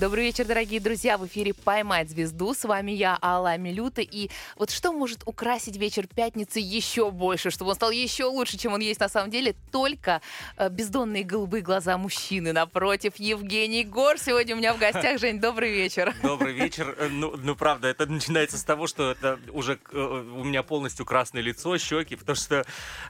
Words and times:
Добрый 0.00 0.26
вечер, 0.26 0.44
дорогие 0.44 0.78
друзья. 0.78 1.18
В 1.18 1.26
эфире 1.26 1.52
«Поймать 1.52 2.08
звезду». 2.08 2.54
С 2.54 2.62
вами 2.62 2.92
я, 2.92 3.18
Алла 3.20 3.50
Амилюта. 3.50 4.00
И 4.00 4.30
вот 4.54 4.70
что 4.70 4.92
может 4.92 5.22
украсить 5.26 5.76
вечер 5.76 6.06
пятницы 6.06 6.60
еще 6.60 7.10
больше, 7.10 7.50
чтобы 7.50 7.70
он 7.70 7.74
стал 7.74 7.90
еще 7.90 8.26
лучше, 8.26 8.58
чем 8.58 8.74
он 8.74 8.80
есть 8.80 9.00
на 9.00 9.08
самом 9.08 9.32
деле? 9.32 9.56
Только 9.72 10.20
э, 10.56 10.68
бездонные 10.68 11.24
голубые 11.24 11.64
глаза 11.64 11.98
мужчины. 11.98 12.52
Напротив, 12.52 13.14
Евгений 13.16 13.82
Гор 13.82 14.18
сегодня 14.18 14.54
у 14.54 14.58
меня 14.58 14.72
в 14.72 14.78
гостях. 14.78 15.18
Жень, 15.20 15.40
добрый 15.40 15.72
вечер. 15.72 16.14
Добрый 16.22 16.52
вечер. 16.54 16.94
Э, 16.96 17.08
ну, 17.08 17.34
ну, 17.36 17.56
правда, 17.56 17.88
это 17.88 18.06
начинается 18.06 18.56
с 18.56 18.62
того, 18.62 18.86
что 18.86 19.10
это 19.10 19.40
уже 19.50 19.80
э, 19.90 19.98
у 19.98 20.44
меня 20.44 20.62
полностью 20.62 21.06
красное 21.06 21.42
лицо, 21.42 21.76
щеки, 21.76 22.14
потому 22.14 22.36
что 22.36 22.64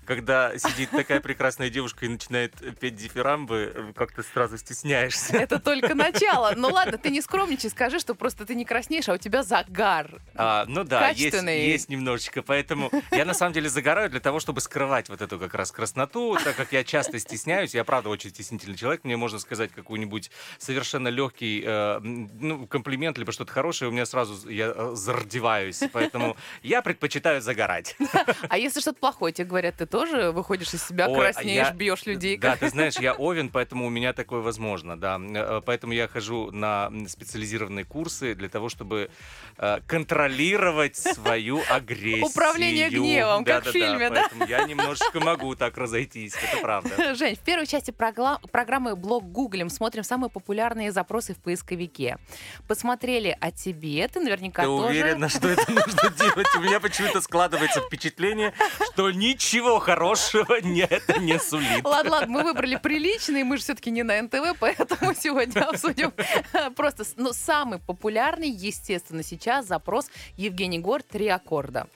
когда 0.06 0.56
сидит 0.56 0.90
такая 0.90 1.20
прекрасная 1.20 1.68
девушка 1.68 2.06
и 2.06 2.08
начинает 2.08 2.54
петь 2.80 2.96
дифирамбы, 2.96 3.92
как-то 3.94 4.22
сразу 4.22 4.56
стесняешься. 4.56 5.36
Это 5.36 5.58
только 5.58 5.94
начало. 5.94 6.54
Ну 6.56 6.77
ладно, 6.78 6.98
ты 6.98 7.10
не 7.10 7.20
скромничай, 7.20 7.70
скажи, 7.70 7.98
что 7.98 8.14
просто 8.14 8.46
ты 8.46 8.54
не 8.54 8.64
краснеешь, 8.64 9.08
а 9.08 9.14
у 9.14 9.18
тебя 9.18 9.42
загар. 9.42 10.20
А, 10.34 10.64
ну 10.66 10.84
да, 10.84 11.08
есть, 11.10 11.34
есть 11.42 11.88
немножечко, 11.88 12.42
поэтому 12.42 12.90
я 13.10 13.24
на 13.24 13.34
самом 13.34 13.52
деле 13.52 13.68
загораю 13.68 14.10
для 14.10 14.20
того, 14.20 14.40
чтобы 14.40 14.60
скрывать 14.60 15.08
вот 15.08 15.20
эту 15.20 15.38
как 15.38 15.54
раз 15.54 15.72
красноту, 15.72 16.36
так 16.42 16.56
как 16.56 16.72
я 16.72 16.84
часто 16.84 17.18
стесняюсь, 17.18 17.74
я 17.74 17.84
правда 17.84 18.08
очень 18.08 18.30
стеснительный 18.30 18.76
человек, 18.76 19.04
мне 19.04 19.16
можно 19.16 19.38
сказать 19.38 19.70
какой-нибудь 19.72 20.30
совершенно 20.58 21.08
легкий 21.08 21.62
э, 21.64 21.98
ну, 22.00 22.66
комплимент, 22.66 23.18
либо 23.18 23.32
что-то 23.32 23.52
хорошее, 23.52 23.88
у 23.88 23.92
меня 23.92 24.06
сразу 24.06 24.48
я 24.48 24.72
э, 24.74 24.90
зардеваюсь, 24.94 25.82
поэтому 25.92 26.36
я 26.62 26.82
предпочитаю 26.82 27.40
загорать. 27.40 27.96
А 28.48 28.58
если 28.58 28.80
что-то 28.80 28.98
плохое, 29.00 29.32
тебе 29.32 29.48
говорят, 29.48 29.76
ты 29.76 29.86
тоже 29.86 30.30
выходишь 30.32 30.72
из 30.74 30.86
себя, 30.86 31.08
Ой, 31.08 31.16
а 31.16 31.32
краснеешь, 31.32 31.66
я- 31.68 31.72
бьешь 31.72 32.06
людей. 32.06 32.36
Да, 32.38 32.56
ты 32.56 32.68
знаешь, 32.68 32.98
я 32.98 33.14
овен, 33.14 33.48
поэтому 33.50 33.86
у 33.86 33.90
меня 33.90 34.12
такое 34.12 34.40
возможно, 34.40 34.98
да. 34.98 35.18
Э, 35.20 35.60
Поэтому 35.64 35.92
я 35.92 36.08
хожу 36.08 36.50
на 36.50 36.67
специализированные 37.08 37.84
курсы 37.84 38.34
для 38.34 38.48
того, 38.48 38.68
чтобы 38.68 39.10
э, 39.56 39.78
контролировать 39.86 40.96
свою 40.96 41.62
агрессию. 41.70 42.26
Управление 42.26 42.90
гневом, 42.90 43.44
как 43.44 43.62
в 43.62 43.66
Да-да-да, 43.66 43.72
фильме, 43.72 44.10
да? 44.10 44.22
Поэтому 44.22 44.46
я 44.46 44.64
немножечко 44.64 45.20
могу 45.20 45.54
так 45.54 45.76
разойтись, 45.76 46.34
это 46.34 46.60
правда. 46.60 47.14
Жень, 47.14 47.36
в 47.36 47.40
первой 47.40 47.66
части 47.66 47.90
программы 47.90 48.96
«Блог 48.96 49.24
Гуглим» 49.24 49.70
смотрим 49.70 50.04
самые 50.04 50.30
популярные 50.30 50.92
запросы 50.92 51.34
в 51.34 51.38
поисковике. 51.38 52.18
Посмотрели 52.66 53.36
о 53.40 53.50
тебе, 53.50 54.06
ты 54.08 54.20
наверняка 54.20 54.62
Ты 54.62 54.68
тоже... 54.68 54.88
уверена, 54.88 55.28
что 55.28 55.48
это 55.48 55.70
нужно 55.70 56.10
делать? 56.10 56.46
У 56.56 56.60
меня 56.60 56.80
почему-то 56.80 57.20
складывается 57.20 57.80
впечатление, 57.80 58.52
что 58.92 59.10
ничего 59.10 59.78
хорошего 59.78 60.60
не, 60.60 60.82
это 60.82 61.18
не 61.18 61.38
сулит. 61.38 61.84
Ладно, 61.84 62.12
ладно, 62.12 62.32
мы 62.32 62.42
выбрали 62.42 62.76
приличный, 62.76 63.44
мы 63.44 63.56
же 63.56 63.62
все-таки 63.62 63.90
не 63.90 64.02
на 64.02 64.20
НТВ, 64.22 64.58
поэтому 64.58 65.14
сегодня 65.14 65.60
обсудим 65.62 66.12
просто 66.76 67.04
ну, 67.16 67.32
самый 67.32 67.78
популярный, 67.78 68.48
естественно, 68.50 69.22
сейчас 69.22 69.66
запрос 69.66 70.06
Евгений 70.36 70.78
Гор 70.78 71.02
«Три 71.02 71.28
аккорда». 71.28 71.86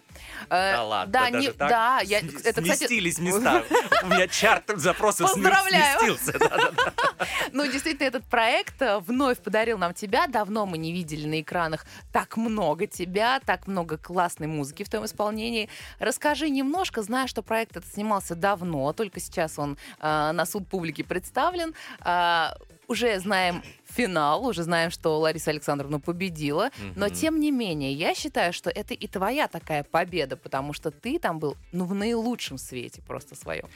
Э, 0.50 0.72
Да 0.74 0.84
ладно, 0.84 1.12
да, 1.12 1.30
даже 1.30 1.38
не- 1.40 1.52
так? 1.52 1.68
да, 1.68 2.00
я, 2.04 2.18
это, 2.20 2.36
кстати, 2.36 2.60
Сместились 2.76 3.18
места. 3.18 3.64
У 4.02 4.06
меня 4.08 4.28
чарт 4.28 4.64
запросов 4.76 5.32
Поздравляю. 5.32 5.98
сместился. 6.00 6.38
Да-да-да. 6.38 6.92
Ну, 7.52 7.64
действительно, 7.70 8.06
этот 8.08 8.24
проект 8.24 8.80
э, 8.82 8.98
вновь 8.98 9.38
подарил 9.38 9.78
нам 9.78 9.94
тебя. 9.94 10.26
Давно 10.26 10.66
мы 10.66 10.78
не 10.78 10.92
видели 10.92 11.26
на 11.26 11.40
экранах 11.40 11.86
так 12.12 12.36
много 12.36 12.86
тебя, 12.86 13.40
так 13.44 13.66
много 13.66 13.96
классной 13.96 14.46
музыки 14.46 14.84
в 14.84 14.88
твоем 14.88 15.06
исполнении. 15.06 15.68
Расскажи 15.98 16.50
немножко, 16.50 17.02
зная, 17.02 17.26
что 17.26 17.42
проект 17.42 17.76
этот 17.76 17.92
снимался 17.92 18.34
давно, 18.34 18.92
только 18.92 19.18
сейчас 19.20 19.58
он 19.58 19.76
э, 19.98 20.32
на 20.32 20.44
суд 20.46 20.68
публики 20.68 21.02
представлен. 21.02 21.74
А, 22.00 22.54
уже 22.88 23.18
знаем 23.20 23.62
финал, 23.84 24.46
уже 24.46 24.62
знаем, 24.62 24.90
что 24.90 25.18
Лариса 25.20 25.50
Александровна 25.50 26.00
победила. 26.00 26.70
Но, 26.96 27.06
Мгм. 27.06 27.14
тем 27.14 27.40
не 27.40 27.50
менее, 27.50 27.92
я 27.92 28.14
считаю, 28.14 28.52
что 28.52 28.70
это 28.70 28.94
и 28.94 29.06
твоя 29.06 29.48
такая 29.48 29.84
победа, 29.84 30.36
потому 30.36 30.72
что 30.72 30.90
ты 30.90 31.18
там 31.18 31.38
был 31.38 31.56
ну, 31.72 31.84
в 31.84 31.94
наилучшем 31.94 32.58
свете 32.58 33.02
просто 33.02 33.34
своем. 33.34 33.66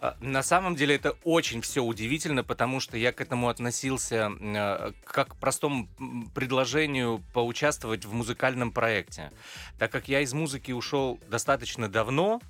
А, 0.00 0.16
На 0.20 0.42
самом 0.44 0.76
деле 0.76 0.94
это 0.94 1.16
очень 1.24 1.60
все 1.60 1.82
удивительно, 1.82 2.44
потому 2.44 2.78
что 2.78 2.96
я 2.96 3.12
к 3.12 3.20
этому 3.20 3.48
относился 3.48 4.30
э, 4.40 4.92
как 5.04 5.30
к 5.30 5.36
простому 5.36 5.88
предложению 6.34 7.20
поучаствовать 7.34 8.04
в 8.04 8.12
музыкальном 8.14 8.70
проекте. 8.70 9.32
Так 9.78 9.90
как 9.90 10.06
я 10.08 10.20
из 10.20 10.32
музыки 10.32 10.70
ушел 10.72 11.18
достаточно 11.28 11.88
давно, 11.88 12.40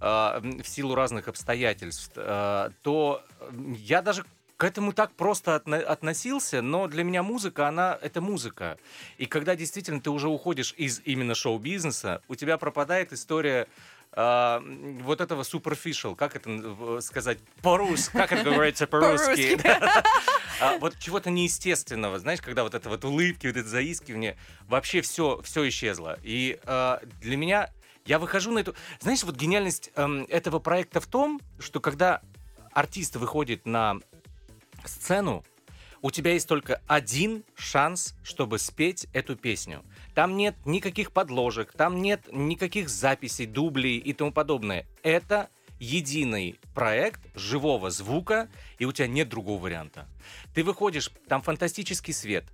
м, 0.00 0.62
в 0.62 0.68
силу 0.68 0.94
разных 0.96 1.28
обстоятельств, 1.28 2.12
э, 2.16 2.70
то 2.82 3.22
я 3.78 4.02
даже 4.02 4.24
к 4.56 4.64
этому 4.64 4.92
так 4.92 5.12
просто 5.12 5.54
отно- 5.56 5.82
относился, 5.82 6.62
но 6.62 6.86
для 6.88 7.04
меня 7.04 7.22
музыка, 7.22 7.68
она 7.68 7.98
это 8.00 8.20
музыка. 8.20 8.78
И 9.18 9.26
когда 9.26 9.54
действительно 9.54 10.00
ты 10.00 10.10
уже 10.10 10.28
уходишь 10.28 10.74
из 10.76 11.00
именно 11.04 11.34
шоу-бизнеса, 11.34 12.22
у 12.28 12.34
тебя 12.34 12.56
пропадает 12.56 13.12
история 13.12 13.68
м, 14.12 14.98
вот 15.02 15.20
этого 15.20 15.42
superficial, 15.42 16.16
как 16.16 16.36
это 16.36 17.00
сказать 17.02 17.38
по-русски, 17.60 18.12
как 18.16 18.32
это 18.32 18.50
говорится 18.50 18.86
по-русски? 18.86 19.60
А, 20.58 20.78
Вот 20.78 20.98
чего-то 20.98 21.28
неестественного, 21.28 22.18
знаешь, 22.18 22.40
когда 22.40 22.62
вот 22.62 22.74
это 22.74 22.88
вот 22.88 23.04
улыбки, 23.04 23.46
вот 23.46 23.56
это 23.58 23.68
заискивание, 23.68 24.38
вообще 24.68 25.02
все, 25.02 25.42
все 25.42 25.68
исчезло. 25.68 26.18
И 26.22 26.58
а, 26.64 27.02
для 27.20 27.36
меня, 27.36 27.68
я 28.06 28.18
выхожу 28.18 28.52
на 28.52 28.60
эту... 28.60 28.74
Знаешь, 29.00 29.22
вот 29.22 29.36
гениальность 29.36 29.90
эм, 29.96 30.24
этого 30.30 30.58
проекта 30.58 31.02
в 31.02 31.06
том, 31.08 31.42
что 31.58 31.78
когда 31.80 32.22
артист 32.72 33.16
выходит 33.16 33.66
на 33.66 33.96
сцену, 34.88 35.44
у 36.02 36.10
тебя 36.10 36.32
есть 36.32 36.48
только 36.48 36.80
один 36.86 37.42
шанс, 37.56 38.14
чтобы 38.22 38.58
спеть 38.58 39.08
эту 39.12 39.34
песню. 39.34 39.82
Там 40.14 40.36
нет 40.36 40.54
никаких 40.64 41.10
подложек, 41.10 41.72
там 41.72 42.00
нет 42.00 42.28
никаких 42.32 42.88
записей, 42.88 43.46
дублей 43.46 43.98
и 43.98 44.12
тому 44.12 44.32
подобное. 44.32 44.86
Это 45.02 45.48
единый 45.78 46.58
проект 46.74 47.20
живого 47.34 47.90
звука, 47.90 48.48
и 48.78 48.84
у 48.84 48.92
тебя 48.92 49.08
нет 49.08 49.28
другого 49.28 49.62
варианта. 49.62 50.06
Ты 50.54 50.64
выходишь, 50.64 51.10
там 51.28 51.42
фантастический 51.42 52.14
свет, 52.14 52.44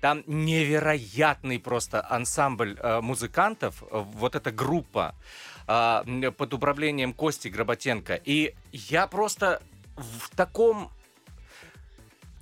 там 0.00 0.22
невероятный 0.26 1.58
просто 1.58 2.06
ансамбль 2.08 2.76
э, 2.78 3.00
музыкантов, 3.00 3.82
э, 3.82 3.86
вот 3.90 4.36
эта 4.36 4.52
группа 4.52 5.14
э, 5.66 6.30
под 6.36 6.54
управлением 6.54 7.12
Кости 7.12 7.48
Гроботенко. 7.48 8.20
И 8.24 8.54
я 8.72 9.06
просто 9.06 9.60
в 9.96 10.34
таком... 10.36 10.90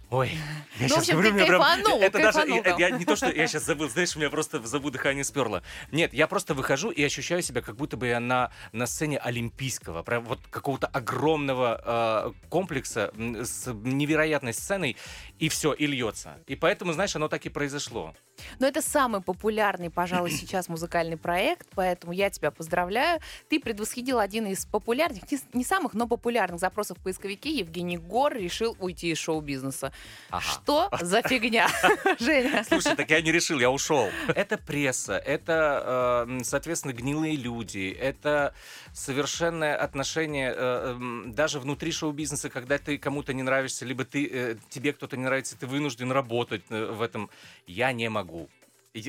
Ой, 0.08 0.28
я 0.34 0.38
Ну, 0.80 0.86
в 0.86 0.88
сейчас 0.88 0.98
общем, 0.98 1.12
говорю, 1.14 1.30
ты 1.30 1.34
меня 1.36 1.46
прям- 1.46 1.62
кайфанул, 1.62 2.00
это 2.00 2.18
даже, 2.18 2.32
кайфанул 2.38 2.56
я, 2.58 2.62
там. 2.62 2.78
я 2.78 2.90
не 2.90 3.04
то, 3.04 3.16
что 3.16 3.26
я 3.30 3.46
сейчас 3.48 3.64
забыл, 3.64 3.88
знаешь, 3.88 4.14
у 4.14 4.20
меня 4.20 4.30
просто 4.30 4.60
в 4.60 4.66
забу 4.66 4.90
дыхание 4.90 5.24
сперло. 5.24 5.62
Нет, 5.90 6.14
я 6.14 6.28
просто 6.28 6.54
выхожу 6.54 6.90
и 6.90 7.02
ощущаю 7.02 7.42
себя, 7.42 7.60
как 7.60 7.74
будто 7.76 7.96
бы 7.96 8.06
я 8.06 8.20
на, 8.20 8.52
на 8.72 8.86
сцене 8.86 9.18
олимпийского, 9.18 10.02
прям 10.04 10.24
вот 10.24 10.38
какого-то 10.48 10.86
огромного 10.86 12.32
э, 12.38 12.48
комплекса 12.48 13.10
с 13.16 13.66
невероятной 13.72 14.52
сценой, 14.52 14.96
и 15.40 15.48
все, 15.48 15.72
и 15.72 15.86
льется. 15.86 16.38
И 16.46 16.54
поэтому, 16.54 16.92
знаешь, 16.92 17.16
оно 17.16 17.28
так 17.28 17.44
и 17.44 17.48
произошло. 17.48 18.14
Но 18.60 18.66
это 18.66 18.82
самый 18.82 19.22
популярный, 19.22 19.90
пожалуй, 19.90 20.30
сейчас 20.30 20.68
музыкальный 20.68 21.16
проект, 21.16 21.66
поэтому 21.74 22.12
я 22.12 22.30
тебя 22.30 22.52
поздравляю. 22.52 23.20
Ты 23.48 23.58
предвосхитил 23.58 24.20
один 24.20 24.46
из 24.46 24.66
популярных, 24.66 25.30
не, 25.32 25.38
не 25.52 25.64
самых, 25.64 25.94
но 25.94 26.06
популярных 26.06 26.60
запросов 26.60 26.98
в 26.98 27.02
поисковике. 27.02 27.50
Евгений 27.50 27.98
Гор 27.98 28.34
решил 28.36 28.76
уйти 28.78 29.10
из 29.10 29.18
шоу-бизнеса. 29.18 29.92
Ага. 30.30 30.42
Что 30.42 30.88
за 31.00 31.22
фигня, 31.22 31.68
Женя? 32.18 32.64
Слушай, 32.64 32.96
так 32.96 33.08
я 33.10 33.20
не 33.20 33.30
решил, 33.30 33.60
я 33.60 33.70
ушел. 33.70 34.10
Это 34.34 34.58
пресса, 34.58 35.16
это, 35.18 36.26
э, 36.28 36.40
соответственно, 36.42 36.92
гнилые 36.92 37.36
люди, 37.36 37.96
это 37.98 38.52
совершенное 38.92 39.76
отношение 39.76 40.52
э, 40.56 40.94
м, 40.96 41.32
даже 41.32 41.60
внутри 41.60 41.92
шоу-бизнеса, 41.92 42.50
когда 42.50 42.78
ты 42.78 42.98
кому-то 42.98 43.32
не 43.32 43.42
нравишься, 43.42 43.84
либо 43.84 44.04
ты, 44.04 44.28
э, 44.30 44.56
тебе 44.68 44.92
кто-то 44.92 45.16
не 45.16 45.24
нравится, 45.24 45.56
ты 45.56 45.66
вынужден 45.66 46.10
работать 46.10 46.62
в 46.68 47.02
этом. 47.02 47.30
Я 47.66 47.92
не 47.92 48.08
могу. 48.08 48.48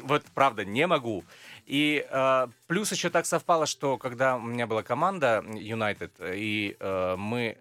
Вот 0.03 0.23
правда, 0.35 0.65
не 0.65 0.85
могу. 0.85 1.23
И 1.65 2.05
э, 2.09 2.47
плюс 2.67 2.91
еще 2.91 3.09
так 3.09 3.25
совпало, 3.25 3.65
что 3.65 3.97
когда 3.97 4.35
у 4.35 4.41
меня 4.41 4.67
была 4.67 4.83
команда 4.83 5.43
United, 5.47 6.11
и 6.35 6.75
э, 6.79 7.15
мы 7.17 7.57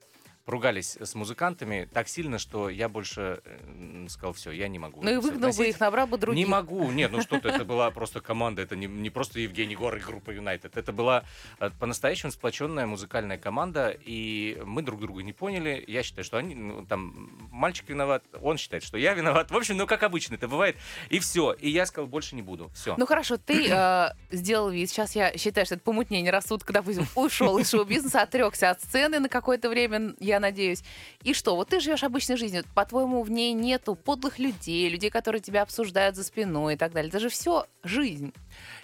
поругались 0.47 0.97
с 0.97 1.15
музыкантами 1.17 1.89
так 1.93 2.09
сильно, 2.09 2.39
что 2.39 2.71
я 2.71 2.89
больше 2.89 3.41
э, 3.45 4.07
сказал, 4.09 4.33
все, 4.33 4.53
я 4.53 4.69
не 4.69 4.79
могу. 4.79 5.03
Ну 5.03 5.11
и 5.11 5.17
выгнал 5.17 5.41
бы 5.41 5.47
носить». 5.47 5.69
их, 5.69 5.81
набрал 5.81 6.07
бы 6.07 6.19
других. 6.19 6.47
Не 6.47 6.49
могу, 6.49 6.91
нет, 6.93 7.11
ну 7.11 7.21
что 7.21 7.41
ты, 7.41 7.49
это 7.49 7.65
была 7.65 7.91
просто 7.91 8.21
команда, 8.21 8.63
это 8.63 8.77
не, 8.77 8.87
не 8.87 9.11
просто 9.11 9.41
Евгений 9.41 9.75
Гор 9.75 9.97
и 9.97 10.01
группа 10.01 10.31
Юнайтед, 10.31 10.77
это 10.77 10.93
была 10.93 11.25
э, 11.59 11.71
по-настоящему 11.81 12.31
сплоченная 12.31 12.87
музыкальная 12.87 13.39
команда, 13.39 13.91
и 13.91 14.63
мы 14.65 14.83
друг 14.83 15.01
друга 15.01 15.25
не 15.25 15.33
поняли, 15.33 15.85
я 15.89 16.05
считаю, 16.05 16.25
что 16.25 16.39
они, 16.39 16.55
ну, 16.55 16.87
там, 16.87 17.29
мальчик 17.51 17.89
виноват, 17.89 18.23
он 18.41 18.57
считает, 18.57 18.85
что 18.85 18.97
я 18.99 19.15
виноват, 19.15 19.51
в 19.51 19.57
общем, 19.57 19.77
ну, 19.77 19.87
как 19.89 20.05
обычно 20.05 20.37
это 20.37 20.47
бывает, 20.47 20.77
и 21.11 21.19
все, 21.19 21.55
и 21.55 21.69
я 21.69 21.87
сказал, 21.87 22.07
больше 22.07 22.37
не 22.37 22.43
буду, 22.43 22.71
все. 22.73 22.95
Ну 22.97 23.05
хорошо, 23.05 23.37
ты 23.37 23.69
э, 23.69 24.11
сделал 24.31 24.71
вид. 24.71 24.89
Сейчас 24.91 25.17
я 25.17 25.37
считаю, 25.37 25.67
что 25.67 25.75
это 25.75 25.83
помутнение 25.83 26.31
рассудка, 26.31 26.73
допустим, 26.73 27.09
ушел 27.17 27.59
из 27.59 27.69
шоу-бизнеса, 27.69 28.23
отрекся 28.23 28.71
от 28.71 28.81
сцены 28.81 29.19
на 29.19 29.29
какое-то 29.29 29.69
время. 29.69 30.15
Я 30.21 30.36
я 30.37 30.41
надеюсь. 30.41 30.83
И 31.23 31.35
что, 31.35 31.57
вот 31.57 31.69
ты 31.69 31.81
живешь 31.81 32.05
обычной 32.05 32.37
жизнью, 32.37 32.65
по-твоему, 32.75 33.23
в 33.23 33.31
ней 33.31 33.53
нету 33.53 33.95
подлых 33.95 34.39
людей, 34.39 34.89
людей, 34.89 35.11
которые 35.11 35.41
тебя 35.41 35.63
обсуждают 35.63 36.17
за 36.17 36.25
спиной 36.25 36.75
и 36.75 36.77
так 36.77 36.93
далее. 36.93 37.09
Это 37.09 37.21
же 37.21 37.29
все 37.29 37.67
жизнь. 37.83 38.33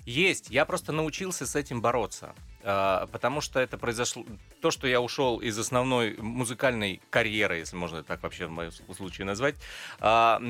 Есть. 0.04 0.50
Я 0.50 0.64
просто 0.64 0.92
научился 0.92 1.46
с 1.46 1.56
этим 1.56 1.80
бороться. 1.80 2.34
А, 2.64 3.06
потому 3.06 3.40
что 3.40 3.60
это 3.60 3.78
произошло... 3.78 4.24
То, 4.60 4.70
что 4.70 4.86
я 4.86 5.00
ушел 5.00 5.38
из 5.38 5.58
основной 5.58 6.16
музыкальной 6.18 7.00
карьеры, 7.10 7.58
если 7.58 7.76
можно 7.76 8.02
так 8.02 8.22
вообще 8.22 8.46
в 8.46 8.50
моем 8.50 8.70
случае 8.94 9.26
назвать, 9.26 9.56
а, 9.98 10.40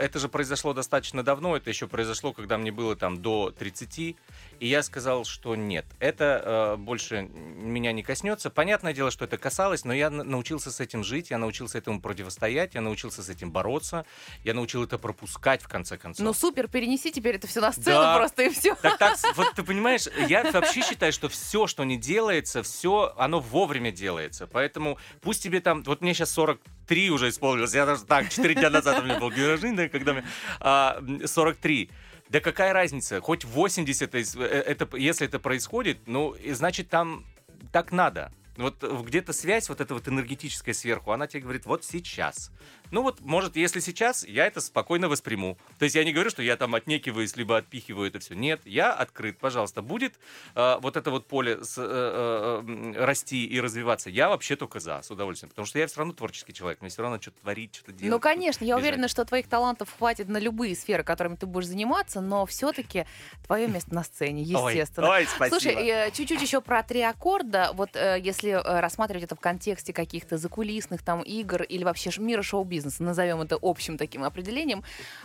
это 0.00 0.18
же 0.18 0.28
произошло 0.28 0.72
достаточно 0.72 1.22
давно, 1.22 1.56
это 1.56 1.68
еще 1.68 1.86
произошло, 1.86 2.32
когда 2.32 2.56
мне 2.56 2.72
было 2.72 2.96
там 2.96 3.20
до 3.20 3.50
30, 3.50 4.16
и 4.60 4.66
я 4.66 4.82
сказал, 4.82 5.24
что 5.24 5.56
нет, 5.56 5.86
это 6.00 6.74
э, 6.74 6.76
больше 6.76 7.22
меня 7.22 7.92
не 7.92 8.02
коснется. 8.02 8.50
Понятное 8.50 8.92
дело, 8.92 9.10
что 9.10 9.24
это 9.24 9.38
касалось, 9.38 9.84
но 9.84 9.92
я 9.92 10.10
научился 10.10 10.70
с 10.70 10.80
этим 10.80 11.04
жить, 11.04 11.30
я 11.30 11.38
научился 11.38 11.78
этому 11.78 12.00
противостоять, 12.00 12.74
я 12.74 12.80
научился 12.80 13.22
с 13.22 13.28
этим 13.28 13.52
бороться, 13.52 14.04
я 14.44 14.54
научил 14.54 14.82
это 14.82 14.98
пропускать 14.98 15.62
в 15.62 15.68
конце 15.68 15.96
концов. 15.96 16.24
Ну 16.24 16.32
супер, 16.32 16.68
перенеси 16.68 17.12
теперь 17.12 17.36
это 17.36 17.46
все 17.46 17.60
на 17.60 17.72
сцену 17.72 18.00
да. 18.00 18.16
просто 18.16 18.42
и 18.42 18.50
все. 18.50 18.74
Так, 18.76 18.98
так, 18.98 19.16
вот 19.36 19.54
ты 19.54 19.62
понимаешь, 19.62 20.06
я 20.28 20.50
вообще 20.50 20.82
считаю, 20.82 21.12
что 21.12 21.28
все, 21.28 21.66
что 21.66 21.84
не 21.84 21.96
делается, 21.96 22.62
все, 22.62 23.14
оно 23.16 23.40
вовремя 23.40 23.92
делается. 23.92 24.46
Поэтому 24.46 24.98
пусть 25.20 25.42
тебе 25.42 25.60
там, 25.60 25.82
вот 25.84 26.00
мне 26.00 26.14
сейчас 26.14 26.30
43 26.32 27.10
уже 27.10 27.28
исполнилось, 27.28 27.74
я 27.74 27.86
даже 27.86 28.04
так, 28.04 28.28
4 28.28 28.54
дня 28.54 28.70
назад 28.70 29.00
у 29.00 29.04
меня 29.04 29.18
был 29.18 29.30
день 29.30 29.46
рождения, 29.46 29.88
когда 29.88 30.14
мне 30.14 30.24
а, 30.60 31.00
43. 31.24 31.90
Да 32.30 32.40
какая 32.40 32.72
разница? 32.72 33.20
Хоть 33.20 33.44
80, 33.44 34.14
э, 34.14 34.20
это, 34.46 34.96
если 34.96 35.26
это 35.26 35.38
происходит, 35.38 35.98
ну, 36.06 36.36
значит, 36.50 36.88
там 36.88 37.24
так 37.72 37.92
надо. 37.92 38.32
Вот 38.56 38.82
где-то 38.82 39.32
связь, 39.32 39.68
вот 39.68 39.80
эта 39.80 39.94
вот 39.94 40.08
энергетическая 40.08 40.74
сверху, 40.74 41.12
она 41.12 41.26
тебе 41.26 41.42
говорит, 41.42 41.64
вот 41.64 41.84
сейчас. 41.84 42.50
Ну 42.90 43.02
вот, 43.02 43.20
может, 43.20 43.56
если 43.56 43.80
сейчас, 43.80 44.26
я 44.26 44.46
это 44.46 44.60
спокойно 44.60 45.08
восприму. 45.08 45.58
То 45.78 45.84
есть 45.84 45.94
я 45.94 46.04
не 46.04 46.12
говорю, 46.12 46.30
что 46.30 46.42
я 46.42 46.56
там 46.56 46.74
отнекиваюсь, 46.74 47.36
либо 47.36 47.56
отпихиваю 47.56 48.08
это 48.08 48.18
все. 48.18 48.34
Нет, 48.34 48.60
я 48.64 48.92
открыт, 48.92 49.38
пожалуйста. 49.38 49.82
Будет 49.82 50.14
э, 50.54 50.78
вот 50.80 50.96
это 50.96 51.10
вот 51.10 51.26
поле 51.26 51.64
с, 51.64 51.76
э, 51.78 51.82
э, 51.84 53.04
расти 53.04 53.44
и 53.46 53.60
развиваться. 53.60 54.10
Я 54.10 54.28
вообще 54.28 54.56
только 54.56 54.80
за, 54.80 55.02
с 55.02 55.10
удовольствием. 55.10 55.50
Потому 55.50 55.66
что 55.66 55.78
я 55.78 55.86
все 55.86 55.98
равно 55.98 56.14
творческий 56.14 56.52
человек. 56.52 56.80
Мне 56.80 56.90
все 56.90 57.02
равно 57.02 57.20
что-то 57.20 57.40
творить, 57.40 57.74
что-то 57.74 57.92
делать. 57.92 58.10
Ну, 58.10 58.20
конечно, 58.20 58.64
я 58.64 58.76
бежать. 58.76 58.82
уверена, 58.82 59.08
что 59.08 59.24
твоих 59.24 59.48
талантов 59.48 59.94
хватит 59.96 60.28
на 60.28 60.38
любые 60.38 60.74
сферы, 60.74 61.04
которыми 61.04 61.36
ты 61.36 61.46
будешь 61.46 61.66
заниматься, 61.66 62.20
но 62.20 62.46
все-таки 62.46 63.06
твое 63.46 63.68
место 63.68 63.94
на 63.94 64.04
сцене, 64.04 64.42
естественно. 64.44 65.08
Ой, 65.08 65.20
ой 65.20 65.26
спасибо. 65.26 65.60
Слушай, 65.60 65.88
э, 65.88 66.10
чуть-чуть 66.12 66.40
еще 66.40 66.60
про 66.60 66.82
три 66.82 67.02
аккорда. 67.02 67.70
Вот 67.74 67.90
э, 67.94 68.18
если 68.20 68.50
э, 68.50 68.80
рассматривать 68.80 69.24
это 69.24 69.36
в 69.36 69.40
контексте 69.40 69.92
каких-то 69.92 70.38
закулисных 70.38 71.02
там 71.02 71.22
игр 71.22 71.62
или 71.62 71.84
вообще 71.84 72.10
мира 72.18 72.42
шоу-бизнеса, 72.42 72.77
бизнеса, 72.78 73.02
назовем 73.02 73.40
это 73.40 73.58
общим 73.60 73.98
таким 73.98 74.22
определением, 74.22 74.82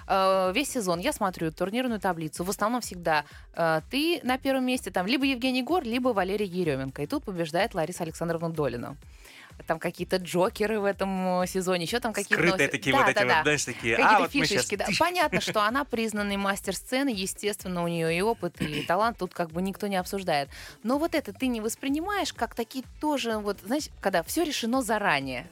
э, 0.07 0.51
весь 0.55 0.71
сезон 0.71 0.99
я 0.99 1.13
смотрю 1.13 1.51
турнирную 1.51 1.99
таблицу. 1.99 2.43
В 2.43 2.49
основном 2.49 2.81
всегда 2.81 3.25
э, 3.55 3.81
ты 3.91 4.19
на 4.23 4.37
первом 4.37 4.65
месте, 4.65 4.91
там 4.91 5.07
либо 5.07 5.25
Евгений 5.25 5.63
Гор, 5.63 5.83
либо 5.83 6.09
Валерий 6.09 6.47
Еременко. 6.47 7.03
И 7.03 7.07
тут 7.07 7.23
побеждает 7.23 7.75
Лариса 7.75 8.03
Александровна 8.03 8.49
Долина 8.49 8.97
там 9.67 9.79
какие-то 9.79 10.17
джокеры 10.17 10.79
в 10.79 10.85
этом 10.85 11.43
сезоне, 11.47 11.83
еще 11.85 11.99
там 11.99 12.11
какие-то... 12.11 12.43
Скрытые 12.43 12.69
такие 12.69 12.91
да, 12.91 13.01
вот 13.01 13.09
эти 13.09 13.15
да, 13.15 13.21
вот, 13.21 13.29
да. 13.29 13.41
знаешь, 13.43 13.65
такие... 13.65 13.95
Какие-то 13.95 14.15
а, 14.15 14.19
вот 14.19 14.31
фишечки, 14.31 14.75
сейчас... 14.75 14.87
да. 14.89 14.93
Понятно, 14.99 15.41
что 15.41 15.61
она 15.61 15.83
признанный 15.85 16.37
мастер 16.37 16.75
сцены, 16.75 17.09
естественно, 17.09 17.83
у 17.83 17.87
нее 17.87 18.17
и 18.17 18.21
опыт, 18.21 18.59
и 18.61 18.81
талант 18.83 19.17
тут 19.19 19.33
как 19.33 19.51
бы 19.51 19.61
никто 19.61 19.87
не 19.87 19.95
обсуждает. 19.95 20.49
Но 20.83 20.97
вот 20.97 21.15
это 21.15 21.33
ты 21.33 21.47
не 21.47 21.61
воспринимаешь 21.61 22.33
как 22.33 22.55
такие 22.55 22.83
тоже, 22.99 23.37
вот, 23.37 23.59
знаешь, 23.63 23.89
когда 24.01 24.23
все 24.23 24.43
решено 24.43 24.81
заранее. 24.81 25.47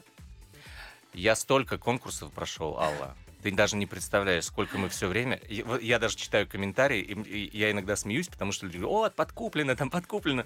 Я 1.14 1.36
столько 1.36 1.78
конкурсов 1.78 2.32
прошел, 2.32 2.78
Алла. 2.78 3.16
Ты 3.42 3.50
даже 3.50 3.76
не 3.76 3.86
представляешь, 3.86 4.44
сколько 4.44 4.78
мы 4.78 4.88
все 4.88 5.08
время... 5.08 5.40
Я 5.48 5.98
даже 5.98 6.16
читаю 6.16 6.46
комментарии, 6.48 7.00
и 7.00 7.58
я 7.58 7.72
иногда 7.72 7.96
смеюсь, 7.96 8.28
потому 8.28 8.52
что 8.52 8.66
люди 8.66 8.78
говорят, 8.78 9.12
о, 9.12 9.16
подкуплено, 9.16 9.74
там 9.74 9.90
подкуплено. 9.90 10.44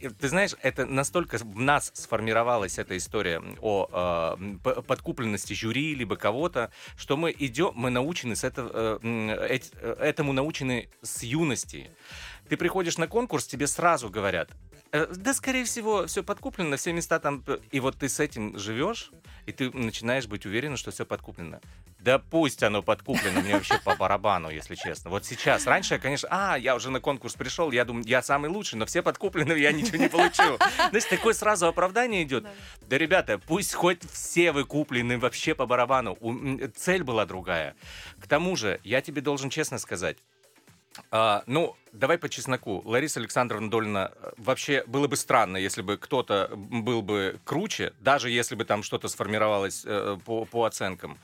И, 0.00 0.08
ты 0.08 0.28
знаешь, 0.28 0.54
это 0.62 0.86
настолько 0.86 1.36
в 1.38 1.60
нас 1.60 1.90
сформировалась 1.94 2.78
эта 2.78 2.96
история 2.96 3.42
о 3.60 4.36
э, 4.40 4.82
подкупленности 4.82 5.52
жюри, 5.52 5.94
либо 5.94 6.16
кого-то, 6.16 6.72
что 6.96 7.18
мы 7.18 7.34
идем, 7.38 7.72
мы 7.74 7.90
научены 7.90 8.34
с 8.34 8.44
этого, 8.44 8.98
э, 9.02 9.58
э, 9.82 9.92
этому 10.00 10.32
научены 10.32 10.88
с 11.02 11.22
юности. 11.22 11.90
Ты 12.48 12.56
приходишь 12.56 12.96
на 12.96 13.08
конкурс, 13.08 13.46
тебе 13.46 13.66
сразу 13.66 14.08
говорят, 14.08 14.50
э, 14.92 15.06
да, 15.14 15.34
скорее 15.34 15.64
всего, 15.64 16.06
все 16.06 16.22
подкуплено, 16.22 16.78
все 16.78 16.94
места 16.94 17.18
там... 17.18 17.44
И 17.70 17.78
вот 17.78 17.98
ты 17.98 18.08
с 18.08 18.20
этим 18.20 18.58
живешь, 18.58 19.12
и 19.48 19.52
ты 19.52 19.70
начинаешь 19.70 20.26
быть 20.26 20.44
уверен, 20.44 20.76
что 20.76 20.90
все 20.90 21.06
подкуплено. 21.06 21.60
Да 22.00 22.18
пусть 22.18 22.62
оно 22.62 22.82
подкуплено, 22.82 23.40
мне 23.40 23.54
вообще 23.54 23.80
по 23.82 23.96
барабану, 23.96 24.50
если 24.50 24.74
честно. 24.74 25.08
Вот 25.08 25.24
сейчас. 25.24 25.66
Раньше 25.66 25.94
я, 25.94 26.00
конечно, 26.00 26.28
а, 26.30 26.58
я 26.58 26.76
уже 26.76 26.90
на 26.90 27.00
конкурс 27.00 27.32
пришел, 27.32 27.72
я 27.72 27.86
думаю, 27.86 28.04
я 28.06 28.20
самый 28.20 28.50
лучший, 28.50 28.78
но 28.78 28.84
все 28.84 29.00
подкуплены, 29.00 29.52
я 29.52 29.72
ничего 29.72 29.96
не 29.96 30.10
получу. 30.10 30.58
Знаешь, 30.90 31.06
такое 31.06 31.32
сразу 31.32 31.66
оправдание 31.66 32.24
идет. 32.24 32.46
Да, 32.82 32.98
ребята, 32.98 33.38
пусть 33.38 33.72
хоть 33.72 34.02
все 34.12 34.52
вы 34.52 34.66
куплены 34.66 35.18
вообще 35.18 35.54
по 35.54 35.64
барабану. 35.64 36.18
Цель 36.76 37.02
была 37.02 37.24
другая. 37.24 37.74
К 38.20 38.26
тому 38.26 38.54
же, 38.54 38.80
я 38.84 39.00
тебе 39.00 39.22
должен 39.22 39.48
честно 39.48 39.78
сказать, 39.78 40.18
а, 41.10 41.42
ну, 41.46 41.76
давай 41.92 42.18
по 42.18 42.28
чесноку. 42.28 42.82
Лариса 42.84 43.20
Александровна 43.20 43.70
Долина, 43.70 44.12
э, 44.14 44.30
вообще 44.36 44.84
было 44.86 45.06
бы 45.06 45.16
странно, 45.16 45.56
если 45.56 45.82
бы 45.82 45.96
кто-то 45.96 46.50
был 46.54 47.02
бы 47.02 47.40
круче, 47.44 47.92
даже 48.00 48.30
если 48.30 48.54
бы 48.54 48.64
там 48.64 48.82
что-то 48.82 49.08
сформировалось 49.08 49.84
э, 49.84 50.18
по, 50.24 50.44
по 50.44 50.64
оценкам. 50.64 51.18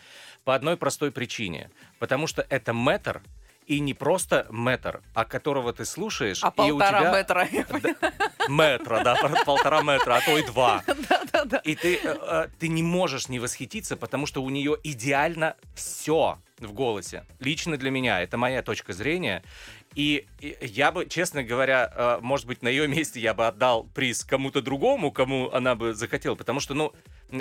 По 0.45 0.55
одной 0.55 0.77
простой 0.77 1.11
причине. 1.11 1.71
Потому 1.99 2.27
что 2.27 2.47
это 2.49 2.73
метр, 2.73 3.23
и 3.67 3.81
не 3.81 3.95
просто 3.95 4.47
метр, 4.51 5.03
а 5.15 5.25
которого 5.25 5.73
ты 5.73 5.85
слушаешь, 5.85 6.41
а 6.43 6.53
и 6.67 6.71
у 6.71 6.79
тебя... 6.79 7.13
метра. 7.13 7.49
метра, 8.49 9.03
да, 9.03 9.17
полтора 9.45 9.83
метра, 9.83 10.17
а 10.17 10.21
то 10.21 10.39
и 10.39 10.45
два. 10.45 10.83
Да, 10.95 10.95
да, 10.95 11.21
да. 11.24 11.24
И 11.65 11.75
ты, 11.75 11.99
э, 12.03 12.49
ты 12.59 12.69
не 12.69 12.83
можешь 12.83 13.29
не 13.29 13.39
восхититься, 13.39 13.97
потому 13.97 14.27
что 14.27 14.43
у 14.43 14.51
нее 14.51 14.77
идеально 14.83 15.57
все 15.75 16.39
в 16.59 16.73
голосе. 16.73 17.25
Лично 17.41 17.77
для 17.77 17.91
меня, 17.91 18.23
это 18.23 18.37
моя 18.37 18.63
точка 18.63 18.93
зрения. 18.93 19.43
И, 19.95 20.27
я 20.61 20.91
бы, 20.91 21.07
честно 21.07 21.45
говоря, 21.45 21.93
э, 21.95 22.19
может 22.21 22.47
быть, 22.47 22.63
на 22.63 22.69
ее 22.69 22.89
месте 22.89 23.21
я 23.21 23.33
бы 23.35 23.47
отдал 23.47 23.85
приз 23.95 24.25
кому-то 24.25 24.61
другому, 24.61 25.13
кому 25.13 25.51
она 25.53 25.75
бы 25.75 25.95
захотела, 25.95 26.35
потому 26.35 26.61
что, 26.61 26.75
ну, 26.75 26.93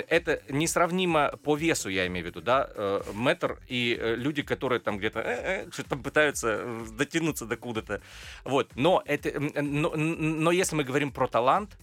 это 0.08 0.40
несравнимо 0.48 1.36
по 1.42 1.56
весу, 1.56 1.88
я 1.88 2.06
имею 2.06 2.26
в 2.26 2.28
виду, 2.28 2.40
да, 2.40 2.70
э, 2.74 3.02
метр 3.14 3.58
и 3.68 3.96
э, 3.98 4.14
люди, 4.14 4.42
которые 4.42 4.80
там 4.80 4.98
где-то 4.98 5.20
э, 5.20 5.70
что-то 5.72 5.96
пытаются 5.96 6.64
дотянуться 6.96 7.46
до 7.46 7.56
куда-то, 7.56 8.02
вот, 8.44 8.70
но 8.76 9.02
это, 9.04 9.32
но, 9.60 9.94
но 9.96 10.52
если 10.52 10.76
мы 10.76 10.84
говорим 10.84 11.10
про 11.10 11.26
талант, 11.26 11.76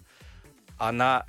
она 0.77 1.27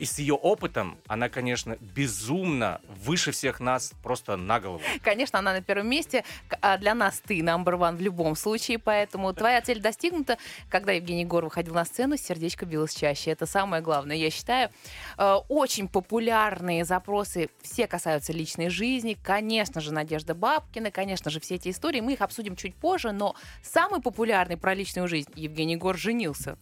и 0.00 0.06
с 0.06 0.18
ее 0.18 0.34
опытом 0.34 0.98
она, 1.06 1.28
конечно, 1.28 1.76
безумно 1.80 2.80
выше 2.88 3.32
всех 3.32 3.60
нас 3.60 3.92
просто 4.02 4.36
на 4.36 4.58
голову. 4.58 4.80
Конечно, 5.02 5.38
она 5.38 5.52
на 5.52 5.60
первом 5.60 5.88
месте. 5.88 6.24
А 6.62 6.78
для 6.78 6.94
нас 6.94 7.20
ты 7.20 7.40
number 7.40 7.78
one 7.78 7.96
в 7.96 8.00
любом 8.00 8.34
случае, 8.34 8.78
поэтому 8.78 9.32
твоя 9.34 9.60
цель 9.60 9.80
достигнута. 9.80 10.38
Когда 10.70 10.92
Евгений 10.92 11.26
Гор 11.26 11.44
выходил 11.44 11.74
на 11.74 11.84
сцену, 11.84 12.16
сердечко 12.16 12.64
билось 12.64 12.94
чаще. 12.94 13.30
Это 13.30 13.44
самое 13.44 13.82
главное, 13.82 14.16
я 14.16 14.30
считаю. 14.30 14.70
Э, 15.18 15.34
очень 15.48 15.86
популярные 15.86 16.86
запросы 16.86 17.50
все 17.60 17.86
касаются 17.86 18.32
личной 18.32 18.70
жизни. 18.70 19.18
Конечно 19.22 19.82
же, 19.82 19.92
Надежда 19.92 20.34
Бабкина, 20.34 20.90
конечно 20.90 21.30
же, 21.30 21.40
все 21.40 21.56
эти 21.56 21.68
истории. 21.68 22.00
Мы 22.00 22.14
их 22.14 22.22
обсудим 22.22 22.56
чуть 22.56 22.74
позже, 22.74 23.12
но 23.12 23.34
самый 23.62 24.00
популярный 24.00 24.56
про 24.56 24.72
личную 24.72 25.08
жизнь 25.08 25.30
Евгений 25.34 25.76
Гор 25.76 25.98
женился. 25.98 26.56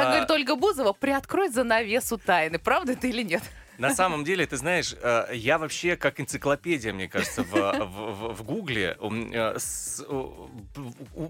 Как 0.00 0.08
а... 0.08 0.10
говорит 0.10 0.30
Ольга 0.30 0.56
Бузова, 0.56 0.92
приоткрой 0.92 1.48
занавесу 1.48 2.18
тайны. 2.18 2.58
Правда 2.58 2.92
это 2.92 3.06
или 3.06 3.22
нет? 3.22 3.42
На 3.80 3.94
самом 3.94 4.24
деле, 4.24 4.46
ты 4.46 4.56
знаешь, 4.56 4.94
э, 5.00 5.30
я 5.32 5.58
вообще 5.58 5.96
как 5.96 6.20
энциклопедия, 6.20 6.92
мне 6.92 7.08
кажется, 7.08 7.42
в, 7.42 7.54
в, 7.54 8.34
в 8.34 8.42
Гугле. 8.42 8.96
Э, 9.00 9.56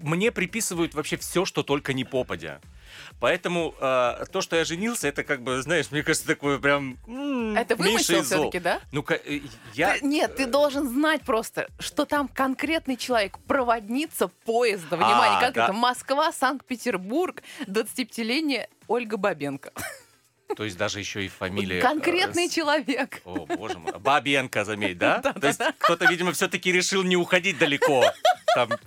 мне 0.01 0.31
приписывают 0.31 0.93
вообще 0.93 1.17
все, 1.17 1.45
что 1.45 1.63
только 1.63 1.93
не 1.93 2.03
попадя. 2.03 2.59
Поэтому 3.19 3.73
э, 3.79 4.25
то, 4.31 4.41
что 4.41 4.57
я 4.57 4.65
женился, 4.65 5.07
это 5.07 5.23
как 5.23 5.41
бы, 5.43 5.61
знаешь, 5.61 5.91
мне 5.91 6.03
кажется, 6.03 6.27
такое 6.27 6.59
прям 6.59 6.97
м- 7.07 7.55
Это 7.55 7.75
вымысел 7.75 8.23
все-таки, 8.23 8.59
да? 8.59 8.81
Ну, 8.91 9.05
я... 9.73 9.97
Ты, 9.97 10.05
нет, 10.05 10.35
ты 10.35 10.45
должен 10.45 10.87
знать 10.89 11.21
просто, 11.21 11.69
что 11.79 12.05
там 12.05 12.27
конкретный 12.27 12.97
человек, 12.97 13.39
проводница 13.47 14.27
поезда. 14.27 14.97
Внимание, 14.97 15.37
а, 15.37 15.41
как 15.41 15.53
да. 15.53 15.63
это? 15.65 15.73
Москва, 15.73 16.31
Санкт-Петербург, 16.31 17.41
25-летняя 17.67 18.67
Ольга 18.87 19.17
Бабенко. 19.17 19.71
То 20.55 20.63
есть 20.63 20.77
даже 20.77 20.99
еще 20.99 21.25
и 21.25 21.27
фамилия... 21.27 21.79
Э, 21.79 21.81
Конкретный 21.81 22.49
человек. 22.49 23.21
О, 23.25 23.45
боже 23.45 23.79
мой. 23.79 23.93
Бабенко, 23.99 24.63
заметь, 24.65 24.97
да? 24.97 25.19
То 25.41 25.47
есть 25.47 25.61
кто-то, 25.79 26.05
видимо, 26.05 26.31
все-таки 26.33 26.71
решил 26.71 27.03
не 27.03 27.15
уходить 27.15 27.57
далеко. 27.57 28.03
Там 28.55 28.69
То 28.69 28.77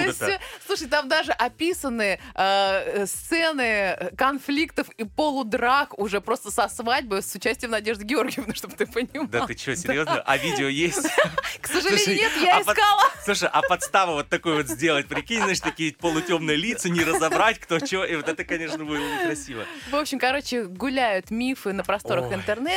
есть, 0.00 0.20
откуда-то. 0.20 0.26
э, 0.26 0.38
слушай, 0.66 0.88
там 0.88 1.08
даже 1.08 1.32
описаны 1.32 2.20
э, 2.34 3.06
сцены 3.06 4.12
конфликтов 4.16 4.88
и 4.90 5.04
полудрак 5.04 5.98
уже 5.98 6.20
просто 6.20 6.50
со 6.50 6.68
свадьбы 6.68 7.22
с 7.22 7.34
участием 7.34 7.70
Надежды 7.70 8.04
Георгиевны, 8.04 8.54
чтобы 8.54 8.74
ты 8.76 8.86
понимал. 8.86 9.28
Да 9.28 9.46
ты 9.46 9.56
что, 9.56 9.76
серьезно? 9.76 10.22
А 10.22 10.36
видео 10.36 10.68
есть? 10.68 11.06
К 11.60 11.66
сожалению, 11.66 12.16
нет, 12.16 12.32
я 12.42 12.56
а 12.58 12.64
под- 12.64 12.76
искала. 12.76 13.02
Слушай, 13.24 13.48
а 13.52 13.62
подставу 13.62 14.12
вот 14.12 14.28
такой 14.28 14.56
вот 14.56 14.68
сделать, 14.68 15.08
прикинь, 15.08 15.40
знаешь, 15.40 15.60
такие 15.60 15.94
полутемные 15.94 16.56
лица, 16.56 16.88
не 16.88 17.04
разобрать, 17.04 17.58
кто 17.58 17.78
что, 17.84 18.04
и 18.04 18.16
вот 18.16 18.28
это, 18.28 18.44
конечно, 18.44 18.84
было 18.84 18.96
бы 18.96 19.24
красиво. 19.24 19.64
В 19.90 19.96
общем, 19.96 20.18
короче, 20.18 20.64
гуляют 20.64 21.30
мифы 21.30 21.72
на 21.72 21.84
просторах 21.84 22.30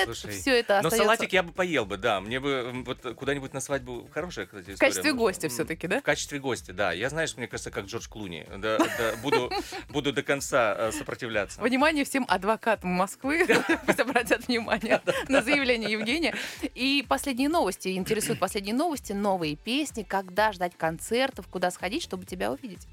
слушай. 0.05 0.31
Все 0.31 0.59
это 0.59 0.81
Но 0.81 0.87
остается 0.87 0.97
салатик 0.97 1.33
я 1.33 1.43
бы 1.43 1.51
поел 1.51 1.85
бы, 1.85 1.97
да. 1.97 2.21
Мне 2.21 2.39
бы 2.39 2.71
вот 2.85 3.01
куда-нибудь 3.15 3.53
на 3.53 3.59
свадьбу 3.59 4.09
хорошая, 4.13 4.45
кстати, 4.45 4.63
история. 4.63 4.75
в 4.75 4.79
качестве 4.79 5.13
гостя 5.13 5.49
все-таки, 5.49 5.87
да? 5.87 6.01
Качестве 6.15 6.39
гостя, 6.39 6.71
да. 6.71 6.93
Я, 6.93 7.09
знаешь, 7.09 7.35
мне 7.35 7.45
кажется, 7.45 7.71
как 7.71 7.87
Джордж 7.87 8.07
Клуни. 8.07 8.47
Да, 8.55 8.77
да, 8.77 9.17
буду, 9.21 9.51
буду 9.89 10.13
до 10.13 10.23
конца 10.23 10.73
э, 10.77 10.91
сопротивляться. 10.93 11.61
Внимание 11.61 12.05
всем 12.05 12.25
адвокатам 12.29 12.91
Москвы, 12.91 13.45
пусть 13.85 13.99
обратят 13.99 14.47
внимание 14.47 15.01
на 15.27 15.41
заявление 15.41 15.91
Евгения. 15.91 16.33
И 16.73 17.05
последние 17.05 17.49
новости, 17.49 17.97
интересуют 17.97 18.39
последние 18.39 18.73
новости, 18.73 19.11
новые 19.11 19.57
песни, 19.57 20.03
когда 20.03 20.53
ждать 20.53 20.77
концертов, 20.77 21.47
куда 21.49 21.69
сходить, 21.69 22.01
чтобы 22.01 22.25
тебя 22.25 22.49
увидеть. 22.49 22.87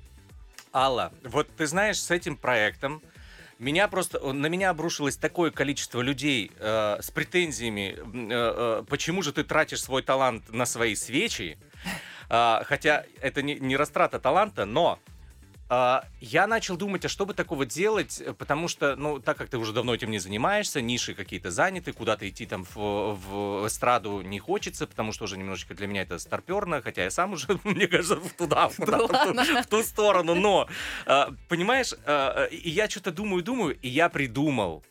Алла, 0.75 1.13
вот 1.23 1.47
ты 1.57 1.69
знаешь, 1.69 2.03
с 2.03 2.11
этим 2.11 2.37
проектом 2.37 3.01
меня 3.61 3.87
просто 3.87 4.19
на 4.33 4.47
меня 4.47 4.71
обрушилось 4.71 5.17
такое 5.17 5.53
количество 5.53 6.01
людей 6.01 6.51
э, 6.59 6.97
с 7.01 7.13
претензиями, 7.13 7.97
э, 7.97 8.81
э, 8.83 8.85
почему 8.89 9.23
же 9.23 9.33
ты 9.33 9.45
тратишь 9.45 9.81
свой 9.81 10.03
талант 10.03 10.53
на 10.53 10.67
свои 10.67 10.97
свечи, 10.97 11.57
А, 12.35 12.63
хотя 12.67 13.05
это 13.21 13.43
не, 13.43 13.57
не 13.57 13.77
растрата 13.77 14.19
таланта, 14.19 14.65
но 14.65 14.99
а, 15.69 16.03
я 16.19 16.47
начал 16.47 16.79
думать, 16.79 17.05
а 17.05 17.11
что 17.11 17.27
бы 17.27 17.35
такого 17.35 17.67
делать, 17.67 18.23
потому 18.39 18.69
что, 18.69 18.97
ну, 18.97 19.21
так 19.21 19.37
как 19.37 19.51
ты 19.51 19.59
уже 19.59 19.75
давно 19.75 19.95
этим 19.95 20.11
не 20.11 20.19
занимаешься, 20.19 20.81
ниши 20.81 21.13
какие-то 21.13 21.51
заняты, 21.51 21.93
куда-то 21.93 22.27
идти 22.27 22.47
там 22.47 22.65
в, 22.65 22.77
в 23.15 23.67
эстраду 23.67 24.23
не 24.23 24.39
хочется, 24.39 24.87
потому 24.87 25.13
что 25.13 25.25
уже 25.25 25.37
немножечко 25.37 25.75
для 25.75 25.87
меня 25.87 26.03
это 26.03 26.19
старперно, 26.19 26.81
хотя 26.81 27.05
я 27.05 27.11
сам 27.11 27.35
уже, 27.35 27.47
мне 27.65 27.87
кажется, 27.87 28.17
туда, 28.39 28.69
в, 28.71 28.79
Да 28.79 28.97
ту- 28.97 29.09
в 29.09 29.09
ту- 29.09 29.63
в 29.63 29.67
ту 29.67 29.83
сторону, 29.83 30.35
но, 30.35 30.69
а, 31.05 31.35
понимаешь, 31.51 31.93
а, 32.07 32.47
и 32.47 32.71
я 32.71 32.89
что-то 32.89 33.13
думаю, 33.13 33.43
думаю, 33.43 33.77
и 33.79 33.89
я 33.89 34.09
придумал, 34.09 34.83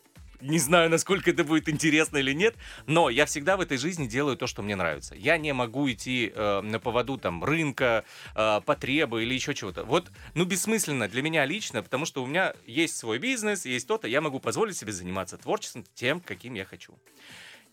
не 0.41 0.59
знаю, 0.59 0.89
насколько 0.89 1.29
это 1.31 1.43
будет 1.43 1.69
интересно 1.69 2.17
или 2.17 2.33
нет, 2.33 2.55
но 2.87 3.09
я 3.09 3.25
всегда 3.25 3.57
в 3.57 3.61
этой 3.61 3.77
жизни 3.77 4.07
делаю 4.07 4.37
то, 4.37 4.47
что 4.47 4.61
мне 4.61 4.75
нравится. 4.75 5.15
Я 5.15 5.37
не 5.37 5.53
могу 5.53 5.89
идти 5.91 6.31
э, 6.33 6.61
на 6.61 6.79
поводу 6.79 7.17
там 7.17 7.43
рынка, 7.43 8.03
э, 8.35 8.61
потребы 8.65 9.23
или 9.23 9.33
еще 9.33 9.53
чего-то. 9.53 9.83
Вот, 9.83 10.11
ну, 10.33 10.45
бессмысленно 10.45 11.07
для 11.07 11.21
меня 11.21 11.45
лично, 11.45 11.83
потому 11.83 12.05
что 12.05 12.23
у 12.23 12.27
меня 12.27 12.53
есть 12.65 12.97
свой 12.97 13.19
бизнес, 13.19 13.65
есть 13.65 13.87
то-то, 13.87 14.07
я 14.07 14.21
могу 14.21 14.39
позволить 14.39 14.77
себе 14.77 14.91
заниматься 14.91 15.37
творчеством 15.37 15.85
тем, 15.93 16.19
каким 16.19 16.53
я 16.53 16.65
хочу. 16.65 16.97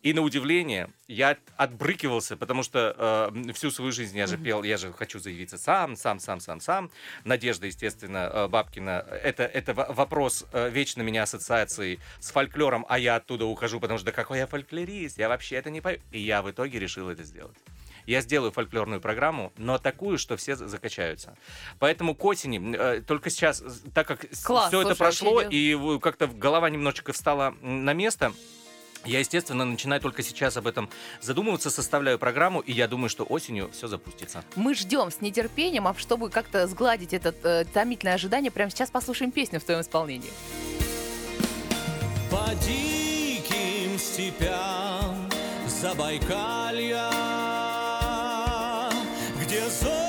И 0.02 0.12
на 0.12 0.22
удивление 0.22 0.90
я 1.08 1.36
отбрыкивался, 1.56 2.36
потому 2.36 2.62
что 2.62 3.32
э, 3.44 3.52
всю 3.52 3.70
свою 3.72 3.90
жизнь 3.90 4.16
я 4.16 4.26
же 4.28 4.36
пел, 4.38 4.62
я 4.62 4.76
же 4.76 4.92
хочу 4.92 5.18
заявиться 5.18 5.58
сам, 5.58 5.96
сам, 5.96 6.20
сам, 6.20 6.38
сам, 6.40 6.60
сам. 6.60 6.90
Надежда, 7.24 7.66
естественно, 7.66 8.30
э, 8.32 8.48
Бабкина, 8.48 9.04
это, 9.24 9.42
это 9.42 9.74
во- 9.74 9.92
вопрос 9.92 10.46
э, 10.52 10.70
вечно 10.70 11.02
меня 11.02 11.24
ассоциации 11.24 11.98
с 12.20 12.30
фольклором, 12.30 12.86
а 12.88 12.98
я 12.98 13.16
оттуда 13.16 13.44
ухожу, 13.46 13.80
потому 13.80 13.98
что 13.98 14.06
да 14.06 14.12
какой 14.12 14.38
я 14.38 14.46
фольклорист, 14.46 15.18
я 15.18 15.28
вообще 15.28 15.56
это 15.56 15.68
не 15.70 15.80
пою. 15.80 15.98
И 16.12 16.20
я 16.20 16.42
в 16.42 16.50
итоге 16.50 16.78
решил 16.78 17.10
это 17.10 17.24
сделать. 17.24 17.56
Я 18.06 18.20
сделаю 18.20 18.52
фольклорную 18.52 19.00
программу, 19.00 19.52
но 19.56 19.78
такую, 19.78 20.16
что 20.18 20.36
все 20.36 20.54
за- 20.54 20.68
закачаются. 20.68 21.36
Поэтому 21.80 22.14
к 22.14 22.24
осени, 22.24 22.74
э, 22.76 23.00
только 23.02 23.30
сейчас, 23.30 23.60
э, 23.62 23.66
так 23.92 24.06
как 24.06 24.20
Класс, 24.44 24.68
все 24.68 24.80
это 24.82 24.94
прошло, 24.94 25.42
и 25.42 25.98
как-то 25.98 26.28
голова 26.28 26.70
немножечко 26.70 27.12
встала 27.12 27.54
на 27.60 27.92
место, 27.94 28.32
я, 29.04 29.18
естественно, 29.20 29.64
начинаю 29.64 30.00
только 30.00 30.22
сейчас 30.22 30.56
об 30.56 30.66
этом 30.66 30.88
задумываться, 31.20 31.70
составляю 31.70 32.18
программу, 32.18 32.60
и 32.60 32.72
я 32.72 32.88
думаю, 32.88 33.08
что 33.08 33.24
осенью 33.24 33.70
все 33.72 33.88
запустится. 33.88 34.44
Мы 34.56 34.74
ждем 34.74 35.10
с 35.10 35.20
нетерпением, 35.20 35.86
а 35.86 35.94
чтобы 35.94 36.30
как-то 36.30 36.66
сгладить 36.66 37.12
это 37.12 37.34
э, 37.42 37.64
томительное 37.72 38.14
ожидание, 38.14 38.50
прямо 38.50 38.70
сейчас 38.70 38.90
послушаем 38.90 39.30
песню 39.30 39.60
в 39.60 39.64
твоем 39.64 39.80
исполнении. 39.80 40.30
По 42.30 42.54
диким 42.66 43.98
степям 43.98 45.30
Забайкалья, 45.66 47.10
где 49.40 49.68
золото 49.68 50.07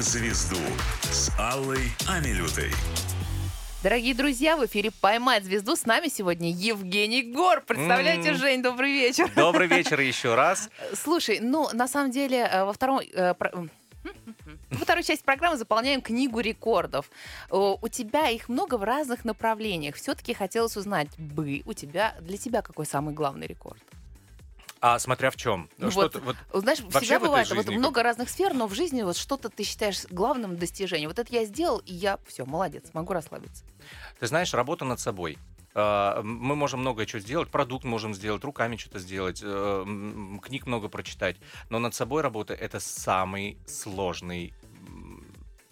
звезду» 0.00 0.56
с 1.02 1.30
Аллой 1.38 1.90
Амилютой. 2.08 2.70
Дорогие 3.82 4.14
друзья, 4.14 4.56
в 4.58 4.66
эфире 4.66 4.90
«Поймать 4.90 5.44
звезду» 5.44 5.74
с 5.74 5.86
нами 5.86 6.08
сегодня 6.08 6.50
Евгений 6.52 7.22
Гор. 7.22 7.62
Представляете, 7.62 8.30
М. 8.30 8.36
Жень, 8.36 8.62
добрый 8.62 8.92
вечер. 8.92 9.30
Добрый 9.34 9.68
вечер 9.68 9.98
еще 10.00 10.34
раз. 10.34 10.68
Слушай, 10.94 11.40
ну, 11.40 11.68
на 11.72 11.88
самом 11.88 12.10
деле, 12.10 12.38
э, 12.50 12.64
во 12.64 12.72
втором... 12.74 13.00
э, 13.00 13.34
про- 13.34 13.52
Во 14.70 14.84
второй 14.84 15.02
части 15.02 15.22
программы 15.24 15.56
заполняем 15.56 16.00
книгу 16.00 16.40
рекордов. 16.40 17.10
У 17.50 17.88
тебя 17.88 18.28
их 18.28 18.48
много 18.48 18.76
в 18.78 18.84
разных 18.84 19.24
направлениях. 19.24 19.96
Все-таки 19.96 20.32
хотелось 20.32 20.76
узнать 20.76 21.08
бы 21.18 21.62
у 21.66 21.72
тебя 21.72 22.14
для 22.20 22.38
тебя 22.38 22.62
какой 22.62 22.86
самый 22.86 23.12
главный 23.14 23.46
рекорд? 23.46 23.78
А 24.80 24.98
смотря 24.98 25.30
в 25.30 25.36
чем. 25.36 25.68
Ну 25.76 25.90
Что 25.90 26.02
вот, 26.02 26.36
вот 26.50 26.62
Знаешь, 26.62 26.78
всегда 26.78 27.20
бывает 27.20 27.50
вот 27.50 27.68
много 27.68 28.02
разных 28.02 28.30
сфер, 28.30 28.54
но 28.54 28.66
в 28.66 28.74
жизни 28.74 29.02
вот 29.02 29.16
что-то 29.16 29.50
ты 29.50 29.62
считаешь 29.62 30.06
главным 30.10 30.56
достижением. 30.56 31.10
Вот 31.10 31.18
это 31.18 31.32
я 31.34 31.44
сделал, 31.44 31.78
и 31.78 31.92
я 31.92 32.18
все, 32.26 32.46
молодец, 32.46 32.84
могу 32.94 33.12
расслабиться. 33.12 33.64
Ты 34.18 34.26
знаешь, 34.26 34.54
работа 34.54 34.86
над 34.86 34.98
собой. 34.98 35.38
А, 35.74 36.22
Мы 36.22 36.56
можем 36.56 36.80
многое 36.80 37.06
что 37.06 37.20
сделать, 37.20 37.50
продукт 37.50 37.84
можем 37.84 38.14
сделать, 38.14 38.42
руками 38.42 38.76
что-то 38.76 38.98
сделать, 38.98 39.40
э, 39.42 39.84
книг 40.42 40.66
много 40.66 40.88
прочитать, 40.88 41.36
но 41.68 41.78
над 41.78 41.94
собой 41.94 42.22
работа 42.22 42.54
это 42.54 42.80
самый 42.80 43.58
сложный, 43.66 44.54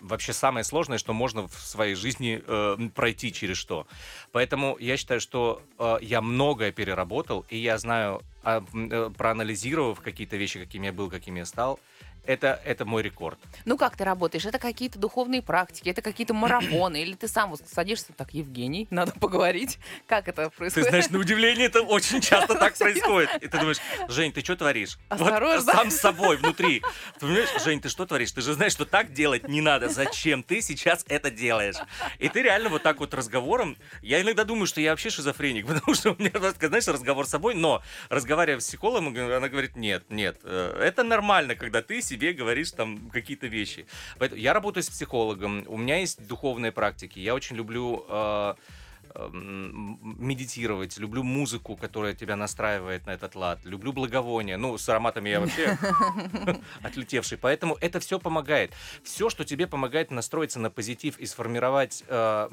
вообще 0.01 0.33
самое 0.33 0.65
сложное, 0.65 0.99
что 0.99 1.13
можно 1.13 1.49
в 1.49 1.55
своей 1.55 1.95
жизни 1.95 2.43
э, 2.47 2.77
пройти 2.95 3.33
через 3.33 3.57
что. 3.57 3.87
Поэтому 4.33 4.77
я 4.79 4.97
считаю, 4.97 5.21
что 5.21 5.63
э, 5.79 5.99
я 6.03 6.21
многое 6.21 6.73
переработал, 6.73 7.45
и 7.49 7.57
я 7.57 7.79
знаю, 7.79 8.23
а, 8.43 8.65
э, 8.73 9.11
проанализировав 9.17 10.01
какие-то 10.01 10.37
вещи, 10.37 10.61
какими 10.61 10.87
я 10.87 10.93
был, 10.93 11.11
каким 11.11 11.35
я 11.37 11.45
стал, 11.45 11.81
это, 12.29 12.61
это 12.67 12.85
мой 12.85 13.03
рекорд. 13.03 13.39
Ну 13.65 13.79
как 13.79 13.97
ты 13.97 14.05
работаешь? 14.05 14.45
Это 14.45 14.59
какие-то 14.59 14.99
духовные 14.99 15.41
практики, 15.41 15.89
это 15.89 16.03
какие-то 16.03 16.35
марафоны, 16.35 17.01
или 17.01 17.15
ты 17.15 17.27
сам 17.27 17.51
вот 17.51 17.63
садишься, 17.67 18.13
так, 18.13 18.35
Евгений, 18.35 18.87
надо 18.91 19.13
поговорить. 19.13 19.79
Как 20.07 20.29
это 20.29 20.51
Ты 20.51 20.57
происходит? 20.57 20.89
знаешь, 20.91 21.09
на 21.09 21.19
удивление 21.19 21.67
это 21.67 21.81
очень 21.81 22.21
часто 22.21 22.55
так 22.55 22.77
происходит. 22.77 23.31
И 23.43 23.49
ты 23.49 23.59
думаешь, 23.59 23.79
Жень, 24.09 24.33
ты 24.33 24.43
что 24.43 24.57
творишь? 24.57 24.99
Вот 25.09 25.23
Осторожно. 25.23 25.73
сам 25.73 25.91
с 25.91 25.97
собой 25.97 26.37
внутри. 26.37 26.83
Ты 27.15 27.21
понимаешь, 27.21 27.49
Жень, 27.65 27.81
ты 27.81 27.89
что 27.89 28.05
творишь? 28.05 28.33
Ты 28.33 28.43
же 28.43 28.53
знаешь, 28.53 28.73
что 28.73 28.85
так 28.85 29.15
делать 29.15 29.49
не 29.49 29.63
надо. 29.63 29.89
Зачем 29.89 30.43
ты 30.43 30.61
сейчас 30.61 31.07
это 31.09 31.31
делаешь? 31.31 31.77
И 32.19 32.29
ты 32.29 32.43
реально 32.43 32.69
вот 32.69 32.83
так 32.83 33.01
вот 33.01 33.15
разговором... 33.15 33.79
Я 34.03 34.21
иногда 34.21 34.45
думаю, 34.45 34.67
что 34.67 34.83
я 34.83 34.91
вообще 34.91 35.09
шизофреник, 35.09 35.67
потому 35.75 35.95
что 35.95 36.11
у 36.13 36.17
меня, 36.19 36.31
знаешь, 36.61 36.89
разговор 36.89 37.27
с 37.27 37.31
собой, 37.31 37.55
но 37.55 37.83
разговаривая 38.11 38.61
с 38.61 38.67
психологом, 38.67 39.17
она 39.17 39.49
говорит, 39.49 39.77
нет, 39.77 40.05
нет, 40.11 40.39
э, 40.43 40.79
это 40.85 41.03
нормально, 41.05 41.55
когда 41.55 41.81
ты 41.81 42.03
себе 42.03 42.18
говоришь 42.27 42.73
там 42.73 43.11
какие-то 43.11 43.47
вещи. 43.47 43.87
Поэтому 44.19 44.41
я 44.41 44.53
работаю 44.53 44.83
с 44.85 44.91
психологом, 44.91 45.65
у 45.67 45.77
меня 45.77 45.99
есть 45.99 46.27
духовные 46.27 46.73
практики, 46.73 47.19
я 47.19 47.35
очень 47.35 47.57
люблю 47.57 48.05
э, 48.09 48.55
медитировать, 49.33 50.97
люблю 50.99 51.23
музыку, 51.23 51.77
которая 51.77 52.15
тебя 52.15 52.37
настраивает 52.37 53.07
на 53.07 53.11
этот 53.11 53.35
лад, 53.35 53.61
люблю 53.65 53.93
благовония. 53.93 54.57
Ну, 54.57 54.77
с 54.79 54.89
ароматами 54.89 55.29
я 55.31 55.41
вообще 55.41 55.79
отлетевший. 56.83 57.39
Поэтому 57.39 57.77
это 57.81 58.01
все 58.01 58.19
помогает. 58.19 58.73
Все, 59.03 59.31
что 59.31 59.45
тебе 59.45 59.67
помогает 59.67 60.11
настроиться 60.11 60.59
на 60.59 60.71
позитив 60.71 61.19
и 61.19 61.27
сформировать 61.27 62.05
э, 62.07 62.49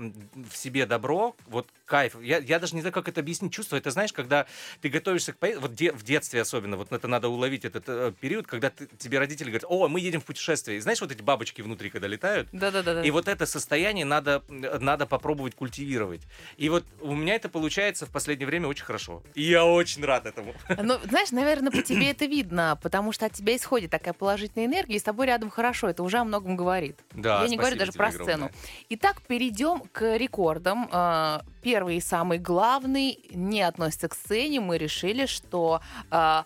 в 0.50 0.56
себе 0.56 0.86
добро, 0.86 1.36
вот 1.48 1.68
кайф. 1.86 2.16
Я, 2.22 2.38
я 2.40 2.60
даже 2.60 2.76
не 2.76 2.82
знаю, 2.82 2.94
как 2.94 3.08
это 3.08 3.22
объяснить. 3.22 3.54
Чувство, 3.54 3.76
это 3.76 3.92
знаешь, 3.92 4.14
когда 4.14 4.46
ты 4.82 4.90
готовишься 4.90 5.34
к 5.34 5.38
поездке, 5.38 5.62
вот 5.62 5.74
де- 5.74 5.92
в 5.92 6.04
детстве 6.04 6.42
особенно, 6.42 6.78
вот 6.78 6.92
это 6.92 7.08
надо 7.08 7.30
уловить 7.30 7.66
этот 7.66 7.84
э, 7.88 8.14
период, 8.20 8.48
когда 8.48 8.70
ты- 8.70 8.88
тебе 8.98 9.20
родители 9.20 9.50
говорят, 9.50 9.66
о, 9.68 9.88
мы 9.88 10.00
едем 10.00 10.22
в 10.22 10.26
путешествие. 10.26 10.78
И 10.78 10.82
знаешь, 10.82 11.02
вот 11.02 11.12
эти 11.12 11.22
бабочки 11.22 11.62
внутри, 11.62 11.90
когда 11.90 12.08
летают, 12.08 12.50
Да-да-да. 12.52 13.04
и 13.04 13.12
вот 13.12 13.28
это 13.28 13.46
состояние 13.46 14.06
надо, 14.06 14.44
надо 14.50 15.06
попробовать 15.06 15.56
культивировать. 15.56 16.22
И 16.58 16.70
вот 16.70 16.86
у 17.02 17.14
меня 17.14 17.36
это 17.36 17.50
получается 17.50 18.06
в 18.06 18.10
последнее 18.10 18.48
время 18.48 18.68
очень 18.68 18.86
хорошо. 18.86 19.24
И 19.34 19.44
я 19.44 19.66
очень 19.66 20.04
рад 20.04 20.26
этому. 20.26 20.54
Ну, 20.70 20.98
знаешь, 21.04 21.32
наверное, 21.32 21.72
по 21.72 21.82
тебе 21.82 22.12
это 22.12 22.26
видно, 22.26 22.80
потому 22.82 23.12
что 23.12 23.26
от 23.26 23.34
тебя 23.34 23.56
исходит 23.56 23.92
такая 23.92 24.14
положительная 24.14 24.66
энергия, 24.68 24.96
и 24.96 25.00
с 25.00 25.04
тобой 25.04 25.28
рядом 25.28 25.50
хорошо. 25.50 25.90
Это 25.90 26.04
уже 26.04 26.18
о 26.18 26.24
многом 26.24 26.56
говорит. 26.56 27.00
Да, 27.12 27.42
Я 27.44 27.50
не 27.50 27.58
говорю 27.58 27.78
даже 27.78 27.92
про 27.92 28.08
огромное. 28.08 28.36
сцену. 28.36 28.52
Итак, 28.90 29.22
перейдем 29.28 29.82
к 29.92 30.18
рекордам. 30.18 30.88
А, 30.92 31.44
Первый 31.62 31.98
и 31.98 32.00
самый 32.02 32.38
главный 32.38 33.20
не 33.32 33.64
относится 33.64 34.08
к 34.08 34.14
сцене. 34.14 34.60
Мы 34.60 34.78
решили, 34.78 35.26
что 35.26 35.82
а, 36.12 36.46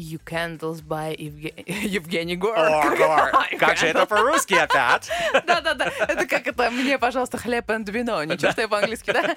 You 0.00 0.20
Candles 0.24 0.82
by 0.82 1.14
Евге- 1.16 1.54
Евгений 1.66 2.36
Гор. 2.36 2.54
Как 3.58 3.76
же 3.76 3.86
это 3.86 4.06
по-русски 4.06 4.54
опять? 4.54 5.10
Да-да-да. 5.46 5.86
Это 6.08 6.26
как 6.26 6.46
это 6.46 6.70
«Мне, 6.70 6.98
пожалуйста, 6.98 7.38
хлеб 7.38 7.68
и 7.70 7.90
вино». 7.90 8.24
Ничего, 8.24 8.52
что 8.52 8.62
я 8.62 8.68
по-английски, 8.68 9.12
да? 9.12 9.34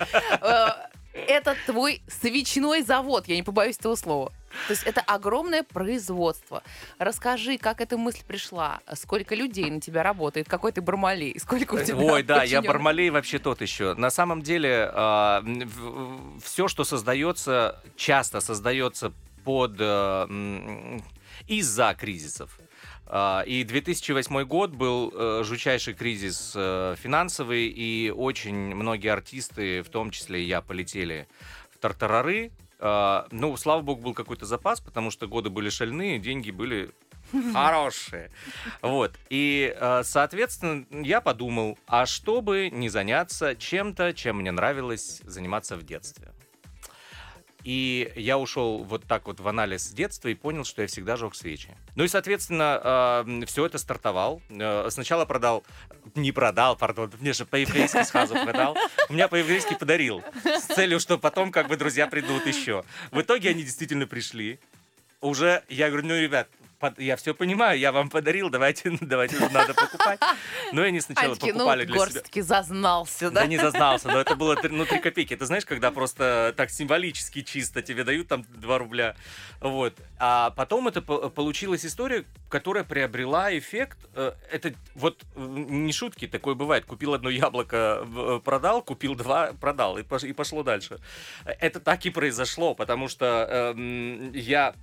Э, 1.13 1.23
Это 1.27 1.55
твой 1.65 2.01
свечной 2.07 2.81
завод, 2.81 3.27
я 3.27 3.35
не 3.35 3.43
побоюсь 3.43 3.77
этого 3.77 3.95
слова. 3.95 4.31
То 4.67 4.73
есть 4.73 4.83
это 4.83 5.01
огромное 5.01 5.63
производство. 5.63 6.61
Расскажи, 6.99 7.57
как 7.57 7.81
эта 7.81 7.97
мысль 7.97 8.23
пришла, 8.25 8.79
сколько 8.95 9.33
людей 9.35 9.69
на 9.69 9.81
тебя 9.81 10.03
работает, 10.03 10.47
какой 10.47 10.71
ты 10.71 10.81
бармалей, 10.81 11.39
сколько 11.39 11.73
у 11.75 11.83
тебя 11.83 11.97
Ой, 11.97 12.23
да, 12.23 12.43
я? 12.43 12.61
Бармалей 12.61 13.09
вообще 13.09 13.39
тот 13.39 13.61
еще. 13.61 13.95
На 13.95 14.11
самом 14.11 14.41
деле, 14.43 14.89
все, 16.43 16.67
что 16.67 16.83
создается, 16.83 17.81
часто 17.95 18.41
создается 18.41 19.11
под 19.43 19.75
э, 19.79 20.99
из-за 21.47 21.95
кризисов. 21.99 22.59
А, 23.05 23.43
И 23.45 23.63
2008 23.63 24.43
год 24.43 24.71
был 24.71 25.11
э, 25.13 25.43
жутчайший 25.43 25.93
кризис 25.93 26.53
э, 26.55 26.95
финансовый, 26.97 27.67
и 27.67 28.11
очень 28.11 28.75
многие 28.75 29.09
артисты, 29.09 29.81
в 29.81 29.89
том 29.89 30.11
числе 30.11 30.43
и 30.43 30.47
я, 30.47 30.61
полетели 30.61 31.27
в 31.71 31.77
тартарары. 31.77 32.51
А, 32.79 33.27
Ну, 33.31 33.55
слава 33.57 33.81
богу, 33.81 34.01
был 34.01 34.13
какой-то 34.13 34.45
запас, 34.45 34.79
потому 34.79 35.11
что 35.11 35.27
годы 35.27 35.49
были 35.49 35.69
шальные, 35.69 36.19
деньги 36.19 36.51
были 36.51 36.91
хорошие. 37.53 38.31
Вот. 38.81 39.13
И, 39.29 39.75
соответственно, 40.03 40.85
я 40.91 41.21
подумал, 41.21 41.77
а 41.87 42.05
чтобы 42.05 42.69
не 42.69 42.89
заняться 42.89 43.55
чем-то, 43.55 44.13
чем 44.13 44.37
мне 44.37 44.51
нравилось 44.51 45.21
заниматься 45.25 45.75
в 45.75 45.83
детстве. 45.83 46.33
И 47.63 48.11
я 48.15 48.37
ушел 48.37 48.83
вот 48.83 49.05
так 49.05 49.27
вот 49.27 49.39
в 49.39 49.47
анализ 49.47 49.89
детства 49.89 50.27
и 50.27 50.33
понял, 50.33 50.65
что 50.65 50.81
я 50.81 50.87
всегда 50.87 51.15
жег 51.15 51.33
свечи. 51.35 51.69
Ну 51.95 52.03
и, 52.03 52.07
соответственно, 52.07 53.25
все 53.47 53.65
это 53.65 53.77
стартовал. 53.77 54.41
Э, 54.49 54.87
Сначала 54.89 55.25
продал, 55.25 55.63
не 56.15 56.31
продал, 56.31 56.75
пардон, 56.75 57.11
мне 57.19 57.33
же 57.33 57.45
по-еврейски 57.45 58.03
сразу 58.03 58.33
продал. 58.33 58.77
У 59.09 59.13
меня 59.13 59.27
по-еврейски 59.27 59.75
подарил. 59.75 60.23
С 60.43 60.63
целью, 60.75 60.99
что 60.99 61.17
потом 61.17 61.51
как 61.51 61.67
бы 61.67 61.77
друзья 61.77 62.07
придут 62.07 62.45
еще. 62.45 62.83
В 63.11 63.21
итоге 63.21 63.49
они 63.49 63.63
действительно 63.63 64.07
пришли. 64.07 64.59
Уже, 65.21 65.63
я 65.69 65.89
говорю, 65.89 66.07
ну, 66.07 66.19
ребят, 66.19 66.49
я 66.97 67.15
все 67.15 67.33
понимаю, 67.33 67.79
я 67.79 67.91
вам 67.91 68.09
подарил, 68.09 68.49
давайте, 68.49 68.89
давайте 69.01 69.37
надо 69.49 69.73
покупать. 69.73 70.19
Но 70.71 70.81
они 70.81 70.99
сначала 71.01 71.27
Они 71.27 71.35
такие, 71.35 71.53
ну, 71.53 71.59
покупали 71.59 71.85
для 71.85 71.95
себя. 71.95 72.05
горстки 72.05 72.39
зазнался, 72.41 73.29
Да 73.31 73.41
да? 73.41 73.47
не 73.47 73.57
зазнался, 73.57 74.07
но 74.09 74.19
это 74.19 74.35
было 74.35 74.57
ну, 74.69 74.85
3 74.85 74.99
копейки. 74.99 75.35
Ты 75.35 75.45
знаешь, 75.45 75.65
когда 75.65 75.91
просто 75.91 76.53
так 76.57 76.69
символически 76.69 77.41
чисто 77.41 77.81
тебе 77.81 78.03
дают 78.03 78.27
там 78.27 78.43
2 78.49 78.77
рубля. 78.77 79.15
Вот. 79.61 79.93
А 80.19 80.49
потом 80.51 80.87
это 80.87 81.01
по- 81.01 81.29
получилась 81.29 81.85
история, 81.85 82.25
которая 82.49 82.83
приобрела 82.83 83.55
эффект. 83.57 83.97
э, 84.15 84.33
Это 84.51 84.73
вот 84.95 85.21
э, 85.35 85.39
не 85.45 85.91
шутки, 85.93 86.27
такое 86.27 86.55
бывает. 86.55 86.85
Купил 86.85 87.13
одно 87.13 87.29
яблоко, 87.29 88.01
в- 88.03 88.39
продал, 88.39 88.81
купил 88.81 89.15
два, 89.15 89.53
продал, 89.53 89.97
и 89.97 90.03
пош- 90.03 90.27
и 90.27 90.33
пошло 90.33 90.63
дальше. 90.63 90.99
Это 91.45 91.79
так 91.79 92.05
и 92.05 92.09
произошло, 92.09 92.75
потому 92.75 93.07
что 93.07 93.73
эм, 93.75 94.31
я 94.33 94.73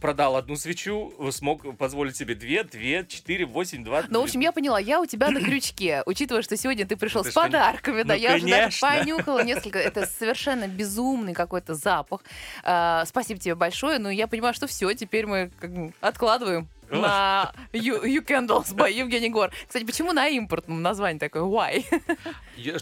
продал 0.00 0.36
одну 0.36 0.56
свечу, 0.56 1.12
смог 1.32 1.76
позволить 1.76 2.16
себе 2.16 2.34
две, 2.34 2.64
две, 2.64 3.04
четыре, 3.08 3.44
восемь, 3.46 3.84
два. 3.84 4.02
Ну, 4.08 4.20
в 4.20 4.24
общем, 4.24 4.40
я 4.40 4.52
поняла, 4.52 4.78
я 4.78 5.00
у 5.00 5.06
тебя 5.06 5.30
на 5.30 5.40
крючке, 5.40 6.02
учитывая, 6.06 6.42
что 6.42 6.56
сегодня 6.56 6.86
ты 6.86 6.96
пришел 6.96 7.22
Ты 7.22 7.28
с 7.30 7.32
что, 7.32 7.42
не- 7.44 7.46
подарками, 7.52 8.02
да, 8.02 8.14
Ну, 8.14 8.20
я 8.20 8.34
уже 8.36 8.46
даже 8.46 8.60
конечно. 8.60 8.88
понюхала 8.88 9.44
несколько, 9.44 9.78
это 9.78 10.06
совершенно 10.06 10.68
безумный 10.68 11.34
какой-то 11.34 11.74
запах. 11.74 12.20
А, 12.62 13.04
Спасибо 13.06 13.40
тебе 13.40 13.54
большое, 13.54 13.98
но 13.98 14.10
я 14.10 14.26
понимаю, 14.26 14.54
что 14.54 14.66
все, 14.66 14.92
теперь 14.94 15.26
мы 15.26 15.50
как 15.60 15.72
бы 15.72 15.92
откладываем 16.00 16.68
на 16.90 17.52
you, 17.72 18.04
You 18.04 18.24
Candles 18.24 18.74
by 18.74 18.92
Евгений 18.92 19.30
Гор. 19.30 19.50
Кстати, 19.66 19.84
почему 19.84 20.12
на 20.12 20.28
импортном 20.28 20.82
название 20.82 21.18
такое? 21.18 21.42
Why? 21.42 21.84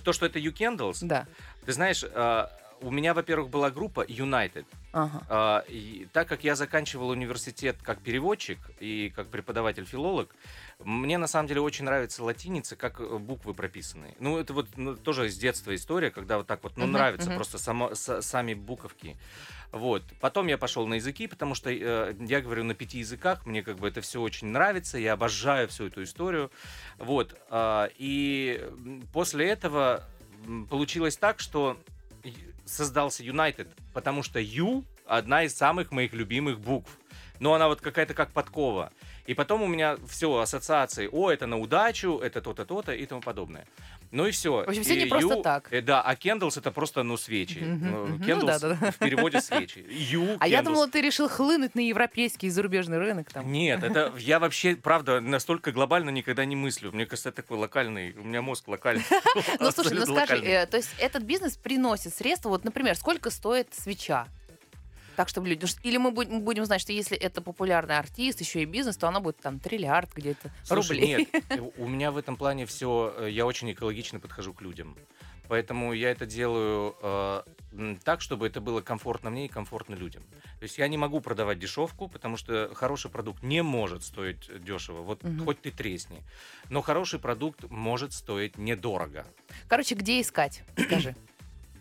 То, 0.03 0.13
что 0.13 0.27
это 0.27 0.39
You 0.39 0.53
Candles, 0.53 0.99
Да. 1.03 1.27
ты 1.65 1.73
знаешь, 1.73 2.05
э, 2.05 2.47
у 2.83 2.91
меня, 2.91 3.15
во-первых, 3.15 3.49
была 3.49 3.71
группа 3.71 4.05
United. 4.05 4.67
Ага. 4.93 5.23
А, 5.29 5.65
и 5.69 6.07
так 6.13 6.29
как 6.29 6.45
я 6.45 6.55
заканчивал 6.55 7.09
университет 7.09 7.77
как 7.83 8.01
переводчик 8.01 8.59
и 8.81 9.13
как 9.15 9.29
преподаватель-филолог, 9.29 10.29
мне 10.81 11.17
на 11.17 11.27
самом 11.27 11.49
деле 11.49 11.61
очень 11.61 11.85
нравится 11.85 12.23
латиница, 12.25 12.77
как 12.77 13.01
э, 13.01 13.19
буквы 13.19 13.55
прописаны. 13.55 14.15
Ну, 14.19 14.39
это 14.39 14.53
вот 14.53 14.69
ну, 14.77 14.97
тоже 14.97 15.31
с 15.31 15.39
детства 15.39 15.75
история, 15.75 16.11
когда 16.11 16.39
вот 16.39 16.47
так 16.47 16.63
вот, 16.63 16.77
ну, 16.77 16.85
Мгм, 16.85 16.93
нравится 16.93 17.29
мгм. 17.29 17.37
просто 17.37 17.59
само, 17.59 17.91
са- 17.93 18.21
сами 18.21 18.55
буковки. 18.55 19.17
Вот. 19.71 20.03
Потом 20.21 20.49
я 20.49 20.59
пошел 20.59 20.87
на 20.87 20.95
языки, 20.95 21.27
потому 21.27 21.55
что 21.55 21.71
э, 21.71 22.15
я 22.21 22.41
говорю 22.41 22.65
на 22.65 22.75
пяти 22.75 22.99
языках, 22.99 23.47
мне 23.47 23.63
как 23.63 23.79
бы 23.79 23.89
это 23.89 24.01
все 24.01 24.21
очень 24.21 24.49
нравится, 24.49 24.99
я 24.99 25.15
обожаю 25.15 25.69
всю 25.69 25.87
эту 25.87 26.03
историю. 26.03 26.51
Вот. 26.99 27.35
а, 27.49 27.89
и 27.97 28.69
после 29.13 29.49
этого 29.49 30.05
получилось 30.69 31.17
так, 31.17 31.41
что 31.41 31.79
создался 32.73 33.23
United, 33.23 33.69
потому 33.93 34.23
что 34.23 34.41
U 34.41 34.85
одна 35.07 35.45
из 35.45 35.55
самых 35.55 35.91
моих 35.91 36.13
любимых 36.13 36.61
букв. 36.61 36.91
Но 37.39 37.55
она 37.55 37.69
вот 37.69 37.81
какая-то 37.81 38.15
как 38.15 38.33
подкова. 38.33 38.93
И 39.27 39.35
потом 39.35 39.63
у 39.63 39.67
меня 39.67 39.97
все, 40.09 40.39
ассоциации. 40.39 41.09
О, 41.11 41.31
это 41.31 41.47
на 41.47 41.59
удачу, 41.59 42.19
это 42.19 42.41
то-то, 42.41 42.65
то-то 42.65 42.93
и 42.93 43.07
тому 43.07 43.21
подобное. 43.21 43.67
Ну 44.13 44.27
и 44.27 44.31
все. 44.31 44.65
В 44.65 44.69
общем, 44.69 44.83
всё 44.83 44.95
не 44.95 45.07
просто 45.07 45.37
так. 45.43 45.69
да, 45.85 46.03
а 46.03 46.15
candles 46.15 46.59
это 46.59 46.71
просто, 46.71 47.03
ну, 47.03 47.17
свечи. 47.17 47.61
Ну. 47.61 48.19
Ну 48.19 48.47
да-да-да. 48.47 48.91
в 48.91 48.99
переводе 48.99 49.41
свечи. 49.41 49.79
You 49.79 50.37
А 50.39 50.47
я 50.47 50.63
думала, 50.63 50.87
ты 50.89 51.01
решил 51.01 51.29
хлынуть 51.29 51.75
на 51.75 51.81
европейский 51.81 52.49
и 52.49 52.51
зарубежный 52.51 52.99
рынок 52.99 53.31
там. 53.33 53.51
Нет, 53.51 53.83
это 53.83 54.13
я 54.19 54.39
вообще, 54.39 54.77
правда, 54.77 55.21
настолько 55.21 55.73
глобально 55.73 56.11
никогда 56.11 56.45
не 56.45 56.57
мыслю. 56.57 56.93
Мне 56.93 57.07
кажется, 57.07 57.31
это 57.31 57.37
такой 57.43 57.57
локальный, 57.57 58.13
у 58.13 58.25
меня 58.25 58.43
мозг 58.43 58.69
локальный. 58.69 59.05
Ну, 59.61 59.71
слушай, 59.71 59.95
ну 59.95 60.05
скажи, 60.05 60.45
э, 60.45 60.67
то 60.67 60.77
есть 60.77 60.91
этот 60.99 61.23
бизнес 61.23 61.57
приносит 61.57 62.15
средства, 62.15 62.49
вот, 62.49 62.65
например, 62.65 62.97
сколько 62.97 63.31
стоит 63.31 63.73
свеча? 63.73 64.27
Так, 65.17 65.29
чтобы 65.29 65.49
люди... 65.49 65.67
Или 65.83 65.97
мы 65.97 66.11
будем, 66.11 66.65
знать, 66.65 66.81
что 66.81 66.93
если 66.93 67.17
это 67.17 67.41
популярный 67.41 67.99
артист, 67.99 68.41
еще 68.41 68.63
и 68.63 68.65
бизнес, 68.65 68.97
то 68.97 69.09
она 69.09 69.21
будет 69.21 69.39
там 69.39 69.59
триллиард 69.59 70.13
где-то 70.15 70.53
рублей. 70.69 71.07
нет, 71.07 71.45
э, 71.51 71.61
у 71.77 71.89
меня 71.89 72.11
в 72.11 72.17
этом 72.17 72.37
плане 72.37 72.67
все, 72.67 73.27
я 73.29 73.47
очень 73.47 73.71
экологично 73.73 74.21
подхожу 74.21 74.53
к 74.53 74.63
людям. 74.63 74.97
Поэтому 75.49 75.93
я 75.93 76.11
это 76.11 76.25
делаю 76.25 76.97
э, 77.03 77.43
так, 78.05 78.23
чтобы 78.23 78.47
это 78.47 78.61
было 78.61 78.81
комфортно 78.81 79.29
мне 79.29 79.47
и 79.47 79.49
комфортно 79.49 79.95
людям. 79.95 80.23
То 80.59 80.63
есть 80.63 80.79
я 80.79 80.89
не 80.89 80.97
могу 80.97 81.21
продавать 81.21 81.59
дешевку, 81.59 82.09
потому 82.09 82.37
что 82.37 82.73
хороший 82.75 83.11
продукт 83.11 83.43
не 83.43 83.63
может 83.63 84.03
стоить 84.03 84.49
дешево. 84.65 85.03
Вот 85.03 85.23
Мгм. 85.23 85.45
хоть 85.45 85.61
ты 85.61 85.71
тресни. 85.71 86.23
Но 86.71 86.81
хороший 86.81 87.19
продукт 87.19 87.65
может 87.69 88.13
стоить 88.13 88.57
недорого. 88.57 89.27
Короче, 89.69 89.95
где 89.95 90.21
искать? 90.21 90.63
Скажи. 90.77 91.15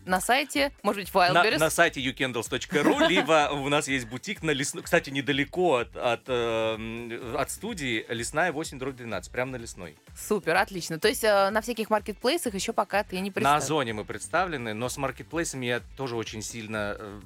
На 0.04 0.20
сайте, 0.20 0.72
может 0.82 1.02
быть, 1.02 1.14
На, 1.14 1.18
Wildberries? 1.18 1.58
на 1.58 1.70
сайте 1.70 2.00
youkendles.ru, 2.00 3.06
либо 3.08 3.50
у 3.52 3.68
нас 3.68 3.86
есть 3.88 4.06
бутик 4.06 4.42
на 4.42 4.50
лесной, 4.50 4.82
кстати, 4.82 5.10
недалеко 5.10 5.76
от, 5.76 5.96
от, 5.96 6.22
э, 6.26 6.74
м, 6.74 7.36
от 7.36 7.50
студии, 7.50 8.04
лесная 8.08 8.50
8 8.52 8.78
дробь 8.78 8.96
12, 8.96 9.30
прямо 9.30 9.52
на 9.52 9.56
лесной. 9.56 9.96
Супер, 10.16 10.56
отлично. 10.56 10.98
То 10.98 11.08
есть 11.08 11.22
э, 11.24 11.50
на 11.50 11.60
всяких 11.60 11.88
маркетплейсах 11.90 12.54
еще 12.54 12.72
пока 12.72 13.04
ты 13.04 13.20
не 13.20 13.28
На 13.30 13.32
представил. 13.34 13.56
Озоне 13.58 13.92
мы 13.92 14.04
представлены, 14.04 14.74
но 14.74 14.88
с 14.88 14.96
маркетплейсами 14.96 15.66
я 15.66 15.80
тоже 15.96 16.16
очень 16.16 16.42
сильно 16.42 16.96
э, 16.98 17.20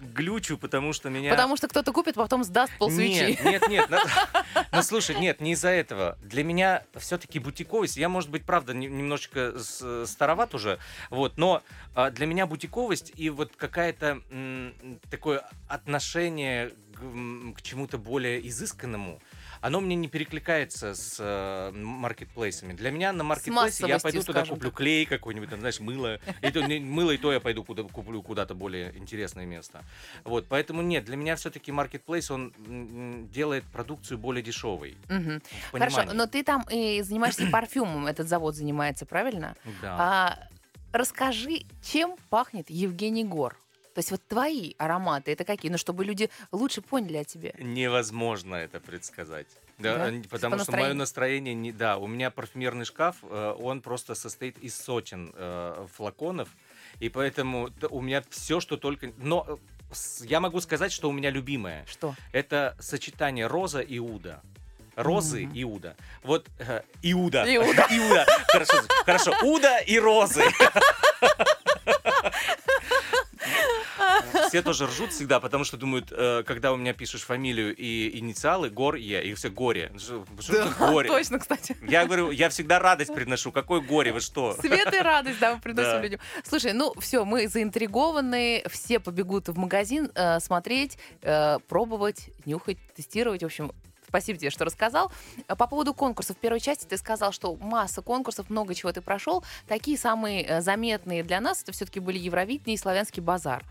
глючу, 0.00 0.58
потому 0.58 0.92
что 0.92 1.10
меня... 1.10 1.30
Потому 1.30 1.56
что 1.56 1.68
кто-то 1.68 1.92
купит, 1.92 2.14
потом 2.14 2.44
сдаст 2.44 2.72
полсвечи. 2.78 3.38
Нет, 3.42 3.44
нет, 3.44 3.68
нет. 3.68 3.90
на- 3.90 4.02
Ну, 4.72 4.82
слушай, 4.82 5.16
нет, 5.18 5.40
не 5.40 5.52
из-за 5.52 5.70
этого. 5.70 6.18
Для 6.22 6.44
меня 6.44 6.82
все-таки 6.96 7.38
бутиковость, 7.38 7.96
я, 7.96 8.08
может 8.08 8.30
быть, 8.30 8.44
правда, 8.44 8.74
не- 8.74 8.86
немножечко 8.88 9.58
с- 9.58 10.06
староват 10.06 10.54
уже, 10.54 10.78
вот, 11.10 11.38
но 11.38 11.55
а, 11.94 12.10
для 12.10 12.26
меня 12.26 12.46
бутиковость 12.46 13.12
и 13.16 13.30
вот 13.30 13.54
какая-то 13.56 14.20
такое 15.10 15.48
отношение 15.68 16.72
к, 16.94 17.58
к 17.58 17.62
чему-то 17.62 17.98
более 17.98 18.46
изысканному, 18.48 19.20
оно 19.60 19.80
мне 19.80 19.96
не 19.96 20.08
перекликается 20.08 20.94
с 20.94 21.16
э, 21.18 21.72
маркетплейсами. 21.72 22.72
Для 22.72 22.90
меня 22.90 23.12
на 23.12 23.24
маркетплейсе 23.24 23.86
я 23.86 23.98
пойду 23.98 24.22
туда 24.22 24.44
куплю 24.44 24.70
так. 24.70 24.78
клей 24.78 25.06
какой-нибудь, 25.06 25.50
там, 25.50 25.60
знаешь, 25.60 25.80
мыло. 25.80 26.20
И 26.42 26.50
то, 26.50 26.60
не- 26.62 26.80
мыло 26.80 27.10
и 27.10 27.16
то 27.16 27.32
я 27.32 27.40
пойду 27.40 27.64
куда, 27.64 27.82
куплю 27.82 28.22
куда-то 28.22 28.54
более 28.54 28.96
интересное 28.96 29.46
место. 29.46 29.82
Вот, 30.24 30.46
поэтому 30.48 30.82
нет, 30.82 31.04
для 31.04 31.16
меня 31.16 31.36
все-таки 31.36 31.72
маркетплейс, 31.72 32.30
он 32.30 32.52
делает 33.32 33.64
продукцию 33.64 34.18
более 34.18 34.42
дешевой. 34.42 34.96
В 35.08 35.40
Хорошо, 35.72 36.04
но 36.12 36.26
ты 36.26 36.42
там 36.42 36.64
и 36.70 37.02
занимаешься 37.02 37.46
парфюмом, 37.50 38.06
этот 38.06 38.28
завод 38.28 38.54
занимается, 38.54 39.06
правильно? 39.06 39.56
Да. 39.82 39.96
А, 39.98 40.38
расскажи, 40.92 41.62
чем 41.82 42.16
пахнет 42.30 42.70
Евгений 42.70 43.24
Гор? 43.24 43.56
То 43.94 44.00
есть 44.00 44.10
вот 44.10 44.20
твои 44.28 44.74
ароматы, 44.76 45.32
это 45.32 45.44
какие? 45.44 45.70
Ну, 45.70 45.78
чтобы 45.78 46.04
люди 46.04 46.28
лучше 46.52 46.82
поняли 46.82 47.16
о 47.16 47.24
тебе. 47.24 47.54
Невозможно 47.58 48.54
это 48.54 48.78
предсказать. 48.78 49.46
Да, 49.78 50.10
Да? 50.10 50.22
По 50.24 50.28
потому 50.28 50.58
что 50.58 50.72
мое 50.72 50.92
настроение 50.92 51.54
не. 51.54 51.72
Да, 51.72 51.96
у 51.96 52.06
меня 52.06 52.30
парфюмерный 52.30 52.84
шкаф, 52.84 53.16
э, 53.22 53.54
он 53.58 53.80
просто 53.80 54.14
состоит 54.14 54.58
из 54.58 54.76
сотен 54.78 55.32
э, 55.34 55.86
флаконов, 55.94 56.50
и 57.00 57.08
поэтому 57.08 57.70
у 57.88 58.00
меня 58.02 58.22
все, 58.28 58.60
что 58.60 58.76
только. 58.76 59.12
Но 59.16 59.46
э, 59.48 59.56
я 60.26 60.40
могу 60.40 60.60
сказать, 60.60 60.92
что 60.92 61.08
у 61.08 61.12
меня 61.12 61.30
любимое. 61.30 61.86
Что? 61.86 62.14
Это 62.32 62.76
сочетание 62.78 63.46
роза 63.46 63.80
и 63.80 63.98
уда. 63.98 64.42
Розы 64.96 65.44
Мгм. 65.46 65.54
и 65.54 65.64
уда. 65.64 65.94
Вот 66.22 66.46
э, 66.58 66.80
Иуда. 67.02 67.44
Иуда. 67.46 67.86
Иуда. 67.90 68.26
Хорошо, 68.48 68.78
хорошо. 69.04 69.34
Уда 69.42 69.78
и 69.80 69.98
розы. 69.98 70.42
Все 74.48 74.62
тоже 74.62 74.86
ржут 74.86 75.12
всегда, 75.12 75.40
потому 75.40 75.64
что 75.64 75.76
думают, 75.76 76.08
э, 76.10 76.42
когда 76.46 76.72
у 76.72 76.76
меня 76.76 76.92
пишешь 76.94 77.22
фамилию 77.22 77.74
и 77.76 78.18
инициалы, 78.18 78.70
Гор 78.70 78.94
Е, 78.96 79.22
и 79.24 79.34
все 79.34 79.50
горе. 79.50 79.92
Что 79.98 80.24
что 80.40 80.56
это 80.56 80.70
горе? 80.78 81.08
Точно, 81.08 81.38
кстати. 81.38 81.76
Я 81.82 82.06
говорю, 82.06 82.30
я 82.30 82.48
всегда 82.48 82.78
радость 82.78 83.14
приношу. 83.14 83.52
Какое 83.52 83.80
горе, 83.80 84.12
вы 84.12 84.20
что? 84.20 84.54
Свет 84.60 84.92
и 84.94 84.98
радость, 84.98 85.38
да, 85.40 85.54
мы 85.54 85.60
приносим 85.60 85.90
Да. 85.90 86.00
людям. 86.02 86.20
Слушай, 86.44 86.72
ну 86.72 86.94
все, 87.00 87.24
мы 87.24 87.48
заинтригованы, 87.48 88.62
все 88.70 88.98
побегут 89.00 89.48
в 89.48 89.56
магазин 89.58 90.10
э, 90.14 90.40
смотреть, 90.40 90.98
э, 91.22 91.58
пробовать, 91.68 92.30
нюхать, 92.44 92.78
тестировать. 92.94 93.42
В 93.42 93.46
общем, 93.46 93.72
спасибо 94.06 94.38
тебе, 94.38 94.50
что 94.50 94.64
рассказал. 94.64 95.12
А 95.48 95.56
По 95.56 95.66
поводу 95.66 95.94
конкурсов. 95.94 96.36
В 96.36 96.40
первой 96.40 96.60
части 96.60 96.84
ты 96.84 96.96
сказал, 96.96 97.32
что 97.32 97.54
масса 97.56 98.02
конкурсов, 98.02 98.50
много 98.50 98.74
чего 98.74 98.92
ты 98.92 99.00
прошел. 99.00 99.44
Такие 99.66 99.98
самые 99.98 100.42
э, 100.44 100.60
заметные 100.60 101.22
для 101.22 101.40
нас, 101.40 101.62
это 101.62 101.72
все-таки 101.72 102.00
были 102.00 102.18
Евровидение 102.18 102.74
и 102.74 102.78
Славянский 102.78 103.22
базар. 103.22 103.64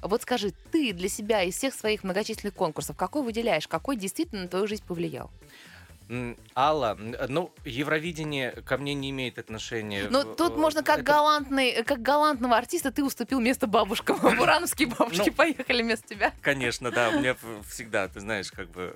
Вот 0.00 0.22
скажи, 0.22 0.52
ты 0.70 0.92
для 0.92 1.08
себя 1.08 1.42
из 1.42 1.56
всех 1.56 1.74
своих 1.74 2.04
многочисленных 2.04 2.54
конкурсов, 2.54 2.96
какой 2.96 3.22
выделяешь, 3.22 3.68
какой 3.68 3.96
действительно 3.96 4.42
на 4.42 4.48
твою 4.48 4.66
жизнь 4.66 4.84
повлиял? 4.86 5.30
Алла, 6.54 6.96
ну, 7.28 7.52
Евровидение 7.64 8.50
ко 8.50 8.76
мне 8.76 8.94
не 8.94 9.10
имеет 9.10 9.38
отношения. 9.38 10.08
Ну, 10.10 10.20
В- 10.22 10.36
тут 10.36 10.52
э, 10.52 10.56
можно 10.56 10.82
как 10.82 10.96
это- 10.98 11.04
галантный, 11.04 11.82
как 11.84 12.02
галантного 12.02 12.56
артиста 12.56 12.92
ты 12.92 13.02
уступил 13.02 13.40
место 13.40 13.66
бабушкам. 13.66 14.18
Бурановские 14.36 14.88
бабушки 14.88 15.30
Ну, 15.30 15.34
поехали 15.34 15.82
вместо 15.82 16.08
тебя. 16.08 16.32
Конечно, 16.42 16.90
да, 16.90 17.10
у 17.10 17.18
меня 17.18 17.36
всегда, 17.68 18.08
ты 18.08 18.20
знаешь, 18.20 18.50
как 18.52 18.70
бы... 18.70 18.94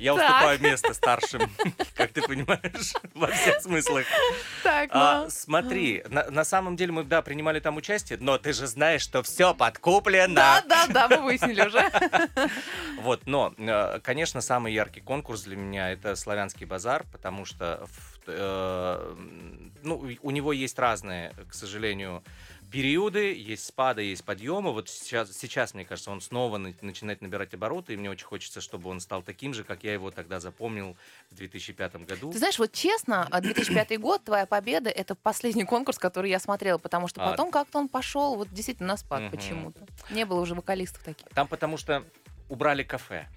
Я 0.00 0.14
Так. 0.14 0.22
уступаю 0.22 0.60
место 0.60 0.94
старшим, 0.94 1.50
как 1.94 2.12
ты 2.12 2.22
понимаешь, 2.22 2.92
во 3.14 3.28
всех 3.28 3.60
смыслах. 3.62 4.06
Так, 4.62 4.90
А, 4.92 5.24
ну. 5.24 5.30
смотри, 5.30 6.04
на, 6.08 6.30
на 6.30 6.44
самом 6.44 6.76
деле 6.76 6.92
мы, 6.92 7.04
да, 7.04 7.22
принимали 7.22 7.60
там 7.60 7.76
участие, 7.76 8.18
но 8.20 8.38
ты 8.38 8.52
же 8.52 8.66
знаешь, 8.66 9.02
что 9.02 9.22
все 9.22 9.54
подкуплено. 9.54 10.34
Да, 10.34 10.62
да, 10.68 10.86
да, 10.86 11.08
мы 11.08 11.24
выяснили 11.24 11.62
уже. 11.66 11.90
Вот, 13.02 13.22
но, 13.26 13.52
э, 13.58 13.98
конечно, 14.02 14.40
самый 14.40 14.72
яркий 14.72 15.00
конкурс 15.00 15.42
для 15.42 15.56
меня 15.56 15.90
это 15.90 16.14
славянский 16.14 16.66
базар, 16.66 17.04
потому 17.10 17.44
что 17.44 17.88
э, 18.26 19.14
ну, 19.82 20.08
у 20.22 20.30
него 20.30 20.52
есть 20.52 20.78
разные, 20.78 21.32
к 21.48 21.54
сожалению, 21.54 22.22
периоды, 22.72 23.34
есть 23.34 23.66
спады, 23.66 24.02
есть 24.02 24.24
подъемы. 24.24 24.72
Вот 24.72 24.88
сейчас, 24.88 25.30
сейчас, 25.36 25.74
мне 25.74 25.84
кажется, 25.84 26.10
он 26.10 26.20
снова 26.20 26.56
на- 26.58 26.74
начинает 26.80 27.20
набирать 27.20 27.52
обороты, 27.54 27.92
и 27.92 27.96
мне 27.96 28.10
очень 28.10 28.26
хочется, 28.26 28.60
чтобы 28.60 28.88
он 28.90 29.00
стал 29.00 29.22
таким 29.22 29.54
же, 29.54 29.62
как 29.62 29.84
я 29.84 29.92
его 29.92 30.10
тогда 30.10 30.40
запомнил 30.40 30.96
в 31.30 31.34
2005 31.36 32.04
году. 32.06 32.32
Ты 32.32 32.38
знаешь, 32.38 32.58
вот 32.58 32.72
честно, 32.72 33.28
а, 33.30 33.40
2005 33.40 33.96
год, 33.98 34.24
твоя 34.24 34.46
победа, 34.46 34.90
это 34.90 35.14
последний 35.14 35.64
конкурс, 35.64 35.98
который 35.98 36.30
я 36.30 36.38
смотрела, 36.40 36.78
потому 36.78 37.08
что 37.08 37.22
А. 37.22 37.30
потом 37.30 37.50
как-то 37.50 37.78
он 37.78 37.88
пошел 37.88 38.36
вот 38.36 38.48
действительно 38.52 38.88
на 38.88 38.96
спад 38.96 39.30
почему-то. 39.30 39.86
Не 40.10 40.24
было 40.24 40.40
уже 40.40 40.54
вокалистов 40.54 41.02
таких. 41.04 41.26
Там 41.34 41.46
потому 41.46 41.76
что 41.76 42.04
убрали 42.48 42.82
кафе. 42.82 43.28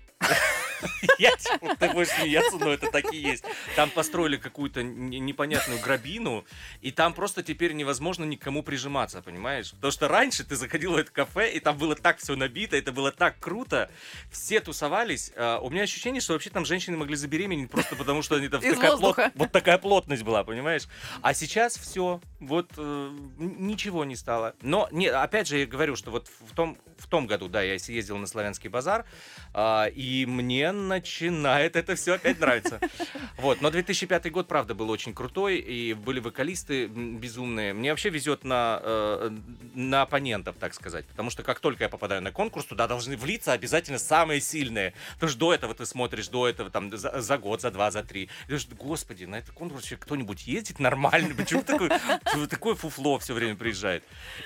Я, 1.20 1.32
ты 1.80 1.90
будешь 1.92 2.10
смеяться, 2.10 2.58
но 2.58 2.72
это 2.72 2.90
так 2.92 3.14
и 3.14 3.18
есть. 3.18 3.44
Там 3.76 3.90
построили 3.90 4.38
какую-то 4.38 4.84
непонятную 4.84 5.80
грабину, 5.80 6.46
и 6.82 6.92
там 6.92 7.14
просто 7.14 7.44
теперь 7.44 7.74
невозможно 7.74 8.24
никому 8.24 8.64
прижиматься, 8.64 9.22
понимаешь? 9.22 9.72
Потому 9.72 9.92
что 9.92 10.08
раньше 10.08 10.44
ты 10.44 10.56
заходил 10.56 10.94
в 10.94 10.98
это 10.98 11.12
кафе, 11.12 11.52
и 11.52 11.60
там 11.60 11.78
было 11.78 11.96
так 11.96 12.18
все 12.18 12.36
набито, 12.36 12.78
это 12.78 12.92
было 12.92 13.12
так 13.12 13.40
круто. 13.40 13.90
Все 14.32 14.60
тусовались. 14.60 15.32
А, 15.36 15.60
У 15.60 15.70
меня 15.70 15.84
ощущение, 15.84 16.22
что 16.22 16.34
вообще 16.34 16.50
там 16.50 16.66
женщины 16.66 16.98
могли 16.98 17.16
забеременеть 17.16 17.70
просто 17.70 17.96
потому, 17.96 18.22
что 18.22 18.36
они 18.36 18.48
там 18.50 18.62
такая 18.62 19.32
вот 19.36 19.52
такая 19.52 19.78
плотность 19.78 20.24
была, 20.24 20.44
понимаешь? 20.44 20.88
А 21.22 21.34
сейчас 21.34 21.78
все, 21.78 22.22
вот 22.40 22.72
э, 22.78 23.12
ничего 23.38 24.06
не 24.06 24.16
стало. 24.16 24.56
Но, 24.62 24.88
не, 24.92 25.08
опять 25.08 25.48
же, 25.48 25.60
я 25.60 25.66
говорю, 25.66 25.96
что 25.96 26.12
вот 26.12 26.28
в 26.28 26.54
том, 26.56 26.78
в 26.98 27.08
том 27.08 27.28
году, 27.28 27.48
да, 27.48 27.62
я 27.62 27.78
съездил 27.80 28.18
на 28.18 28.28
Славянский 28.28 28.70
базар, 28.70 29.06
а, 29.54 29.86
и 29.88 30.26
мне 30.26 30.65
начинает 30.72 31.76
это 31.76 31.96
все 31.96 32.14
опять 32.14 32.40
нравиться. 32.40 32.80
Вот, 33.38 33.62
но 33.62 33.70
2005 33.70 34.32
год, 34.32 34.48
правда, 34.48 34.74
был 34.74 34.90
очень 34.90 35.14
крутой, 35.14 35.58
и 35.58 35.94
были 35.94 36.20
вокалисты 36.20 36.88
безумные. 36.88 37.74
Мне 37.74 37.92
вообще 37.92 38.10
везет 38.10 38.44
на, 38.46 38.80
э, 38.82 39.38
на 39.74 40.04
оппонентов, 40.04 40.56
так 40.58 40.74
сказать, 40.74 41.06
потому 41.06 41.30
что 41.30 41.44
как 41.44 41.60
только 41.60 41.84
я 41.84 41.90
попадаю 41.90 42.22
на 42.22 42.32
конкурс, 42.32 42.66
туда 42.66 42.88
должны 42.88 43.18
влиться 43.18 43.52
обязательно 43.52 44.00
самые 44.00 44.40
сильные. 44.40 44.94
Потому 45.16 45.30
что 45.30 45.40
до 45.40 45.54
этого 45.54 45.76
ты 45.76 45.86
смотришь, 45.86 46.30
до 46.30 46.48
этого 46.48 46.70
там 46.70 46.96
за, 46.96 47.22
за 47.22 47.38
год, 47.38 47.62
за 47.62 47.72
два, 47.72 47.92
за 47.92 48.04
три. 48.04 48.24
И 48.24 48.28
ты 48.28 48.48
думаешь, 48.48 48.68
господи, 48.70 49.26
на 49.26 49.36
этот 49.36 49.52
конкурс 49.52 49.94
кто-нибудь 50.00 50.48
ездит 50.48 50.80
нормально? 50.80 51.36
Почему 51.36 51.62
почему 51.64 52.48
такое 52.48 52.76
фуфло 52.76 53.20
все 53.20 53.34
время 53.34 53.56
приезжает? 53.56 54.04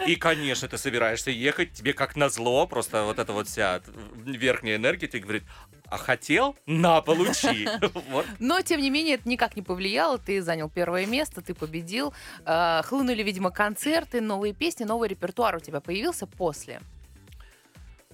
И, 0.08 0.16
конечно, 0.16 0.68
ты 0.68 0.78
собираешься 0.78 1.32
ехать, 1.32 1.74
тебе 1.74 1.94
как 1.94 2.16
назло, 2.16 2.68
просто 2.68 3.04
вот 3.04 3.20
эта 3.20 3.34
вот 3.34 3.48
вся 3.48 3.82
верхняя 4.26 4.78
энергия 4.78 5.08
тебе 5.08 5.22
говорит, 5.22 5.44
а 5.90 5.98
хотел? 5.98 6.56
На, 6.66 7.02
получи. 7.02 7.68
Вот. 8.10 8.26
Но, 8.40 8.62
тем 8.62 8.82
не 8.82 8.90
менее, 8.90 9.16
это 9.16 9.28
никак 9.28 9.56
не 9.56 9.62
повлияло. 9.62 10.18
Ты 10.18 10.42
занял 10.42 10.70
первое 10.70 11.06
место, 11.06 11.42
ты 11.42 11.54
победил. 11.54 12.14
Э, 12.46 12.82
Хлынули, 12.84 13.24
видимо, 13.24 13.52
концерты, 13.52 14.22
новые 14.22 14.54
песни, 14.54 14.84
новый 14.84 15.10
репертуар 15.10 15.56
у 15.58 15.60
тебя 15.60 15.80
появился 15.80 16.28
после. 16.28 16.82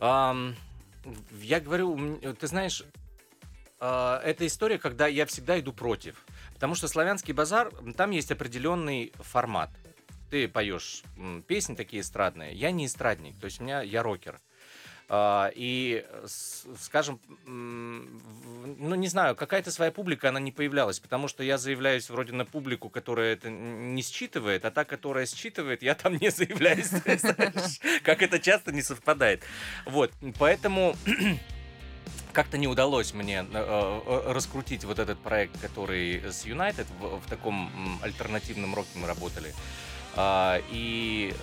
Я 0.01 1.59
говорю, 1.59 2.19
ты 2.39 2.47
знаешь, 2.47 2.83
а, 3.79 4.21
это 4.23 4.47
история, 4.47 4.77
когда 4.77 5.07
я 5.07 5.25
всегда 5.25 5.59
иду 5.59 5.73
против. 5.73 6.25
Потому 6.53 6.75
что 6.75 6.87
славянский 6.87 7.33
базар, 7.33 7.71
там 7.95 8.11
есть 8.11 8.31
определенный 8.31 9.13
формат. 9.19 9.69
Ты 10.31 10.47
поешь 10.47 11.03
песни 11.47 11.75
такие 11.75 12.01
эстрадные, 12.01 12.53
я 12.53 12.71
не 12.71 12.87
эстрадник, 12.87 13.37
то 13.39 13.45
есть 13.45 13.59
у 13.59 13.63
меня 13.63 13.81
я 13.81 14.01
рокер. 14.01 14.39
А, 15.07 15.51
и, 15.53 16.03
скажем, 16.25 17.19
ну 17.45 18.95
не 18.95 19.07
знаю, 19.07 19.35
какая-то 19.35 19.69
своя 19.71 19.91
публика, 19.91 20.29
она 20.29 20.39
не 20.39 20.51
появлялась, 20.51 20.99
потому 20.99 21.27
что 21.27 21.43
я 21.43 21.57
заявляюсь 21.57 22.09
вроде 22.09 22.33
на 22.33 22.43
публику, 22.45 22.89
которая 22.89 23.33
это 23.33 23.49
не 23.49 24.01
считывает, 24.01 24.65
а 24.65 24.71
та, 24.71 24.83
которая 24.83 25.27
считывает, 25.27 25.83
я 25.83 25.93
там 25.93 26.17
не 26.17 26.29
заявляюсь, 26.29 26.89
как 28.03 28.23
это 28.23 28.39
часто 28.39 28.71
не 28.71 28.81
совпадает. 28.81 29.43
Вот, 29.85 30.11
поэтому 30.39 30.95
как-то 32.33 32.57
не 32.57 32.67
удалось 32.67 33.13
мне 33.13 33.45
э, 33.47 33.47
э, 33.53 34.33
раскрутить 34.33 34.85
вот 34.85 34.97
этот 34.97 35.19
проект, 35.19 35.59
который 35.61 36.17
с 36.23 36.45
United 36.45 36.87
в, 36.99 37.19
в 37.19 37.29
таком 37.29 37.99
альтернативном 38.01 38.73
роке 38.73 38.89
мы 38.95 39.07
работали. 39.07 39.53
А, 40.15 40.61
и 40.71 41.33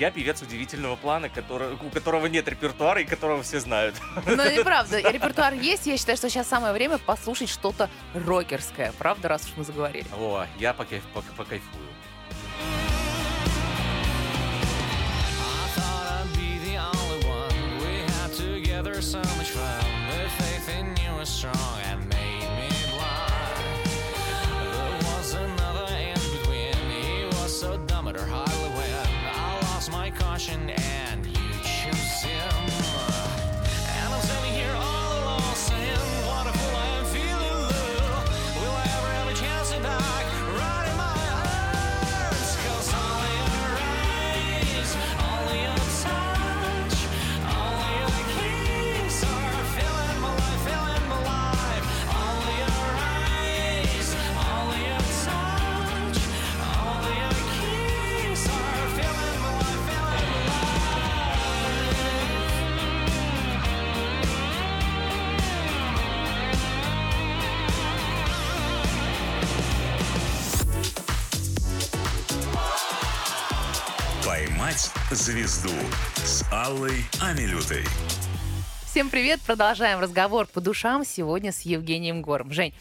я 0.00 0.10
певец 0.10 0.40
удивительного 0.40 0.96
плана, 0.96 1.28
который, 1.28 1.74
у 1.74 1.90
которого 1.90 2.26
нет 2.26 2.48
репертуара 2.48 3.02
и 3.02 3.04
которого 3.04 3.42
все 3.42 3.60
знают. 3.60 3.94
Но 4.26 4.44
и 4.46 4.62
правда, 4.64 4.98
репертуар 4.98 5.52
есть. 5.52 5.86
Я 5.86 5.98
считаю, 5.98 6.16
что 6.16 6.30
сейчас 6.30 6.48
самое 6.48 6.72
время 6.72 6.96
послушать 6.98 7.50
что-то 7.50 7.90
рокерское. 8.14 8.92
Правда, 8.98 9.28
раз 9.28 9.44
уж 9.44 9.52
мы 9.58 9.64
заговорили. 9.64 10.06
О, 10.18 10.46
я 10.58 10.70
покайф- 10.72 11.02
пок- 11.14 11.24
покайфую. 11.36 11.79
Звезду» 75.10 75.70
с 76.16 76.44
Аллой 76.52 77.04
Амилютой. 77.20 77.84
Всем 78.90 79.08
привет! 79.08 79.40
Продолжаем 79.46 80.00
разговор 80.00 80.46
по 80.46 80.60
душам 80.60 81.04
сегодня 81.04 81.52
с 81.52 81.60
Евгением 81.60 82.22
Гором. 82.22 82.50
Жень, 82.52 82.74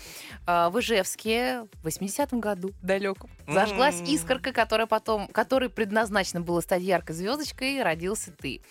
э, 0.47 0.69
в 0.69 0.79
Ижевске 0.79 1.67
в 1.83 1.87
80-м 1.87 2.39
году 2.39 2.71
далеком 2.81 3.29
зажглась 3.47 4.01
искорка, 4.01 4.51
которая 4.51 4.87
потом, 4.87 5.27
которой 5.27 5.69
предназначено 5.69 6.41
было 6.41 6.61
стать 6.61 6.81
яркой 6.81 7.15
звездочкой, 7.15 7.83
родился 7.83 8.31
ты. 8.31 8.61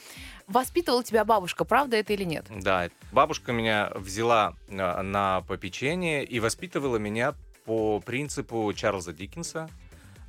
Воспитывала 0.48 1.04
тебя 1.04 1.24
бабушка, 1.24 1.64
правда 1.64 1.96
это 1.96 2.12
или 2.12 2.24
нет? 2.24 2.44
Да, 2.50 2.88
бабушка 3.12 3.52
меня 3.52 3.92
взяла 3.94 4.54
э, 4.68 5.02
на 5.02 5.42
попечение 5.42 6.24
и 6.24 6.40
воспитывала 6.40 6.96
меня 6.96 7.34
по 7.64 8.00
принципу 8.00 8.72
Чарльза 8.72 9.12
Диккенса. 9.12 9.68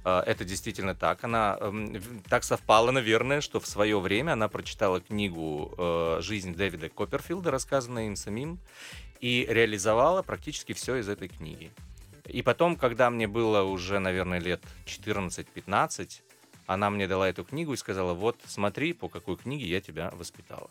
Э, 0.06 0.22
Это 0.26 0.46
действительно 0.46 0.96
так. 0.96 1.24
Она 1.24 1.58
эм, 1.60 2.02
так 2.30 2.44
совпало, 2.44 2.92
наверное, 2.92 3.42
что 3.42 3.60
в 3.60 3.68
свое 3.68 4.00
время 4.00 4.34
она 4.34 4.48
прочитала 4.48 5.02
книгу 5.02 5.74
э, 5.78 6.20
«Жизнь 6.22 6.56
Дэвида 6.56 6.90
Копперфилда», 6.90 7.52
рассказанную 7.52 8.08
им 8.08 8.16
самим, 8.16 8.60
и 9.20 9.46
реализовала 9.50 10.22
практически 10.22 10.74
все 10.74 10.96
из 10.98 11.10
этой 11.10 11.28
книги. 11.28 11.72
И 12.26 12.42
потом, 12.42 12.76
когда 12.76 13.10
мне 13.10 13.28
было 13.28 13.64
уже, 13.64 14.00
наверное, 14.00 14.40
лет 14.40 14.62
14-15, 14.86 16.22
она 16.68 16.90
мне 16.92 17.08
дала 17.08 17.28
эту 17.28 17.44
книгу 17.44 17.74
и 17.74 17.78
сказала, 17.78 18.14
вот 18.14 18.38
смотри, 18.46 18.94
по 18.94 19.10
какой 19.10 19.36
книге 19.38 19.66
я 19.66 19.82
тебя 19.82 20.12
воспитала. 20.14 20.70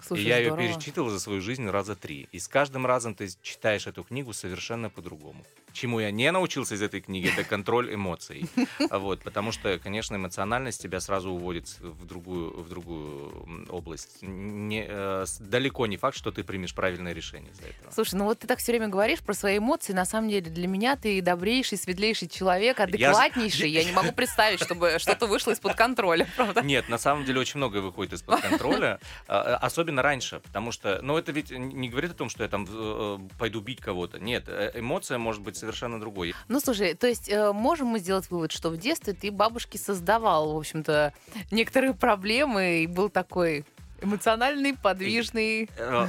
Слушай, 0.00 0.24
и 0.24 0.28
я 0.28 0.38
ее 0.38 0.50
здорово. 0.50 0.68
перечитывал 0.68 1.10
за 1.10 1.20
свою 1.20 1.40
жизнь 1.40 1.68
раза 1.68 1.94
три. 1.94 2.28
И 2.32 2.38
с 2.38 2.48
каждым 2.48 2.86
разом 2.86 3.14
ты 3.14 3.28
читаешь 3.42 3.86
эту 3.86 4.04
книгу 4.04 4.32
совершенно 4.32 4.88
по-другому. 4.88 5.44
Чему 5.76 6.00
я 6.00 6.10
не 6.10 6.32
научился 6.32 6.74
из 6.74 6.80
этой 6.80 7.02
книги, 7.02 7.30
это 7.30 7.44
контроль 7.44 7.92
эмоций. 7.92 8.48
А 8.88 8.98
Вот, 9.06 9.22
потому 9.22 9.52
что, 9.52 9.78
конечно, 9.78 10.16
эмоциональность 10.16 10.80
тебя 10.80 11.00
сразу 11.00 11.32
уводит 11.32 11.68
в 11.80 12.06
другую, 12.06 12.62
в 12.62 12.68
другую 12.70 13.66
область. 13.68 14.22
Не, 14.22 14.86
э, 14.88 15.26
далеко 15.38 15.86
не 15.86 15.98
факт, 15.98 16.16
что 16.16 16.32
ты 16.32 16.44
примешь 16.44 16.74
правильное 16.74 17.12
решение 17.12 17.52
из-за 17.52 17.66
этого. 17.66 17.90
Слушай, 17.92 18.14
ну 18.14 18.24
вот 18.24 18.38
ты 18.38 18.46
так 18.46 18.58
все 18.58 18.72
время 18.72 18.88
говоришь 18.88 19.20
про 19.20 19.34
свои 19.34 19.58
эмоции. 19.58 19.92
На 19.92 20.06
самом 20.06 20.30
деле 20.30 20.50
для 20.50 20.66
меня 20.66 20.96
ты 20.96 21.20
добрейший, 21.20 21.76
светлейший 21.76 22.28
человек, 22.28 22.80
адекватнейший. 22.80 23.68
Я 23.68 23.84
не 23.84 23.92
могу 23.92 24.12
представить, 24.16 24.62
чтобы 24.62 24.96
что-то 24.98 25.26
вышло 25.26 25.50
из-под 25.50 25.74
контроля, 25.74 26.26
правда? 26.36 26.62
Нет, 26.62 26.88
на 26.88 26.96
самом 26.96 27.26
деле 27.26 27.40
очень 27.40 27.58
многое 27.58 27.82
выходит 27.82 28.14
из-под 28.14 28.40
контроля, 28.40 28.98
а, 29.28 29.56
особенно 29.56 30.00
раньше, 30.00 30.40
потому 30.40 30.72
что, 30.72 31.00
ну, 31.02 31.18
это 31.18 31.32
ведь 31.32 31.50
не 31.50 31.90
говорит 31.90 32.12
о 32.12 32.14
том, 32.14 32.30
что 32.30 32.44
я 32.44 32.48
там 32.48 32.66
э, 32.66 33.18
пойду 33.38 33.60
бить 33.60 33.82
кого-то. 33.82 34.18
Нет, 34.18 34.44
э, 34.46 34.72
эмоция 34.74 35.18
может 35.18 35.42
быть 35.42 35.65
совершенно 35.66 35.98
другой. 36.00 36.34
Ну, 36.48 36.60
слушай, 36.60 36.94
то 36.94 37.06
есть 37.06 37.28
э, 37.28 37.52
можем 37.52 37.88
мы 37.88 37.98
сделать 37.98 38.30
вывод, 38.30 38.52
что 38.52 38.70
в 38.70 38.76
детстве 38.76 39.12
ты 39.12 39.30
бабушке 39.32 39.78
создавал, 39.78 40.54
в 40.54 40.58
общем-то, 40.58 41.12
некоторые 41.50 41.92
проблемы 41.94 42.82
и 42.82 42.86
был 42.86 43.08
такой 43.10 43.64
эмоциональный, 44.00 44.74
подвижный. 44.74 45.68
Э, 45.76 46.06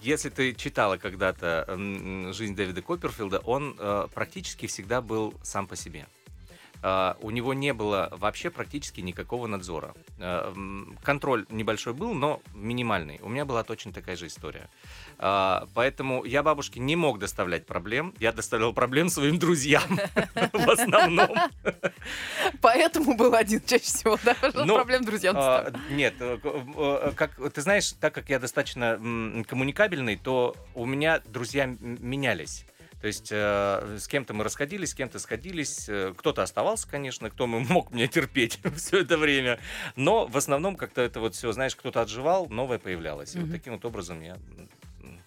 Если 0.00 0.30
ты 0.30 0.54
читала 0.54 0.96
когда-то 0.96 1.66
жизнь 2.32 2.54
Дэвида 2.54 2.82
Копперфилда, 2.82 3.38
он 3.40 3.74
э, 3.78 4.06
практически 4.14 4.66
всегда 4.66 5.00
был 5.00 5.34
сам 5.42 5.66
по 5.66 5.74
себе. 5.74 6.06
Э, 6.82 7.14
У 7.20 7.30
него 7.30 7.52
не 7.54 7.72
было 7.72 8.08
вообще 8.12 8.50
практически 8.50 9.00
никакого 9.00 9.46
надзора. 9.48 9.94
Контроль 11.02 11.46
небольшой 11.50 11.94
был, 11.94 12.14
но 12.14 12.40
минимальный. 12.54 13.18
У 13.22 13.28
меня 13.28 13.44
была 13.44 13.64
точно 13.64 13.92
такая 13.92 14.16
же 14.16 14.26
история. 14.26 14.68
Э, 15.20 15.66
Поэтому 15.74 16.24
я 16.24 16.42
бабушке 16.42 16.80
не 16.80 16.96
мог 16.96 17.18
доставлять 17.18 17.66
проблем. 17.66 18.14
Я 18.18 18.32
доставлял 18.32 18.72
проблем 18.72 19.10
своим 19.10 19.38
друзьям 19.38 19.82
в 20.52 20.70
основном. 20.70 21.28
Поэтому 22.60 23.14
был 23.14 23.34
один 23.34 23.60
чаще 23.64 23.84
всего, 23.84 24.18
да? 24.24 24.34
Проблем 24.34 25.04
друзьям. 25.04 25.36
А, 25.38 25.70
Нет, 25.90 26.14
э, 26.20 26.38
э, 26.42 27.12
как 27.14 27.52
ты 27.52 27.60
знаешь, 27.60 27.92
так 27.92 28.14
как 28.14 28.30
я 28.30 28.38
достаточно 28.38 28.96
коммуникабельный, 29.46 30.16
то 30.16 30.56
у 30.74 30.86
меня 30.86 31.20
друзья 31.26 31.66
менялись. 31.80 32.64
То 33.00 33.06
есть 33.06 33.28
э, 33.32 33.96
с 33.98 34.06
кем-то 34.08 34.34
мы 34.34 34.44
расходились, 34.44 34.90
с 34.90 34.94
кем-то 34.94 35.18
сходились. 35.18 35.88
э, 35.88 36.12
Кто-то 36.16 36.42
оставался, 36.42 36.86
конечно, 36.86 37.30
кто 37.30 37.46
мог 37.46 37.92
меня 37.92 38.06
терпеть 38.08 38.60
все 38.76 39.00
это 39.00 39.16
время. 39.16 39.58
Но 39.96 40.26
в 40.26 40.36
основном 40.36 40.76
как-то 40.76 41.00
это 41.00 41.20
вот 41.20 41.34
все, 41.34 41.50
знаешь, 41.52 41.74
кто-то 41.76 42.02
отживал, 42.02 42.46
новое 42.48 42.78
появлялось. 42.78 43.34
И 43.34 43.38
вот 43.38 43.50
таким 43.50 43.74
вот 43.74 43.84
образом 43.86 44.20
я 44.20 44.36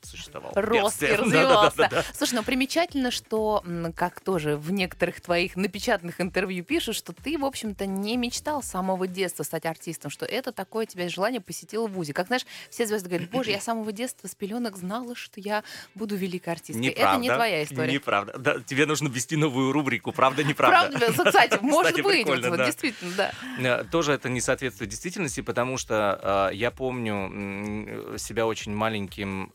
существовал. 0.06 0.52
Рос 0.56 1.02
и 1.02 1.06
развивался. 1.16 2.06
Слушай, 2.14 2.36
ну 2.36 2.44
примечательно, 2.44 3.12
что, 3.12 3.64
как 3.96 4.22
тоже 4.22 4.58
в 4.58 4.72
некоторых 4.72 5.22
твоих 5.22 5.56
напечатанных 5.56 6.22
интервью 6.22 6.64
пишут, 6.64 6.96
что 6.96 7.14
ты, 7.14 7.38
в 7.38 7.46
общем-то, 7.46 7.86
не 7.86 8.18
мечтал 8.18 8.62
с 8.64 8.68
самого 8.68 9.08
детства 9.08 9.44
стать 9.44 9.66
артистом, 9.66 10.12
что 10.12 10.26
это 10.26 10.52
такое 10.52 10.86
тебя 10.86 11.08
желание 11.10 11.42
посетило 11.42 11.88
в 11.88 11.94
ВУЗе. 11.94 12.14
Как, 12.14 12.28
знаешь, 12.28 12.46
все 12.70 12.86
звезды 12.86 13.10
говорят, 13.10 13.30
боже, 13.30 13.52
я 13.52 13.60
с 13.60 13.64
самого 13.64 13.92
детства 13.92 14.28
с 14.28 14.36
пеленок 14.36 14.78
знала, 14.78 15.16
что 15.16 15.40
я 15.40 15.64
буду 15.96 16.16
великой 16.16 16.54
артисткой. 16.54 16.90
Это 16.90 17.18
не 17.18 17.30
твоя 17.30 17.64
история. 17.64 17.92
Неправда. 17.92 18.38
Да, 18.38 18.60
тебе 18.60 18.86
нужно 18.86 19.08
ввести 19.08 19.36
новую 19.36 19.72
рубрику. 19.72 20.12
Правда, 20.12 20.44
неправда. 20.44 20.98
Правда, 20.98 21.24
кстати, 21.26 21.60
может 21.62 22.02
быть, 22.02 22.26
действительно, 22.26 23.12
да. 23.18 23.32
Э, 23.60 23.84
Тоже 23.84 24.14
это 24.14 24.30
не 24.30 24.42
соответствует 24.42 24.90
действительности, 24.90 25.42
потому 25.42 25.78
что 25.78 26.50
э, 26.52 26.56
я 26.56 26.72
помню 26.72 28.18
себя 28.18 28.46
очень 28.46 28.74
маленьким. 28.74 29.52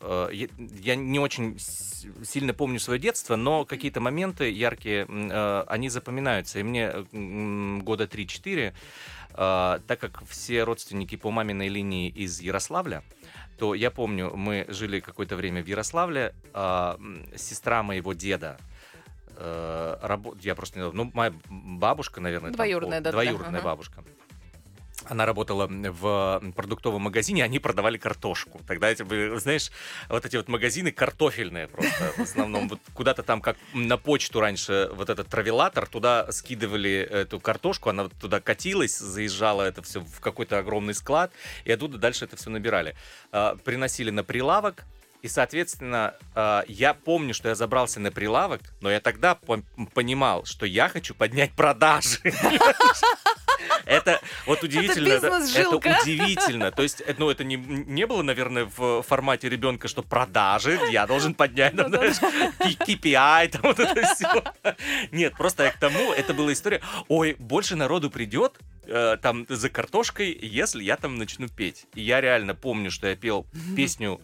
Я, 0.47 0.95
не 0.95 1.19
очень 1.19 1.57
сильно 2.23 2.53
помню 2.53 2.79
свое 2.79 2.99
детство, 2.99 3.35
но 3.35 3.65
какие-то 3.65 3.99
моменты 3.99 4.49
яркие, 4.49 5.05
э, 5.09 5.63
они 5.67 5.89
запоминаются. 5.89 6.59
И 6.59 6.63
мне 6.63 6.91
э, 6.93 7.79
года 7.81 8.05
3-4, 8.05 8.73
э, 9.33 9.79
так 9.87 9.99
как 9.99 10.23
все 10.27 10.63
родственники 10.63 11.15
по 11.15 11.31
маминой 11.31 11.67
линии 11.67 12.09
из 12.09 12.39
Ярославля, 12.39 13.03
то 13.57 13.73
я 13.73 13.91
помню, 13.91 14.31
мы 14.35 14.65
жили 14.69 15.01
какое-то 15.01 15.35
время 15.35 15.61
в 15.61 15.67
Ярославле, 15.67 16.33
а, 16.53 16.97
сестра 17.35 17.83
моего 17.83 18.13
деда 18.13 18.57
э, 19.35 20.17
я 20.41 20.55
просто 20.55 20.79
не 20.79 20.83
знаю, 20.83 20.95
ну, 20.95 21.11
моя 21.13 21.33
бабушка, 21.49 22.21
наверное, 22.21 22.51
там, 22.51 22.55
Двоюродная, 22.55 22.99
о, 22.99 23.01
да, 23.01 23.11
да, 23.11 23.11
двоюродная 23.11 23.59
ага. 23.59 23.63
Она 25.05 25.25
работала 25.25 25.67
в 25.67 26.41
продуктовом 26.55 27.03
магазине, 27.03 27.43
они 27.43 27.59
продавали 27.59 27.97
картошку. 27.97 28.61
Тогда 28.67 28.89
эти 28.89 29.03
знаешь, 29.39 29.71
вот 30.09 30.25
эти 30.25 30.35
вот 30.35 30.47
магазины 30.49 30.91
картофельные 30.91 31.67
просто. 31.67 32.13
В 32.17 32.19
основном 32.19 32.69
вот 32.69 32.79
куда-то 32.93 33.23
там, 33.23 33.41
как 33.41 33.57
на 33.73 33.97
почту 33.97 34.39
раньше, 34.39 34.89
вот 34.93 35.09
этот 35.09 35.27
травелатор, 35.27 35.87
туда 35.87 36.31
скидывали 36.31 37.07
эту 37.09 37.39
картошку, 37.39 37.89
она 37.89 38.03
вот 38.03 38.13
туда 38.13 38.41
катилась, 38.41 38.97
заезжала 38.97 39.63
это 39.63 39.81
все 39.81 40.01
в 40.01 40.19
какой-то 40.19 40.59
огромный 40.59 40.93
склад, 40.93 41.31
и 41.65 41.71
оттуда 41.71 41.97
дальше 41.97 42.25
это 42.25 42.35
все 42.35 42.49
набирали. 42.49 42.95
А, 43.31 43.55
Приносили 43.55 44.09
на 44.09 44.23
прилавок, 44.23 44.85
и, 45.21 45.27
соответственно, 45.27 46.15
а, 46.33 46.63
я 46.67 46.93
помню, 46.93 47.33
что 47.33 47.49
я 47.49 47.55
забрался 47.55 47.99
на 47.99 48.11
прилавок, 48.11 48.61
но 48.81 48.89
я 48.89 48.99
тогда 49.01 49.35
понимал, 49.93 50.45
что 50.45 50.65
я 50.65 50.87
хочу 50.87 51.13
поднять 51.13 51.51
продажи. 51.51 52.19
Это 53.85 54.19
вот 54.45 54.63
удивительно. 54.63 55.07
Это, 55.07 55.27
это 55.55 55.75
удивительно. 55.75 56.71
То 56.71 56.83
есть, 56.83 57.01
э, 57.05 57.15
ну, 57.17 57.29
это 57.29 57.43
не, 57.43 57.55
не 57.55 58.05
было, 58.05 58.21
наверное, 58.21 58.65
в 58.65 59.01
формате 59.01 59.49
ребенка, 59.49 59.87
что 59.87 60.03
продажи, 60.03 60.79
я 60.91 61.07
должен 61.07 61.33
поднять, 61.33 61.73
ну, 61.73 61.87
знаешь, 61.87 62.17
KPI, 62.59 63.49
там 63.49 63.61
вот 63.63 63.79
это 63.79 64.15
все. 64.15 64.43
Нет, 65.11 65.33
просто 65.37 65.63
я 65.63 65.71
к 65.71 65.77
тому, 65.77 66.11
это 66.13 66.33
была 66.33 66.53
история, 66.53 66.81
ой, 67.07 67.35
больше 67.39 67.75
народу 67.75 68.09
придет, 68.09 68.59
э, 68.85 69.17
там 69.21 69.45
за 69.49 69.69
картошкой, 69.69 70.37
если 70.41 70.83
я 70.83 70.97
там 70.97 71.17
начну 71.17 71.47
петь. 71.47 71.85
И 71.95 72.01
я 72.01 72.21
реально 72.21 72.55
помню, 72.55 72.91
что 72.91 73.07
я 73.07 73.15
пел 73.15 73.45
песню 73.75 74.19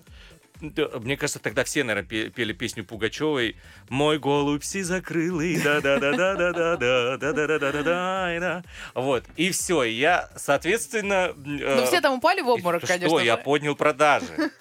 Мне 0.61 1.17
кажется, 1.17 1.39
тогда 1.39 1.63
все, 1.63 1.83
наверное, 1.83 2.07
пе- 2.07 2.29
пели 2.29 2.53
песню 2.53 2.83
Пугачевой. 2.85 3.55
Мой 3.89 4.19
голубь 4.19 4.63
закрылый, 4.63 5.61
да 5.61 5.81
да 5.81 5.99
да 5.99 6.11
да 6.11 6.35
да 6.35 6.53
да 6.53 6.77
да 6.77 7.17
да 7.17 7.33
да 7.33 7.47
да 7.47 7.59
да 7.59 7.71
да 7.71 7.83
да 7.83 8.63
Вот. 8.93 9.23
И 9.37 9.51
все. 9.51 9.83
Я, 9.83 10.29
соответственно. 10.35 11.33
Ну, 11.35 11.85
все 11.85 12.01
там 12.01 12.15
упали 12.15 12.41
в 12.41 12.47
обморок, 12.47 12.81
что, 12.83 12.87
конечно 12.87 13.19
я 13.19 13.35
же. 13.37 13.41
поднял 13.43 13.75
продажи. 13.75 14.51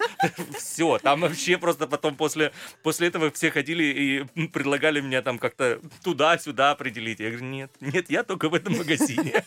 Все, 0.57 0.97
там 0.99 1.21
вообще 1.21 1.57
просто 1.57 1.87
потом 1.87 2.15
после, 2.15 2.51
после 2.83 3.07
этого 3.07 3.31
все 3.31 3.51
ходили 3.51 3.83
и 4.37 4.47
предлагали 4.47 5.01
меня 5.01 5.21
там 5.21 5.37
как-то 5.39 5.79
туда-сюда 6.03 6.71
определить. 6.71 7.19
Я 7.19 7.29
говорю, 7.29 7.45
нет, 7.45 7.71
нет, 7.79 8.09
я 8.09 8.23
только 8.23 8.49
в 8.49 8.53
этом 8.55 8.77
магазине. 8.77 9.43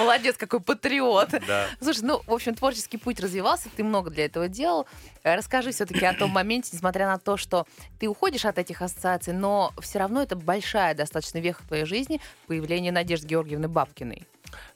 Молодец, 0.00 0.36
какой 0.36 0.60
патриот. 0.60 1.30
Да. 1.46 1.68
Слушай, 1.80 2.02
ну, 2.02 2.22
в 2.26 2.32
общем, 2.32 2.54
творческий 2.54 2.96
путь 2.96 3.20
развивался, 3.20 3.68
ты 3.74 3.84
много 3.84 4.10
для 4.10 4.24
этого 4.24 4.48
делал. 4.48 4.86
Э, 5.22 5.36
Расскажи 5.36 5.72
все-таки 5.72 6.04
о 6.04 6.14
том 6.14 6.30
моменте, 6.30 6.70
несмотря 6.72 7.06
на 7.06 7.18
то, 7.18 7.36
что 7.36 7.66
ты 7.98 8.08
уходишь 8.08 8.44
от 8.44 8.58
этих 8.58 8.82
ассоциаций, 8.82 9.32
но 9.32 9.72
все 9.80 9.98
равно 9.98 10.22
это 10.22 10.36
большая 10.36 10.94
достаточно 10.94 11.38
веха 11.38 11.62
в 11.62 11.66
твоей 11.66 11.84
жизни, 11.84 12.20
появление 12.46 12.92
Надежды 12.92 13.28
Георгиевны 13.28 13.68
Бабкиной. 13.68 14.26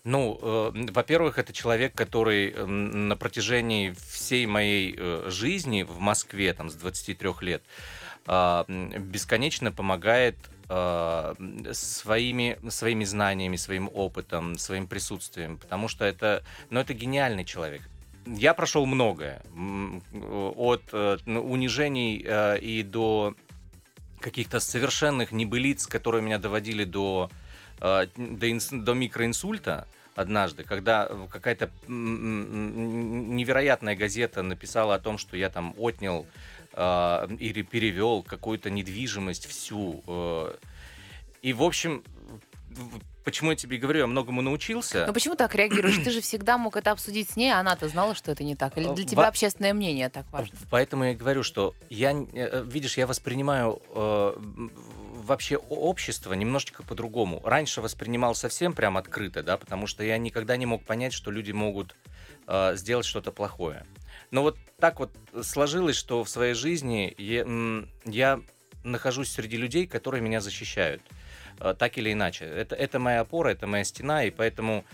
Ну, 0.04 0.38
э, 0.40 0.70
во-первых, 0.92 1.38
это 1.38 1.52
человек, 1.52 1.94
который 1.94 2.50
э, 2.50 2.64
на 2.64 3.16
протяжении 3.16 3.94
всей 4.10 4.46
моей 4.46 4.94
э, 4.96 5.26
жизни 5.30 5.82
в 5.82 5.98
Москве, 5.98 6.52
там, 6.52 6.70
с 6.70 6.74
23 6.74 7.30
лет, 7.40 7.62
а, 8.26 8.64
бесконечно 8.68 9.70
помогает 9.70 10.36
а, 10.68 11.34
своими, 11.72 12.58
своими 12.68 13.04
знаниями, 13.04 13.56
своим 13.56 13.90
опытом, 13.92 14.58
своим 14.58 14.86
присутствием, 14.86 15.58
потому 15.58 15.88
что 15.88 16.04
это, 16.04 16.42
ну, 16.70 16.80
это 16.80 16.94
гениальный 16.94 17.44
человек. 17.44 17.82
Я 18.26 18.54
прошел 18.54 18.86
многое, 18.86 19.42
от 20.56 20.82
э, 20.92 21.18
ну, 21.26 21.42
унижений 21.42 22.24
э, 22.24 22.58
и 22.58 22.82
до 22.82 23.34
каких-то 24.18 24.60
совершенных 24.60 25.30
небылиц, 25.30 25.86
которые 25.86 26.22
меня 26.22 26.38
доводили 26.38 26.84
до, 26.84 27.30
э, 27.82 28.06
до, 28.16 28.48
инс- 28.48 28.74
до 28.74 28.94
микроинсульта 28.94 29.86
однажды, 30.14 30.64
когда 30.64 31.10
какая-то 31.30 31.70
невероятная 31.86 33.96
газета 33.96 34.42
написала 34.42 34.94
о 34.94 34.98
том, 34.98 35.18
что 35.18 35.36
я 35.36 35.50
там 35.50 35.74
отнял 35.76 36.24
э, 36.74 37.28
или 37.38 37.62
перевел 37.62 38.22
какую-то 38.22 38.70
недвижимость 38.70 39.46
всю. 39.46 40.02
э. 40.06 40.54
И, 41.42 41.52
в 41.52 41.62
общем, 41.62 42.02
почему 43.24 43.50
я 43.50 43.56
тебе 43.56 43.76
говорю, 43.78 44.00
я 44.00 44.06
многому 44.06 44.42
научился. 44.42 45.06
Но 45.06 45.12
почему 45.12 45.34
так 45.34 45.54
реагируешь? 45.54 45.96
Ты 45.96 46.10
же 46.10 46.20
всегда 46.22 46.58
мог 46.58 46.76
это 46.76 46.90
обсудить 46.90 47.30
с 47.30 47.36
ней, 47.36 47.50
а 47.50 47.60
она-то 47.60 47.88
знала, 47.88 48.14
что 48.14 48.32
это 48.32 48.44
не 48.44 48.56
так. 48.56 48.76
Или 48.76 48.84
для 48.84 49.04
Во- 49.04 49.10
тебя 49.10 49.28
общественное 49.28 49.74
мнение 49.74 50.08
так 50.08 50.30
важно? 50.32 50.56
Поэтому 50.70 51.04
я 51.04 51.14
говорю, 51.14 51.42
что 51.42 51.74
я, 51.90 52.12
н- 52.12 52.28
э, 52.32 52.64
видишь, 52.66 52.96
я 52.98 53.06
воспринимаю 53.06 53.80
э, 53.94 54.34
вообще 55.24 55.56
общество 55.56 56.34
немножечко 56.34 56.82
по-другому. 56.82 57.40
Раньше 57.44 57.80
воспринимал 57.80 58.34
совсем 58.34 58.72
прям 58.72 58.96
открыто, 58.96 59.42
да, 59.42 59.56
потому 59.56 59.86
что 59.86 60.04
я 60.04 60.18
никогда 60.18 60.56
не 60.56 60.66
мог 60.66 60.84
понять, 60.84 61.12
что 61.12 61.30
люди 61.30 61.52
могут 61.52 61.96
э, 62.46 62.76
сделать 62.76 63.06
что-то 63.06 63.32
плохое. 63.32 63.86
Но 64.34 64.42
вот 64.42 64.58
так 64.80 64.98
вот 64.98 65.12
сложилось, 65.42 65.94
что 65.94 66.24
в 66.24 66.28
своей 66.28 66.54
жизни 66.54 67.14
я, 67.18 67.46
я 68.04 68.40
нахожусь 68.82 69.30
среди 69.30 69.56
людей, 69.56 69.86
которые 69.86 70.20
меня 70.22 70.40
защищают. 70.40 71.00
э, 71.60 71.72
Так 71.78 71.98
или 71.98 72.12
иначе. 72.12 72.44
Это, 72.44 72.74
это 72.74 72.98
моя 72.98 73.20
опора, 73.20 73.50
это 73.50 73.68
моя 73.68 73.84
стена, 73.84 74.24
и 74.24 74.30
поэтому 74.32 74.84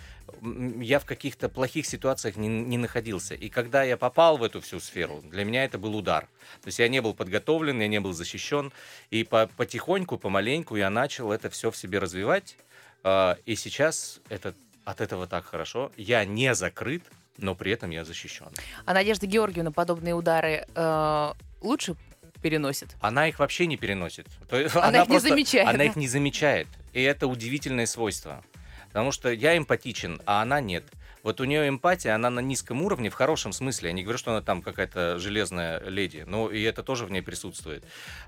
я 0.78 0.98
в 0.98 1.06
каких-то 1.06 1.48
плохих 1.48 1.86
ситуациях 1.86 2.36
не, 2.36 2.48
не 2.48 2.76
находился. 2.76 3.34
И 3.34 3.48
когда 3.48 3.82
я 3.82 3.96
попал 3.96 4.36
в 4.36 4.42
эту 4.42 4.60
всю 4.60 4.78
сферу, 4.78 5.22
для 5.22 5.44
меня 5.44 5.64
это 5.64 5.78
был 5.78 5.96
удар. 5.96 6.24
То 6.60 6.68
есть 6.68 6.78
я 6.78 6.88
не 6.88 7.00
был 7.00 7.14
подготовлен, 7.14 7.80
я 7.80 7.88
не 7.88 7.98
был 7.98 8.12
защищен. 8.12 8.72
И 9.10 9.24
по- 9.24 9.46
потихоньку, 9.56 10.18
помаленьку 10.18 10.76
я 10.76 10.90
начал 10.90 11.32
это 11.32 11.48
все 11.48 11.70
в 11.70 11.76
себе 11.78 11.98
развивать. 11.98 12.58
А, 13.04 13.38
И 13.46 13.56
сейчас 13.56 14.20
это, 14.28 14.52
от 14.84 15.00
этого 15.00 15.26
так 15.26 15.46
хорошо. 15.46 15.90
Я 15.96 16.26
не 16.26 16.54
закрыт, 16.54 17.04
но 17.38 17.54
при 17.54 17.72
этом 17.72 17.90
я 17.90 18.04
защищен. 18.04 18.48
А 18.84 18.94
Надежда 18.94 19.26
Георгиевна 19.26 19.72
подобные 19.72 20.14
удары 20.14 20.66
э, 20.74 21.32
лучше 21.60 21.96
переносит? 22.42 22.96
Она 23.00 23.28
их 23.28 23.38
вообще 23.38 23.66
не 23.66 23.76
переносит. 23.76 24.26
Есть 24.52 24.76
Она 24.76 25.02
их 25.02 25.08
не 25.08 25.18
замечает, 25.18 25.68
Она 25.68 25.78
да? 25.78 25.84
их 25.84 25.96
не 25.96 26.08
замечает. 26.08 26.68
И 26.92 27.02
это 27.02 27.26
удивительное 27.26 27.86
свойство. 27.86 28.42
Потому 28.88 29.12
что 29.12 29.30
я 29.30 29.56
эмпатичен, 29.56 30.20
а 30.26 30.42
она 30.42 30.60
нет. 30.60 30.84
Вот 31.22 31.40
у 31.40 31.44
нее 31.44 31.68
эмпатия, 31.68 32.14
она 32.14 32.30
на 32.30 32.40
низком 32.40 32.82
уровне, 32.82 33.10
в 33.10 33.14
хорошем 33.14 33.52
смысле. 33.52 33.90
Я 33.90 33.92
не 33.92 34.02
говорю, 34.02 34.18
что 34.18 34.30
она 34.32 34.40
там 34.40 34.62
какая-то 34.62 35.18
железная 35.18 35.80
леди, 35.88 36.24
но 36.26 36.50
и 36.50 36.62
это 36.62 36.82
тоже 36.82 37.04
в 37.04 37.10
ней 37.10 37.20
присутствует. 37.20 37.84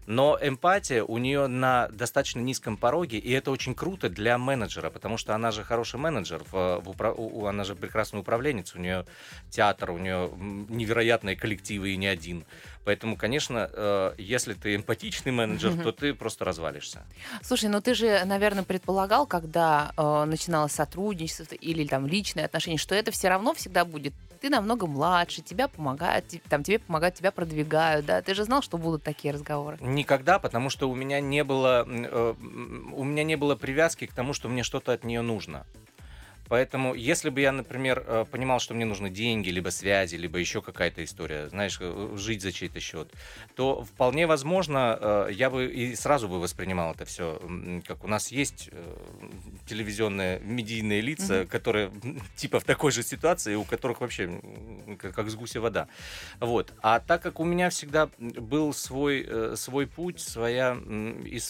Но 0.06 0.38
эмпатия 0.40 1.02
у 1.02 1.18
нее 1.18 1.46
на 1.46 1.88
достаточно 1.88 2.40
низком 2.40 2.76
пороге, 2.76 3.18
и 3.18 3.30
это 3.32 3.50
очень 3.50 3.74
круто 3.74 4.08
для 4.08 4.36
менеджера, 4.38 4.90
потому 4.90 5.16
что 5.16 5.34
она 5.34 5.50
же 5.52 5.64
хороший 5.64 5.98
менеджер, 5.98 6.42
в, 6.50 6.80
в 6.80 6.90
упра- 6.90 7.14
у- 7.16 7.46
она 7.46 7.64
же 7.64 7.74
прекрасный 7.74 8.20
управленец, 8.20 8.74
у 8.74 8.78
нее 8.78 9.06
театр, 9.50 9.90
у 9.90 9.98
нее 9.98 10.30
невероятные 10.68 11.36
коллективы 11.36 11.90
и 11.90 11.96
не 11.96 12.06
один. 12.06 12.44
Поэтому, 12.84 13.16
конечно, 13.16 13.70
э, 13.72 14.14
если 14.18 14.54
ты 14.54 14.74
эмпатичный 14.74 15.32
менеджер, 15.32 15.74
то 15.82 15.92
ты 15.92 16.14
просто 16.14 16.44
развалишься. 16.44 17.02
Слушай, 17.42 17.70
ну 17.70 17.80
ты 17.80 17.94
же, 17.94 18.24
наверное, 18.24 18.64
предполагал, 18.64 19.26
когда 19.26 19.92
э, 19.96 20.24
начиналось 20.24 20.72
сотрудничество 20.72 21.54
или 21.54 21.86
там 21.86 22.06
личные 22.06 22.46
отношения, 22.46 22.78
что 22.78 22.94
это 22.94 23.10
все 23.12 23.28
равно 23.28 23.54
всегда 23.54 23.84
будет. 23.84 24.14
Ты 24.40 24.50
намного 24.50 24.88
младше, 24.88 25.40
тебя 25.42 25.68
помогают, 25.68 26.24
там 26.48 26.64
тебе 26.64 26.80
помогают, 26.80 27.14
тебя 27.14 27.30
продвигают, 27.30 28.06
да? 28.06 28.20
Ты 28.22 28.34
же 28.34 28.42
знал, 28.42 28.62
что 28.62 28.76
будут 28.76 29.04
такие 29.04 29.32
разговоры. 29.32 29.78
Никогда, 29.80 30.40
потому 30.40 30.68
что 30.68 30.90
у 30.90 30.94
меня 30.96 31.20
не 31.20 31.44
было, 31.44 31.86
э, 31.88 32.34
у 32.92 33.04
меня 33.04 33.22
не 33.22 33.36
было 33.36 33.54
привязки 33.54 34.06
к 34.06 34.12
тому, 34.12 34.32
что 34.32 34.48
мне 34.48 34.64
что-то 34.64 34.92
от 34.92 35.04
нее 35.04 35.22
нужно. 35.22 35.64
Поэтому, 36.52 36.92
если 36.92 37.30
бы 37.30 37.40
я, 37.40 37.50
например, 37.50 38.04
э, 38.06 38.26
понимал, 38.30 38.60
что 38.60 38.74
мне 38.74 38.84
нужны 38.84 39.08
деньги, 39.08 39.48
либо 39.48 39.70
связи, 39.70 40.16
либо 40.16 40.36
еще 40.38 40.60
какая-то 40.60 41.02
история, 41.02 41.48
знаешь, 41.48 41.78
э, 41.80 42.14
жить 42.18 42.42
за 42.42 42.52
чей-то 42.52 42.78
счет, 42.78 43.10
то 43.54 43.84
вполне 43.84 44.26
возможно, 44.26 44.98
э, 45.00 45.28
я 45.32 45.48
бы 45.48 45.64
и 45.64 45.96
сразу 45.96 46.28
бы 46.28 46.38
воспринимал 46.38 46.92
это 46.92 47.06
все, 47.06 47.40
как 47.86 48.04
у 48.04 48.06
нас 48.06 48.30
есть 48.30 48.68
э, 48.70 48.96
телевизионные 49.66 50.40
медийные 50.40 51.00
лица, 51.00 51.40
Мгм. 51.40 51.46
которые 51.48 51.90
типа 52.36 52.60
в 52.60 52.64
такой 52.64 52.92
же 52.92 53.02
ситуации, 53.02 53.54
у 53.54 53.64
которых 53.64 54.02
вообще 54.02 54.38
как, 54.98 55.30
с 55.30 55.34
гуся 55.34 55.58
вода. 55.58 55.88
Вот. 56.38 56.74
А 56.82 57.00
так 57.00 57.22
как 57.22 57.40
у 57.40 57.44
меня 57.44 57.70
всегда 57.70 58.10
был 58.18 58.74
свой, 58.74 59.24
э, 59.26 59.54
свой 59.56 59.86
путь, 59.86 60.20
своя 60.20 60.76
и, 61.24 61.40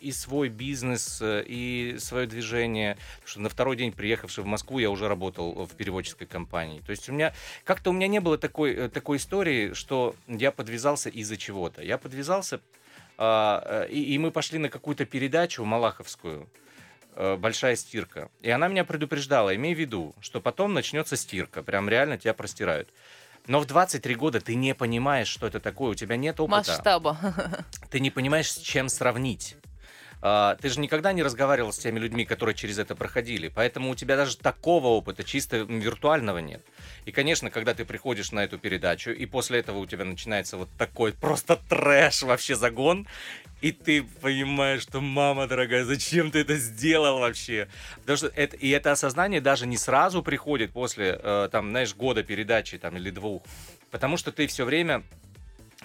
и 0.00 0.12
свой 0.12 0.50
бизнес, 0.50 1.18
э, 1.20 1.42
и 1.44 1.96
свое 1.98 2.28
движение, 2.28 2.96
что 3.24 3.40
на 3.40 3.48
второй 3.48 3.76
день, 3.76 3.90
приехавший 3.90 4.35
в 4.42 4.46
Москву, 4.46 4.78
я 4.78 4.90
уже 4.90 5.08
работал 5.08 5.66
в 5.66 5.74
переводческой 5.74 6.26
компании. 6.26 6.80
То 6.80 6.90
есть 6.90 7.08
у 7.08 7.12
меня 7.12 7.32
как-то 7.64 7.90
у 7.90 7.92
меня 7.92 8.08
не 8.08 8.20
было 8.20 8.38
такой, 8.38 8.74
э, 8.74 8.88
такой 8.88 9.18
истории, 9.18 9.72
что 9.72 10.14
я 10.26 10.50
подвязался 10.50 11.08
из-за 11.08 11.36
чего-то. 11.36 11.82
Я 11.82 11.98
подвязался, 11.98 12.60
а, 13.18 13.86
э, 13.86 13.90
и, 13.90 14.14
и 14.14 14.18
мы 14.18 14.30
пошли 14.30 14.58
на 14.58 14.68
какую-то 14.68 15.04
передачу 15.04 15.64
малаховскую, 15.64 16.48
э, 17.14 17.36
большая 17.36 17.76
стирка. 17.76 18.30
И 18.42 18.50
она 18.50 18.68
меня 18.68 18.84
предупреждала, 18.84 19.54
имей 19.54 19.74
в 19.74 19.78
виду, 19.78 20.14
что 20.20 20.40
потом 20.40 20.74
начнется 20.74 21.16
стирка, 21.16 21.62
прям 21.62 21.88
реально 21.88 22.18
тебя 22.18 22.34
простирают. 22.34 22.88
Но 23.46 23.60
в 23.60 23.66
23 23.66 24.14
года 24.16 24.40
ты 24.40 24.54
не 24.54 24.74
понимаешь, 24.74 25.28
что 25.28 25.46
это 25.46 25.60
такое, 25.60 25.90
у 25.92 25.94
тебя 25.94 26.16
нет 26.16 26.40
опыта, 26.40 26.56
Масштаба. 26.56 27.18
ты 27.90 28.00
не 28.00 28.10
понимаешь, 28.10 28.50
с 28.50 28.58
чем 28.58 28.88
сравнить. 28.88 29.56
А, 30.28 30.56
ты 30.56 30.70
же 30.70 30.80
никогда 30.80 31.12
не 31.12 31.22
разговаривал 31.22 31.72
с 31.72 31.78
теми 31.78 32.00
людьми, 32.00 32.24
которые 32.24 32.56
через 32.56 32.80
это 32.80 32.96
проходили, 32.96 33.46
поэтому 33.46 33.90
у 33.90 33.94
тебя 33.94 34.16
даже 34.16 34.36
такого 34.36 34.88
опыта 34.88 35.22
чисто 35.22 35.58
виртуального 35.58 36.38
нет. 36.38 36.64
И, 37.04 37.12
конечно, 37.12 37.48
когда 37.48 37.74
ты 37.74 37.84
приходишь 37.84 38.32
на 38.32 38.42
эту 38.42 38.58
передачу, 38.58 39.12
и 39.12 39.24
после 39.24 39.60
этого 39.60 39.78
у 39.78 39.86
тебя 39.86 40.04
начинается 40.04 40.56
вот 40.56 40.68
такой 40.76 41.12
просто 41.12 41.60
трэш, 41.68 42.22
вообще 42.22 42.56
загон, 42.56 43.06
и 43.60 43.70
ты 43.70 44.02
понимаешь, 44.02 44.82
что, 44.82 45.00
мама 45.00 45.46
дорогая, 45.46 45.84
зачем 45.84 46.32
ты 46.32 46.40
это 46.40 46.56
сделал 46.56 47.20
вообще? 47.20 47.68
Потому 48.00 48.16
что 48.16 48.26
это, 48.26 48.56
и 48.56 48.68
это 48.70 48.90
осознание 48.90 49.40
даже 49.40 49.68
не 49.68 49.76
сразу 49.76 50.24
приходит 50.24 50.72
после, 50.72 51.20
э, 51.22 51.48
там, 51.52 51.70
знаешь, 51.70 51.94
года 51.94 52.24
передачи 52.24 52.78
там, 52.78 52.96
или 52.96 53.10
двух. 53.10 53.44
Потому 53.92 54.16
что 54.16 54.32
ты 54.32 54.48
все 54.48 54.64
время 54.64 55.04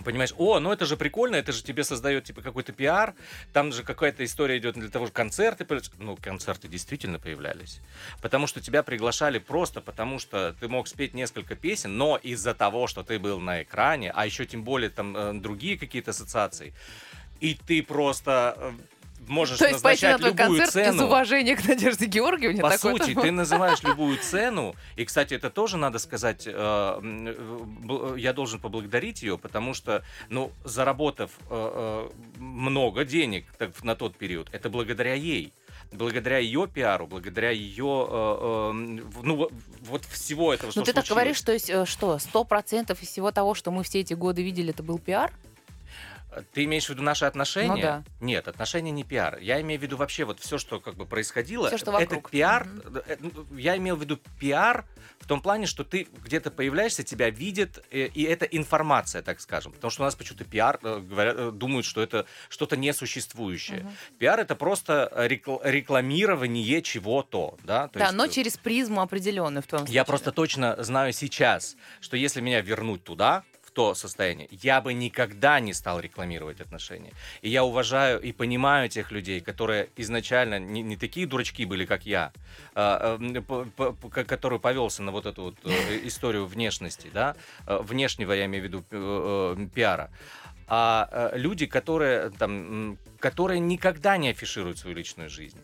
понимаешь, 0.03 0.33
о, 0.37 0.59
ну 0.59 0.71
это 0.71 0.85
же 0.85 0.97
прикольно, 0.97 1.35
это 1.35 1.51
же 1.51 1.63
тебе 1.63 1.83
создает 1.83 2.25
типа 2.25 2.41
какой-то 2.41 2.73
пиар, 2.73 3.13
там 3.53 3.71
же 3.71 3.83
какая-то 3.83 4.23
история 4.23 4.57
идет 4.57 4.75
для 4.75 4.89
того, 4.89 5.05
что 5.05 5.13
концерты, 5.13 5.65
ну 5.97 6.17
концерты 6.21 6.67
действительно 6.67 7.19
появлялись, 7.19 7.79
потому 8.21 8.47
что 8.47 8.61
тебя 8.61 8.83
приглашали 8.83 9.39
просто 9.39 9.81
потому, 9.81 10.19
что 10.19 10.53
ты 10.59 10.67
мог 10.67 10.87
спеть 10.87 11.13
несколько 11.13 11.55
песен, 11.55 11.97
но 11.97 12.17
из-за 12.17 12.53
того, 12.53 12.87
что 12.87 13.03
ты 13.03 13.19
был 13.19 13.39
на 13.39 13.63
экране, 13.63 14.11
а 14.11 14.25
еще 14.25 14.45
тем 14.45 14.63
более 14.63 14.89
там 14.89 15.15
э, 15.15 15.33
другие 15.33 15.77
какие-то 15.77 16.11
ассоциации, 16.11 16.73
и 17.39 17.55
ты 17.55 17.83
просто 17.83 18.55
э, 18.57 18.71
можешь 19.27 19.57
То 19.59 19.67
есть 19.67 19.81
пойти 19.81 20.05
на 20.05 20.13
назначать 20.13 20.39
любую 20.39 20.57
концерт 20.57 20.69
из 20.69 20.73
цену. 20.95 21.05
уважения 21.07 21.55
к 21.55 21.67
Надежде 21.67 22.05
Георгиевне? 22.05 22.61
По 22.61 22.69
такой-то 22.69 23.05
сути, 23.05 23.19
ты 23.19 23.31
называешь 23.31 23.81
любую 23.83 24.17
цену, 24.17 24.75
и, 24.95 25.05
кстати, 25.05 25.33
это 25.33 25.49
тоже 25.49 25.77
надо 25.77 25.99
сказать, 25.99 26.43
э, 26.47 26.51
э, 26.53 28.15
я 28.17 28.33
должен 28.33 28.59
поблагодарить 28.59 29.21
ее, 29.23 29.37
потому 29.37 29.73
что, 29.73 30.03
ну, 30.29 30.51
заработав 30.63 31.31
э, 31.49 32.09
много 32.37 33.05
денег 33.05 33.45
так, 33.57 33.83
на 33.83 33.95
тот 33.95 34.15
период, 34.17 34.49
это 34.51 34.69
благодаря 34.69 35.13
ей. 35.13 35.53
Благодаря 35.93 36.37
ее 36.37 36.67
пиару, 36.73 37.05
благодаря 37.05 37.51
ее, 37.51 38.07
э, 38.09 38.69
э, 38.71 38.71
ну, 39.23 39.49
вот- 39.81 40.05
всего 40.05 40.53
этого, 40.53 40.71
что 40.71 40.79
Ну 40.81 40.85
ты 40.85 40.93
так 40.93 41.05
случилось. 41.05 41.09
говоришь, 41.23 41.41
то 41.41 41.51
есть 41.51 41.89
что, 41.89 42.17
сто 42.19 42.43
процентов 42.45 43.01
из 43.01 43.09
всего 43.09 43.31
того, 43.31 43.53
что 43.55 43.71
мы 43.71 43.83
все 43.83 43.99
эти 43.99 44.13
годы 44.13 44.41
видели, 44.41 44.69
это 44.71 44.83
был 44.83 44.99
пиар? 44.99 45.33
Ты 46.53 46.63
имеешь 46.63 46.85
в 46.85 46.89
виду 46.89 47.03
наши 47.03 47.25
отношения? 47.25 47.67
Ну 47.75 47.81
да. 47.81 48.03
Нет, 48.19 48.47
отношения 48.47 48.91
не 48.91 49.03
пиар. 49.03 49.37
Я 49.39 49.59
имею 49.61 49.79
в 49.79 49.83
виду 49.83 49.97
вообще 49.97 50.23
вот 50.23 50.39
все, 50.39 50.57
что 50.57 50.79
как 50.79 50.95
бы 50.95 51.05
происходило. 51.05 51.67
Всё, 51.67 51.77
что 51.77 51.91
это 51.99 52.15
вокруг. 52.15 52.31
пиар. 52.31 52.65
Мгм. 52.65 52.97
э, 53.05 53.17
ну, 53.19 53.31
Я 53.57 53.77
имел 53.77 53.95
в 53.97 54.01
виду 54.01 54.17
пиар 54.39 54.85
в 55.19 55.27
том 55.27 55.41
плане, 55.41 55.67
что 55.67 55.83
ты 55.83 56.07
где-то 56.23 56.49
появляешься, 56.49 57.03
тебя 57.03 57.29
видят, 57.29 57.83
э, 57.91 58.07
и 58.07 58.23
это 58.23 58.45
информация, 58.45 59.21
так 59.21 59.39
скажем. 59.41 59.71
Потому 59.73 59.91
что 59.91 60.03
у 60.03 60.05
нас 60.05 60.15
почему-то 60.15 60.45
пиар 60.45 60.79
э, 60.81 60.99
говорят, 60.99 61.57
думают, 61.57 61.85
что 61.85 62.01
это 62.01 62.25
что-то 62.49 62.77
несуществующее. 62.77 63.81
Мгм. 63.81 63.91
Пиар 64.19 64.39
это 64.39 64.55
просто 64.55 65.11
рекл- 65.15 65.59
рекламирование 65.63 66.81
чего-то, 66.81 67.57
да? 67.63 67.87
То 67.89 67.99
да, 67.99 68.05
есть, 68.05 68.17
но 68.17 68.27
через 68.27 68.57
призму 68.57 69.01
определенную 69.01 69.61
в 69.63 69.67
том 69.67 69.79
случае. 69.79 69.95
я 69.95 70.05
просто 70.05 70.31
точно 70.31 70.81
знаю 70.83 71.13
сейчас, 71.13 71.75
что 71.99 72.17
если 72.17 72.41
меня 72.41 72.61
вернуть 72.61 73.03
туда, 73.03 73.43
то 73.73 73.93
состояние, 73.93 74.47
я 74.51 74.81
бы 74.81 74.93
никогда 74.93 75.59
не 75.59 75.73
стал 75.73 75.99
рекламировать 75.99 76.59
отношения. 76.59 77.13
И 77.41 77.49
я 77.49 77.63
уважаю 77.63 78.21
и 78.21 78.31
понимаю 78.31 78.89
тех 78.89 79.11
людей, 79.11 79.39
которые 79.39 79.89
изначально 79.95 80.59
не, 80.59 80.81
не 80.81 80.97
такие 80.97 81.25
дурачки 81.25 81.65
были, 81.65 81.85
как 81.85 82.05
я, 82.05 82.33
а, 82.75 83.17
а, 83.19 83.41
п- 83.41 83.65
п- 83.65 83.93
п- 83.93 84.23
который 84.25 84.59
повелся 84.59 85.03
на 85.03 85.11
вот 85.11 85.25
эту 85.25 85.43
вот 85.43 85.55
э, 85.63 85.99
историю 86.03 86.45
внешности, 86.45 87.09
да, 87.13 87.35
э, 87.65 87.77
внешнего, 87.81 88.33
я 88.33 88.45
имею 88.45 88.63
в 88.63 88.67
виду, 88.67 88.83
э, 88.91 89.55
э, 89.57 89.67
пиара. 89.73 90.09
А 90.67 91.09
э, 91.33 91.37
люди, 91.37 91.65
которые, 91.65 92.29
там, 92.31 92.97
которые 93.19 93.59
никогда 93.59 94.17
не 94.17 94.29
афишируют 94.29 94.79
свою 94.79 94.95
личную 94.95 95.29
жизнь. 95.29 95.59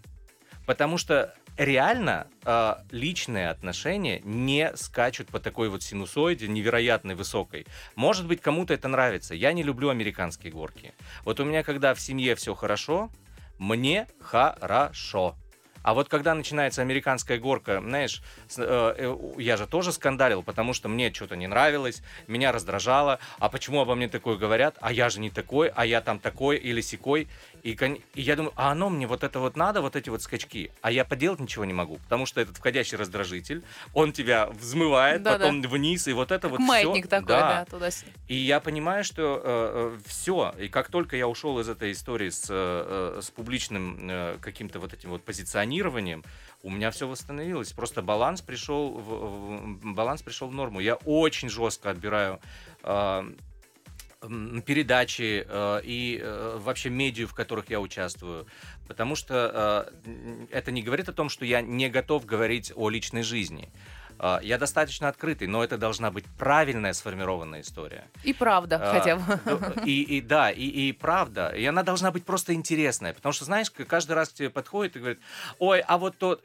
Потому 0.66 0.98
что 0.98 1.34
реально 1.58 2.28
э, 2.46 2.76
личные 2.92 3.50
отношения 3.50 4.22
не 4.24 4.76
скачут 4.76 5.28
по 5.28 5.40
такой 5.40 5.70
вот 5.70 5.84
синусоиде 5.84 6.48
невероятной 6.48 7.16
высокой. 7.16 7.66
Может 7.96 8.28
быть, 8.28 8.42
кому-то 8.42 8.74
это 8.74 8.88
нравится. 8.88 9.34
Я 9.36 9.54
не 9.54 9.64
люблю 9.64 9.90
американские 9.90 10.52
горки. 10.52 10.94
Вот 11.26 11.40
у 11.40 11.46
меня, 11.46 11.64
когда 11.64 11.94
в 11.94 12.00
семье 12.00 12.36
все 12.36 12.54
хорошо, 12.54 13.10
мне 13.58 14.08
хорошо. 14.20 15.36
А 15.88 15.94
вот 15.94 16.10
когда 16.10 16.34
начинается 16.34 16.82
американская 16.82 17.38
горка, 17.38 17.80
знаешь, 17.80 18.22
э, 18.58 18.94
э, 18.98 19.18
я 19.38 19.56
же 19.56 19.68
тоже 19.68 19.94
скандалил, 19.94 20.44
потому 20.44 20.74
что 20.74 20.90
мне 20.90 21.14
что-то 21.14 21.38
не 21.38 21.48
нравилось, 21.48 22.02
меня 22.28 22.52
раздражало. 22.52 23.20
А 23.40 23.48
почему 23.48 23.80
обо 23.80 23.96
мне 23.96 24.10
такое 24.10 24.36
говорят? 24.36 24.76
А 24.82 24.92
я 24.92 25.10
же 25.10 25.22
не 25.22 25.30
такой, 25.30 25.70
а 25.70 25.86
я 25.86 26.02
там 26.02 26.20
такой 26.20 26.58
или 26.58 26.82
секой. 26.82 27.30
И, 27.68 27.78
и 28.14 28.22
я 28.22 28.38
думаю, 28.38 28.54
а 28.56 28.72
оно 28.72 28.90
мне 28.90 29.08
вот 29.08 29.26
это 29.26 29.40
вот 29.42 29.58
надо, 29.58 29.82
вот 29.82 29.98
эти 29.98 30.10
вот 30.10 30.22
скачки. 30.22 30.72
А 30.82 30.90
я 30.90 31.04
поделать 31.04 31.42
ничего 31.42 31.66
не 31.66 31.74
могу, 31.74 31.98
потому 31.98 32.26
что 32.26 32.40
этот 32.40 32.56
входящий 32.56 32.96
раздражитель, 32.96 33.62
он 33.94 34.14
тебя 34.14 34.48
взмывает, 34.48 35.22
Да-да. 35.22 35.40
потом 35.46 35.62
вниз, 35.64 36.08
и 36.08 36.14
вот 36.14 36.32
это 36.32 36.44
Как 36.44 36.52
вот 36.52 36.60
маятник 36.62 37.04
всё. 37.08 37.10
такой, 37.10 37.28
да, 37.28 37.66
туда-сюда. 37.70 38.12
И 38.30 38.36
я 38.36 38.62
понимаю, 38.62 39.04
что 39.04 39.98
все. 40.06 40.56
И 40.58 40.70
как 40.70 40.88
только 40.88 41.18
я 41.18 41.28
ушел 41.28 41.60
из 41.60 41.68
этой 41.68 41.92
истории 41.92 42.30
с, 42.30 42.46
э, 42.50 43.18
э, 43.18 43.22
с 43.22 43.30
публичным 43.32 43.98
э, 44.10 44.38
каким-то 44.40 44.80
вот 44.80 44.94
этим 44.94 45.10
вот 45.10 45.24
позиционированием, 45.24 46.24
у 46.64 46.70
меня 46.70 46.90
все 46.92 47.06
восстановилось. 47.06 47.74
Просто 47.74 48.02
баланс 48.02 48.42
пришел 48.42 48.92
в, 48.92 49.02
в- 49.02 49.94
баланс 49.94 50.22
пришел 50.22 50.48
в 50.48 50.54
норму. 50.54 50.80
Я 50.80 50.96
очень 50.96 51.50
жестко 51.50 51.90
отбираю 51.90 52.40
э, 52.84 53.24
передачи 54.66 55.46
э, 55.48 55.82
и 55.84 56.20
э, 56.22 56.58
вообще 56.60 56.90
медиа, 56.90 57.28
в 57.28 57.34
которых 57.34 57.70
я 57.70 57.80
участвую. 57.80 58.48
Потому 58.88 59.16
что 59.16 59.90
э, 60.06 60.48
это 60.52 60.72
не 60.72 60.82
говорит 60.82 61.10
о 61.10 61.14
том, 61.14 61.30
что 61.30 61.46
я 61.46 61.62
не 61.62 61.90
готов 61.90 62.26
говорить 62.26 62.72
о 62.76 62.90
личной 62.90 63.24
жизни. 63.24 63.70
Э, 64.20 64.40
Я 64.42 64.58
достаточно 64.58 65.08
открытый, 65.08 65.48
но 65.48 65.64
это 65.64 65.78
должна 65.78 66.10
быть 66.12 66.26
правильная 66.38 66.94
сформированная 66.94 67.62
история. 67.62 68.06
И 68.24 68.34
правда, 68.34 68.80
А, 68.82 68.94
хотя 69.00 69.16
бы. 69.18 69.40
д- 69.46 69.82
И, 69.86 70.02
и 70.18 70.22
да, 70.22 70.50
и, 70.52 70.66
и 70.66 70.92
правда. 70.94 71.50
И 71.50 71.64
она 71.66 71.84
должна 71.84 72.12
быть 72.12 72.26
просто 72.26 72.54
интересная. 72.54 73.14
Потому 73.14 73.34
что, 73.34 73.46
знаешь, 73.46 73.70
каждый 73.70 74.14
раз 74.14 74.30
к 74.30 74.34
тебе 74.34 74.50
подходит 74.50 74.96
и 74.96 75.00
говорит, 75.00 75.20
ой, 75.60 75.80
а 75.82 75.98
вот 75.98 76.18
тот... 76.18 76.44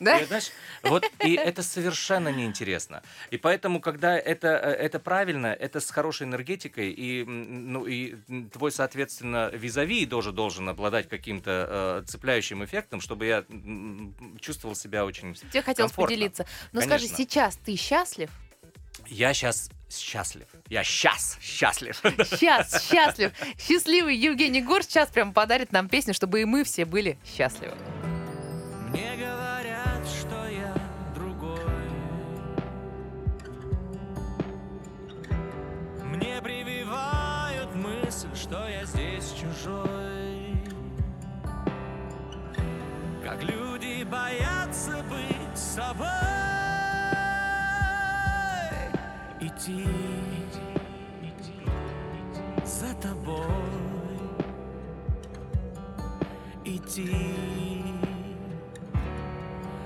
Да? 0.00 0.18
И, 0.18 0.24
знаешь, 0.24 0.50
вот, 0.82 1.04
и 1.24 1.34
это 1.34 1.62
совершенно 1.62 2.28
неинтересно. 2.28 3.02
И 3.30 3.36
поэтому, 3.36 3.80
когда 3.80 4.16
это, 4.16 4.48
э, 4.48 4.70
это 4.72 4.98
правильно, 4.98 5.46
это 5.48 5.80
с 5.80 5.90
хорошей 5.90 6.26
энергетикой, 6.26 6.90
и, 6.90 7.24
ну, 7.24 7.84
и 7.86 8.16
твой, 8.52 8.70
соответственно, 8.70 9.50
визави 9.52 10.06
тоже 10.06 10.32
должен 10.32 10.68
обладать 10.68 11.08
каким-то 11.08 12.02
э, 12.04 12.08
цепляющим 12.08 12.64
эффектом, 12.64 13.00
чтобы 13.00 13.26
я 13.26 13.44
чувствовал 14.40 14.74
себя 14.76 15.04
очень 15.04 15.34
Тебе 15.34 15.62
хотелось 15.62 15.92
комфортно. 15.92 16.14
поделиться. 16.14 16.46
Но 16.72 16.80
скажи, 16.80 17.06
Конечно. 17.06 17.16
сейчас 17.16 17.56
ты 17.56 17.76
счастлив? 17.76 18.30
Я 19.06 19.32
сейчас 19.32 19.70
счастлив. 19.90 20.46
Я 20.68 20.84
сейчас 20.84 21.38
счастлив. 21.40 21.98
Сейчас 22.02 22.88
счастлив. 22.90 23.32
Счастливый 23.58 24.16
Евгений 24.16 24.60
Гор 24.60 24.82
сейчас 24.82 25.08
прям 25.08 25.32
подарит 25.32 25.72
нам 25.72 25.88
песню, 25.88 26.12
чтобы 26.12 26.42
и 26.42 26.44
мы 26.44 26.62
все 26.64 26.84
были 26.84 27.16
счастливы. 27.24 27.74
Мне 28.90 29.16
что 38.48 38.66
я 38.66 38.82
здесь 38.86 39.34
чужой. 39.34 40.56
Как 43.22 43.42
люди 43.42 44.04
боятся 44.04 45.04
быть 45.10 45.58
собой. 45.58 46.08
Идти 49.40 49.86
за 52.64 52.94
тобой. 52.94 53.44
Идти 56.64 57.84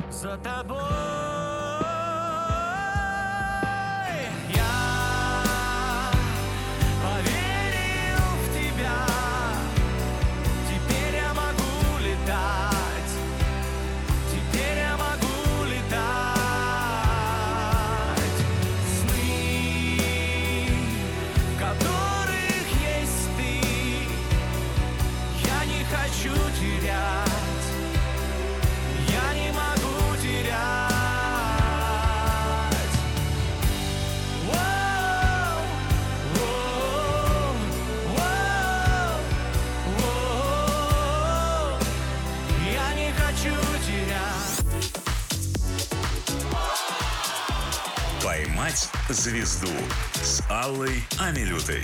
за 0.09 0.37
тобой. 0.39 1.32
Звезду» 49.09 49.69
с 50.15 50.43
Аллой 50.49 51.03
Амилютой. 51.19 51.83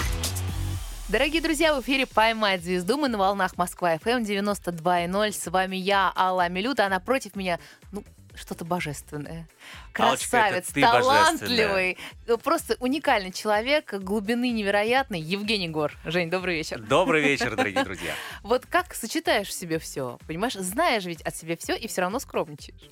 Дорогие 1.09 1.41
друзья, 1.41 1.75
в 1.75 1.81
эфире 1.81 2.07
«Поймать 2.07 2.63
звезду». 2.63 2.97
Мы 2.97 3.09
на 3.09 3.19
волнах 3.19 3.57
Москва-ФМ 3.57 4.23
92.0. 4.23 5.33
С 5.33 5.51
вами 5.51 5.77
я, 5.77 6.13
Алла 6.15 6.45
Амилюта, 6.45 6.87
а 6.87 6.89
напротив 6.89 7.35
меня, 7.35 7.59
ну, 7.93 8.05
что-то 8.35 8.65
божественное. 8.65 9.49
Красавец, 9.93 10.69
ты 10.69 10.81
талантливый, 10.81 11.99
просто 12.43 12.77
уникальный 12.79 13.33
человек, 13.33 13.93
глубины 13.95 14.51
невероятной. 14.51 15.21
Евгений 15.21 15.69
Гор. 15.69 15.93
Жень, 16.05 16.31
добрый 16.31 16.57
вечер. 16.57 16.79
Добрый 16.79 17.23
вечер, 17.23 17.57
дорогие 17.57 17.85
друзья. 17.85 18.13
Вот 18.43 18.67
как 18.67 18.95
сочетаешь 18.95 19.49
в 19.49 19.53
себе 19.53 19.79
все? 19.79 20.19
Понимаешь, 20.27 20.55
знаешь 20.55 21.05
ведь 21.05 21.23
от 21.23 21.35
себя 21.35 21.57
все 21.57 21.75
и 21.75 21.89
все 21.89 22.03
равно 22.03 22.21
скромничаешь. 22.21 22.91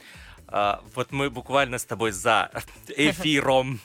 А, 0.48 0.82
вот 0.94 1.12
мы 1.12 1.28
буквально 1.30 1.78
с 1.78 1.84
тобой 1.84 2.12
за 2.12 2.50
эфиром 2.88 3.80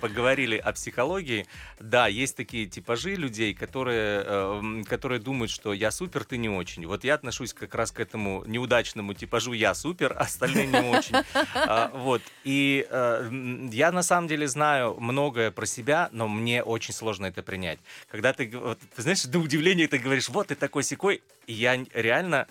поговорили 0.00 0.56
о 0.56 0.72
психологии. 0.72 1.46
Да, 1.80 2.06
есть 2.06 2.36
такие 2.36 2.66
типажи 2.66 3.16
людей, 3.16 3.54
которые, 3.54 4.22
э, 4.24 4.82
которые 4.88 5.20
думают, 5.20 5.50
что 5.50 5.72
я 5.72 5.90
супер, 5.90 6.24
ты 6.24 6.36
не 6.36 6.48
очень. 6.48 6.86
Вот 6.86 7.04
я 7.04 7.14
отношусь 7.14 7.52
как 7.52 7.74
раз 7.74 7.90
к 7.90 8.00
этому 8.00 8.44
неудачному 8.46 9.14
типажу 9.14 9.52
я 9.52 9.74
супер, 9.74 10.14
остальные 10.18 10.66
не 10.66 10.90
очень. 10.90 11.16
А, 11.54 11.90
Вот. 11.94 12.22
И 12.44 12.86
э, 12.88 13.68
я 13.72 13.90
на 13.92 14.02
самом 14.02 14.28
деле 14.28 14.46
знаю 14.46 14.96
многое 15.00 15.50
про 15.50 15.66
себя, 15.66 16.08
но 16.12 16.28
мне 16.28 16.62
очень 16.62 16.94
сложно 16.94 17.26
это 17.26 17.42
принять. 17.42 17.78
Когда 18.10 18.32
ты, 18.32 18.50
вот, 18.56 18.78
ты 18.94 19.02
знаешь, 19.02 19.24
до 19.24 19.38
удивления 19.38 19.88
ты 19.88 19.98
говоришь, 19.98 20.28
вот 20.28 20.48
ты 20.48 20.54
такой 20.54 20.84
секой, 20.84 21.22
я 21.46 21.76
реально 21.92 22.46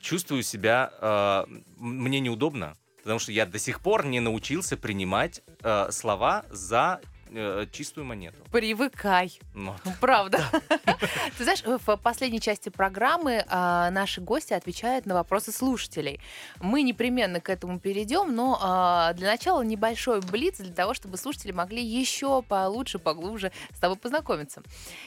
чувствую 0.00 0.42
себя, 0.42 0.92
э, 1.00 1.44
мне 1.78 2.20
неудобно, 2.20 2.76
потому 3.06 3.20
что 3.20 3.30
я 3.30 3.46
до 3.46 3.60
сих 3.60 3.80
пор 3.80 4.04
не 4.04 4.18
научился 4.18 4.76
принимать 4.76 5.40
э, 5.62 5.92
слова 5.92 6.44
за 6.50 7.00
э, 7.30 7.66
чистую 7.70 8.04
монету. 8.04 8.36
Привыкай. 8.50 9.38
Ну, 9.54 9.76
Ну, 9.84 9.92
Правда. 10.00 10.40
Ты 11.38 11.44
знаешь, 11.44 11.62
в 11.64 11.96
последней 11.98 12.40
части 12.40 12.68
программы 12.68 13.44
а, 13.46 13.92
наши 13.92 14.20
гости 14.20 14.54
отвечают 14.54 15.06
на 15.06 15.14
вопросы 15.14 15.52
слушателей. 15.52 16.20
Мы 16.60 16.82
непременно 16.82 17.40
к 17.40 17.48
этому 17.48 17.78
перейдем, 17.78 18.34
но 18.34 18.58
а, 18.60 19.12
для 19.12 19.28
начала 19.28 19.62
небольшой 19.62 20.20
блиц 20.20 20.56
для 20.56 20.74
того, 20.74 20.92
чтобы 20.92 21.18
слушатели 21.18 21.52
могли 21.52 21.84
еще 21.84 22.42
получше, 22.42 22.98
поглубже 22.98 23.52
с 23.72 23.78
тобой 23.78 23.98
познакомиться. 23.98 24.64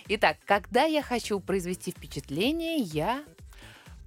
Итак, 0.07 0.37
когда 0.45 0.85
я 0.85 1.01
хочу 1.01 1.41
произвести 1.41 1.91
впечатление, 1.91 2.77
я... 2.77 3.25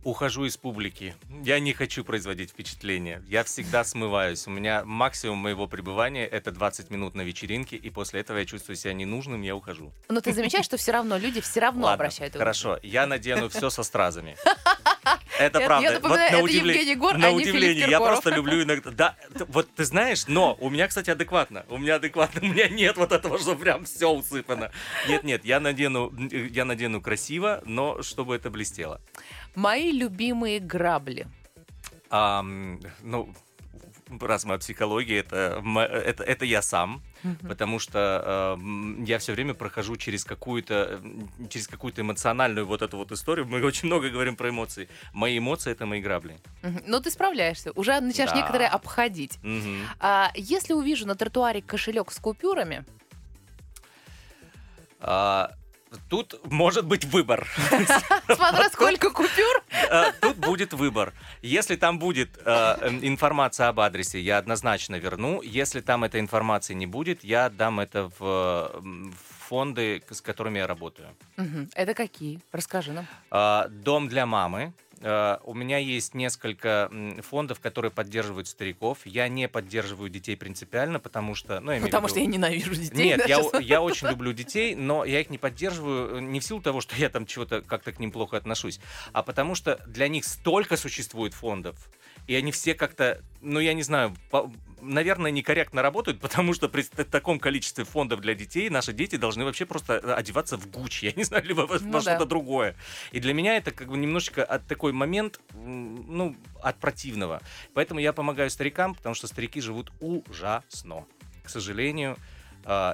ухожу 0.05 0.45
из 0.45 0.57
публики. 0.57 1.15
Я 1.45 1.59
не 1.61 1.73
хочу 1.73 2.05
производить 2.05 2.51
впечатление. 2.51 3.23
Я 3.29 3.45
всегда 3.45 3.85
смываюсь. 3.85 4.47
У 4.47 4.51
меня 4.51 4.83
максимум 4.85 5.39
моего 5.39 5.67
пребывания 5.67 6.27
это 6.27 6.51
20 6.51 6.91
минут 6.91 7.15
на 7.15 7.23
вечеринке, 7.23 7.77
и 7.77 7.91
после 7.91 8.21
этого 8.21 8.39
я 8.39 8.45
чувствую 8.45 8.77
себя 8.77 8.93
ненужным, 8.93 9.43
я 9.43 9.55
ухожу. 9.55 9.93
Но 10.09 10.21
ты 10.21 10.33
замечаешь, 10.33 10.65
что 10.65 10.77
все 10.77 10.93
равно 10.93 11.17
люди 11.19 11.41
все 11.41 11.61
равно 11.61 11.83
Ладно, 11.83 11.95
обращают 11.95 12.35
внимание. 12.35 12.55
хорошо. 12.55 12.79
Я 12.83 13.07
надену 13.07 13.49
все 13.49 13.71
со 13.71 13.83
стразами. 13.83 14.37
Это 15.39 15.61
правда. 15.61 15.89
я 15.89 15.93
напоминаю, 15.93 16.31
на 16.31 16.37
это 16.37 16.45
удивле- 16.45 16.75
Евгений 16.75 16.95
Гор, 16.95 17.19
на 17.19 17.29
а 17.29 17.31
удивление, 17.33 17.89
я 17.89 17.99
просто 17.99 18.31
люблю 18.31 18.63
иногда. 18.63 18.91
Да, 18.91 19.17
вот 19.49 19.69
ты 19.75 19.85
знаешь, 19.85 20.27
но 20.29 20.57
у 20.61 20.71
меня, 20.71 20.87
кстати, 20.87 21.11
адекватно. 21.11 21.65
У 21.69 21.79
меня 21.79 21.97
адекватно. 21.97 22.41
У 22.43 22.47
меня 22.47 22.69
нет 22.69 22.97
вот 22.97 23.11
этого, 23.11 23.39
что 23.39 23.57
прям 23.57 23.85
все 23.85 24.09
усыпано. 24.11 24.71
Нет, 25.09 25.25
нет, 25.25 25.45
я 25.45 25.59
надену, 25.59 26.13
я 26.31 26.65
надену 26.65 27.01
красиво, 27.01 27.63
но 27.65 28.03
чтобы 28.03 28.37
это 28.37 28.51
блестело. 28.51 29.01
Мои 29.55 29.93
любимые 29.93 30.61
грабли. 30.61 31.27
Ам, 32.11 32.81
ну, 33.03 33.33
раз 34.21 34.45
мы 34.45 34.55
о 34.55 34.59
психологии, 34.59 35.17
это, 35.19 35.63
это, 36.05 36.23
это 36.25 36.45
я 36.45 36.63
сам, 36.63 37.03
потому 37.49 37.79
что 37.79 38.55
ам, 38.55 39.05
я 39.05 39.19
все 39.19 39.33
время 39.33 39.55
прохожу 39.55 39.97
через 39.97 40.25
какую-то 40.25 41.01
через 41.49 41.69
какую-то 41.69 42.03
эмоциональную 42.03 42.67
вот 42.67 42.83
эту 42.83 42.97
вот 42.99 43.13
историю. 43.13 43.47
Мы 43.47 43.63
очень 43.65 43.87
много 43.87 44.11
говорим 44.11 44.37
про 44.37 44.49
эмоции. 44.51 44.89
Мои 45.13 45.39
эмоции 45.39 45.73
это 45.73 45.87
мои 45.87 46.01
грабли. 46.01 46.39
Но 46.87 47.01
ты 47.01 47.11
справляешься, 47.11 47.73
уже 47.75 47.99
начинаешь 48.01 48.33
Да. 48.33 48.37
некоторые 48.39 48.69
обходить. 48.69 49.39
Мгм. 49.43 49.87
А 50.01 50.31
если 50.35 50.75
увижу 50.75 51.07
на 51.07 51.15
тротуаре 51.15 51.63
кошелек 51.63 52.11
с 52.13 52.19
купюрами, 52.19 52.85
А, 55.05 55.51
Тут 56.09 56.41
может 56.51 56.85
быть 56.87 57.05
выбор. 57.05 57.47
смотря 58.35 58.69
сколько 58.71 59.11
купюр, 59.11 59.63
Э, 59.91 60.13
Тут 60.21 60.37
будет 60.37 60.73
выбор. 60.73 61.13
Если 61.43 61.77
там 61.77 61.99
будет 61.99 62.39
э, 62.45 62.89
информация 63.03 63.69
об 63.69 63.81
адресе, 63.81 64.21
я 64.21 64.39
однозначно 64.39 64.97
верну. 64.97 65.43
Если 65.43 65.81
там 65.81 66.05
этой 66.05 66.21
информации 66.21 66.75
не 66.75 66.87
будет, 66.87 67.25
я 67.25 67.51
дам 67.51 67.81
это 67.81 68.11
в 68.19 68.83
фонды, 69.49 70.03
с 70.11 70.21
которыми 70.21 70.59
я 70.59 70.67
работаю. 70.67 71.09
Это 71.75 71.95
какие? 71.95 72.41
Расскажи 72.53 72.93
нам. 72.93 73.07
А, 73.31 73.69
Дом 73.69 74.09
для 74.09 74.25
мамы. 74.27 74.73
А, 75.03 75.41
У 75.45 75.55
меня 75.55 75.79
есть 75.79 76.15
несколько 76.15 76.91
фондов, 77.29 77.61
которые 77.61 77.91
поддерживают 77.91 78.49
стариков. 78.49 78.99
Я 79.05 79.29
не 79.29 79.49
поддерживаю 79.49 80.09
детей 80.11 80.37
принципиально, 80.37 81.01
потому 81.01 81.35
что... 81.35 81.61
Ну, 81.61 81.73
я 81.73 81.81
Потому 81.81 82.07
виду- 82.07 82.11
что 82.15 82.21
я 82.21 82.27
ненавижу 82.27 82.75
детей. 82.75 83.05
Нет, 83.07 83.19
да, 83.19 83.25
я, 83.27 83.61
я 83.61 83.83
очень 83.83 84.09
люблю 84.09 84.33
детей, 84.33 84.75
но 84.75 85.05
я 85.05 85.21
их 85.21 85.31
не 85.31 85.39
поддерживаю 85.39 86.19
э, 86.19 86.21
не 86.21 86.41
в 86.41 86.45
силу 86.45 86.61
того, 86.61 86.81
что 86.81 86.95
я 86.97 87.09
там 87.09 87.27
чего-то 87.27 87.63
как-то 87.63 87.93
к 87.93 87.99
ним 87.99 88.13
плохо 88.13 88.37
отношусь, 88.37 88.81
а 89.13 89.23
потому 89.23 89.55
что 89.55 89.81
для 89.87 90.09
них 90.09 90.25
столько 90.25 90.77
существует 90.77 91.35
фондов, 91.35 91.77
и 92.27 92.35
они 92.35 92.53
все 92.53 92.75
как-то, 92.75 93.23
ну 93.43 93.61
я 93.61 93.75
не 93.75 93.83
знаю, 93.83 94.15
по- 94.31 94.51
наверное, 94.81 95.31
некорректно 95.31 95.83
работают, 95.83 96.21
потому 96.21 96.55
что 96.55 96.69
при 96.69 96.83
таком 96.83 97.39
количестве 97.39 97.85
фондов 97.85 98.21
для 98.21 98.35
детей 98.35 98.71
наши 98.71 98.93
дети 98.93 99.17
должны 99.17 99.45
вообще 99.45 99.65
просто 99.67 99.95
э, 100.03 100.13
одеваться 100.15 100.57
в 100.57 100.67
Гуччи, 100.71 101.05
я 101.07 101.13
не 101.17 101.25
знаю, 101.25 101.45
либо 101.45 101.61
во, 101.63 101.79
во 101.79 101.79
Ну 101.79 101.93
да. 101.93 102.01
что-то 102.01 102.25
другое. 102.27 102.75
И 103.13 103.21
для 103.21 103.35
меня 103.35 103.57
это 103.57 103.71
как 103.71 103.89
бы 103.89 103.97
немножечко 103.97 104.45
от 104.45 104.67
такой 104.67 104.93
момент, 104.93 105.41
ну, 105.55 106.35
от 106.63 106.79
противного. 106.79 107.41
Поэтому 107.75 108.01
я 108.01 108.13
помогаю 108.13 108.51
старикам, 108.51 108.95
потому 108.95 109.15
что 109.15 109.27
старики 109.27 109.61
живут 109.61 109.93
ужасно. 110.01 111.05
К 111.45 111.49
сожалению, 111.51 112.17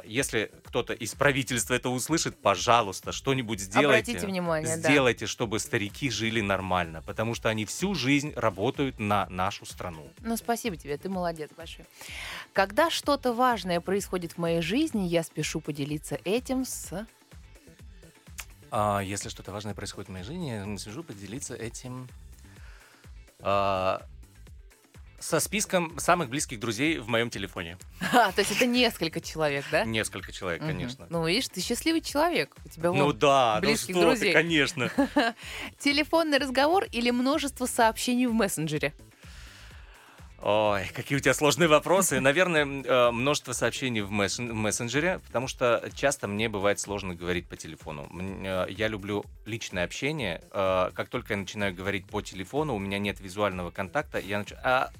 если 0.05 0.51
кто-то 0.64 0.93
из 0.93 1.14
правительства 1.14 1.75
это 1.75 1.89
услышит, 1.89 2.41
пожалуйста, 2.41 3.12
что-нибудь 3.12 3.61
сделайте. 3.61 4.12
Обратите 4.12 4.27
внимание, 4.27 4.77
да. 4.77 4.83
Сделайте, 4.83 5.27
чтобы 5.27 5.59
старики 5.59 6.11
жили 6.11 6.41
нормально, 6.41 7.03
потому 7.03 7.35
что 7.35 7.49
они 7.49 7.64
всю 7.64 7.95
жизнь 7.95 8.33
работают 8.35 8.99
на 8.99 9.27
нашу 9.29 9.66
страну. 9.66 10.09
Ну, 10.21 10.37
спасибо 10.37 10.77
тебе, 10.77 10.97
ты 10.97 11.09
молодец 11.09 11.51
большой. 11.57 11.85
Когда 12.53 12.91
что-то 12.91 13.33
важное 13.33 13.81
происходит 13.81 14.33
в 14.33 14.39
моей 14.39 14.62
жизни, 14.62 15.07
я 15.07 15.23
спешу 15.23 15.61
поделиться 15.61 16.19
этим 16.25 16.64
с... 16.64 17.07
А, 18.71 19.01
если 19.01 19.29
что-то 19.29 19.53
важное 19.53 19.75
происходит 19.75 20.09
в 20.09 20.12
моей 20.12 20.25
жизни, 20.25 20.51
я 20.51 20.79
сижу 20.79 21.03
поделиться 21.03 21.55
этим 21.55 22.09
а, 23.41 24.03
со 25.19 25.41
списком 25.41 25.99
самых 25.99 26.29
близких 26.29 26.61
друзей 26.61 26.99
в 26.99 27.09
моем 27.09 27.31
телефоне. 27.31 27.77
А, 28.12 28.33
то 28.33 28.41
есть 28.41 28.53
это 28.53 28.66
несколько 28.66 29.21
человек, 29.21 29.64
да? 29.71 29.85
Несколько 29.85 30.33
человек, 30.33 30.61
конечно. 30.61 31.07
Ну, 31.11 31.27
видишь, 31.27 31.49
ты 31.49 31.61
счастливый 31.61 32.01
человек. 32.01 32.55
У 32.64 32.69
тебя 32.69 32.93
Ну 32.93 33.12
да, 33.12 33.59
ну 33.61 33.69
близких 33.69 33.95
что 33.95 34.05
друзей. 34.05 34.33
ты, 34.33 34.33
конечно. 34.33 34.91
телефонный 35.79 36.39
разговор 36.39 36.85
или 36.93 37.11
множество 37.11 37.66
сообщений 37.66 38.27
в 38.27 38.33
мессенджере. 38.33 38.95
Ой, 40.41 40.86
какие 40.95 41.18
у 41.18 41.20
тебя 41.20 41.34
сложные 41.34 41.68
вопросы. 41.68 42.20
Наверное, 42.20 42.64
э, 42.64 43.11
множество 43.11 43.53
сообщений 43.53 44.03
в 44.03 44.12
мессен- 44.12 44.53
в 44.53 44.55
мессенджере, 44.55 45.18
потому 45.26 45.49
что 45.49 45.91
часто 45.97 46.28
мне 46.28 46.49
бывает 46.49 46.78
сложно 46.78 47.16
говорить 47.16 47.49
по 47.49 47.57
телефону. 47.57 48.09
Э, 48.45 48.66
Я 48.68 48.86
люблю 48.86 49.24
личное 49.47 49.82
общение. 49.84 50.41
Э, 50.53 50.91
Как 50.95 51.09
только 51.09 51.32
я 51.32 51.39
начинаю 51.39 51.74
говорить 51.74 52.07
по 52.07 52.22
телефону, 52.22 52.76
у 52.76 52.78
меня 52.78 53.01
нет 53.01 53.18
визуального 53.18 53.72
контакта, 53.72 54.20
я 54.20 54.39
начинаю... 54.39 54.91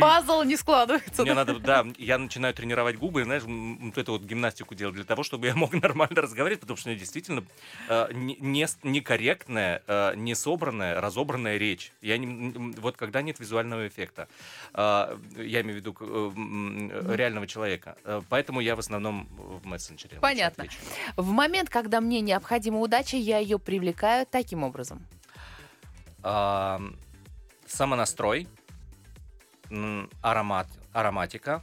Пазл 0.00 0.42
не 0.42 0.56
складывается. 0.58 1.22
Мне 1.22 1.32
надо, 1.32 1.58
да, 1.58 1.86
я 1.96 2.18
начинаю 2.18 2.52
тренировать 2.52 2.96
губы, 2.96 3.24
знаешь, 3.24 3.44
вот 3.44 3.96
эту 3.96 4.12
вот 4.12 4.22
гимнастику 4.24 4.74
делать 4.74 4.94
для 4.96 5.04
того, 5.04 5.22
чтобы 5.22 5.46
я 5.46 5.54
мог 5.54 5.72
нормально 5.82 6.20
разговаривать, 6.20 6.60
потому 6.60 6.76
что 6.76 6.88
у 6.88 6.92
меня 6.92 6.98
действительно 7.00 7.44
некорректная, 8.82 9.82
э, 9.86 10.12
не 10.16 10.34
собранная, 10.34 11.00
разобранная 11.00 11.56
речь. 11.56 11.92
Я 12.02 12.18
не, 12.18 12.52
вот 12.78 12.98
когда 12.98 13.22
нет 13.22 13.40
визуального 13.40 13.86
эффекта, 13.88 14.01
э, 14.74 15.16
я 15.36 15.60
имею 15.60 15.74
в 15.74 15.80
виду 15.80 15.96
э, 16.00 16.32
э, 16.92 17.16
реального 17.16 17.46
человека, 17.46 17.96
Э, 18.04 18.20
поэтому 18.28 18.60
я 18.60 18.76
в 18.76 18.78
основном 18.78 19.28
в 19.36 19.66
мессенджере. 19.66 20.18
Понятно. 20.20 20.64
отвечу. 20.64 20.80
В 21.16 21.30
момент, 21.30 21.68
когда 21.68 22.00
мне 22.00 22.20
необходима 22.20 22.80
удача, 22.80 23.16
я 23.16 23.38
ее 23.38 23.58
привлекаю 23.58 24.26
таким 24.26 24.62
образом. 24.64 25.06
А, 26.22 26.80
самонастрой, 27.66 28.48
аромат, 30.20 30.68
ароматика 30.92 31.62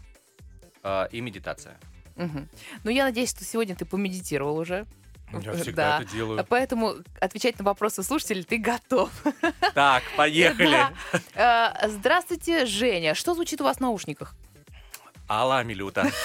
э, 0.84 1.08
и 1.12 1.22
медитация. 1.22 1.78
Мгм. 2.16 2.50
Ну, 2.84 2.92
я 2.92 3.06
надеюсь, 3.06 3.30
что 3.30 3.44
сегодня 3.44 3.76
ты 3.76 3.86
помедитировал 3.86 4.58
уже. 4.58 4.86
Я 5.34 5.54
всегда 5.62 5.98
да. 5.98 6.02
это 6.02 6.12
делаю. 6.12 6.46
Поэтому 6.48 6.96
отвечать 7.20 7.60
на 7.60 7.66
вопросы 7.66 8.04
слушателей 8.04 8.44
ты 8.44 8.58
готов. 8.58 9.10
Так, 9.74 10.04
поехали. 10.18 10.86
Да. 11.36 11.74
Э, 11.84 11.90
Здравствуйте, 11.90 12.66
Женя. 12.66 13.14
Что 13.16 13.34
звучит 13.34 13.62
у 13.62 13.64
вас 13.64 13.78
в 13.78 13.80
наушниках? 13.82 14.36
Алла 15.30 15.64
Милюта. 15.64 16.08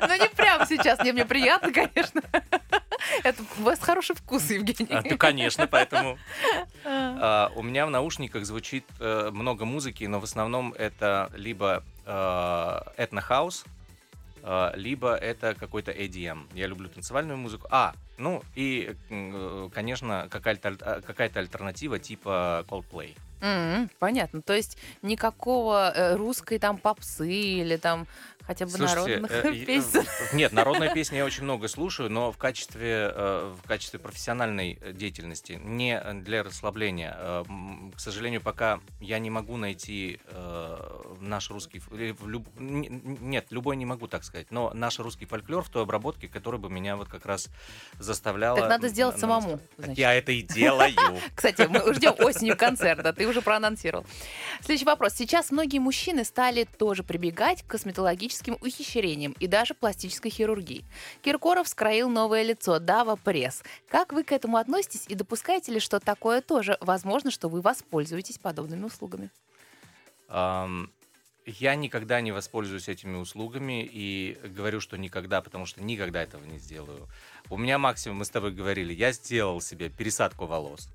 Ну, 0.00 0.14
не 0.14 0.28
прямо 0.30 0.66
сейчас, 0.66 0.98
мне, 1.00 1.12
мне 1.12 1.26
приятно, 1.26 1.72
конечно. 1.72 2.22
Это 3.22 3.42
у 3.58 3.62
вас 3.62 3.78
хороший 3.80 4.16
вкус, 4.16 4.48
А, 4.48 4.54
Евгений. 4.54 5.10
Ну, 5.10 5.18
конечно, 5.18 5.66
поэтому 5.66 6.18
а, 6.84 7.52
у 7.54 7.62
меня 7.62 7.86
в 7.86 7.90
наушниках 7.90 8.46
звучит 8.46 8.84
э, 8.98 9.30
много 9.30 9.66
музыки, 9.66 10.04
но 10.04 10.18
в 10.20 10.24
основном 10.24 10.72
это 10.72 11.30
либо 11.34 11.84
э, 12.06 12.80
этнохаус, 12.96 13.64
либо 14.74 15.14
это 15.14 15.54
какой-то 15.54 15.90
EDM. 15.92 16.48
Я 16.54 16.66
люблю 16.66 16.88
танцевальную 16.88 17.36
музыку. 17.38 17.66
А, 17.70 17.94
ну 18.18 18.42
и, 18.54 18.94
э, 19.10 19.68
конечно, 19.74 20.28
какая-то 20.30 20.76
а, 20.80 21.00
какая-то 21.00 21.40
альтернатива 21.40 21.98
типа 21.98 22.64
Coldplay. 22.68 23.16
М, 23.42 23.88
Понятно. 23.98 24.42
То 24.42 24.52
есть 24.52 24.76
никакого 25.02 25.90
э, 25.94 26.16
русской 26.16 26.58
там 26.58 26.76
попсы 26.76 27.32
или 27.32 27.76
там 27.76 28.06
хотя 28.50 28.64
бы 28.66 28.72
Слушайте, 28.72 29.20
народных 29.20 29.30
э, 29.44 29.54
и- 29.54 29.64
песен. 29.64 30.00
э, 30.00 30.36
Нет, 30.36 30.50
народные 30.52 30.92
песни 30.92 31.16
я 31.18 31.24
очень 31.24 31.44
много 31.44 31.68
слушаю, 31.68 32.10
но 32.10 32.32
в 32.32 32.36
качестве, 32.36 33.12
э, 33.14 33.54
в 33.62 33.64
качестве 33.68 34.00
профессиональной 34.00 34.76
э, 34.80 34.92
деятельности, 34.92 35.60
не 35.62 36.00
для 36.14 36.42
расслабления. 36.42 37.14
Э, 37.16 37.44
К 37.94 38.00
сожалению, 38.00 38.40
пока 38.40 38.80
я 39.00 39.20
не 39.20 39.30
могу 39.30 39.56
найти 39.56 40.18
э, 40.32 41.02
наш 41.20 41.48
русский... 41.50 41.80
люб- 41.92 42.48
Нет, 42.58 43.46
любой 43.50 43.76
не 43.76 43.86
могу 43.86 44.08
так 44.08 44.24
сказать, 44.24 44.50
но 44.50 44.72
наш 44.74 44.98
русский 44.98 45.26
фольклор 45.26 45.62
в 45.62 45.68
той 45.68 45.84
обработке, 45.84 46.26
которая 46.26 46.60
бы 46.60 46.68
меня 46.68 46.96
вот 46.96 47.08
как 47.08 47.26
раз 47.26 47.48
заставляла... 48.00 48.58
Так 48.58 48.68
надо 48.68 48.88
сделать 48.88 49.14
н- 49.14 49.20
самому, 49.20 49.60
значит. 49.78 49.96
я 49.96 50.12
это 50.14 50.32
и 50.32 50.42
делаю. 50.42 50.90
Кстати, 51.36 51.68
мы 51.70 51.94
ждем 51.94 52.14
осенью 52.18 52.56
концерта, 52.56 53.12
ты 53.12 53.28
уже 53.28 53.42
проанонсировал. 53.42 54.04
Следующий 54.60 54.86
вопрос. 54.86 55.14
Сейчас 55.14 55.52
многие 55.52 55.78
мужчины 55.78 56.24
стали 56.24 56.64
тоже 56.64 57.04
прибегать 57.04 57.62
к 57.62 57.66
косметологическим 57.68 58.39
ухищрениям 58.48 59.32
и 59.40 59.46
даже 59.46 59.74
пластической 59.74 60.30
хирургии. 60.30 60.84
Киркоров 61.22 61.68
скроил 61.68 62.08
новое 62.08 62.42
лицо, 62.42 62.78
Дава 62.78 63.16
Пресс. 63.16 63.62
Как 63.88 64.12
вы 64.12 64.24
к 64.24 64.32
этому 64.32 64.56
относитесь 64.56 65.04
и 65.08 65.14
допускаете 65.14 65.72
ли, 65.72 65.80
что 65.80 66.00
такое 66.00 66.40
тоже 66.40 66.76
возможно, 66.80 67.30
что 67.30 67.48
вы 67.48 67.60
воспользуетесь 67.60 68.38
подобными 68.38 68.84
услугами? 68.84 69.30
Ам, 70.28 70.90
Я 71.46 71.74
никогда 71.74 72.20
не 72.20 72.32
воспользуюсь 72.32 72.88
этими 72.88 73.16
услугами 73.16 73.82
и 73.90 74.38
говорю, 74.44 74.80
что 74.80 74.96
никогда, 74.96 75.40
потому 75.40 75.66
что 75.66 75.82
никогда 75.82 76.22
этого 76.22 76.44
не 76.44 76.58
сделаю. 76.58 77.08
У 77.48 77.56
меня 77.56 77.78
максимум, 77.78 78.18
мы 78.18 78.24
с 78.24 78.30
тобой 78.30 78.52
говорили, 78.52 78.92
я 78.92 79.12
сделал 79.12 79.60
себе 79.60 79.88
пересадку 79.90 80.46
волос. 80.46 80.88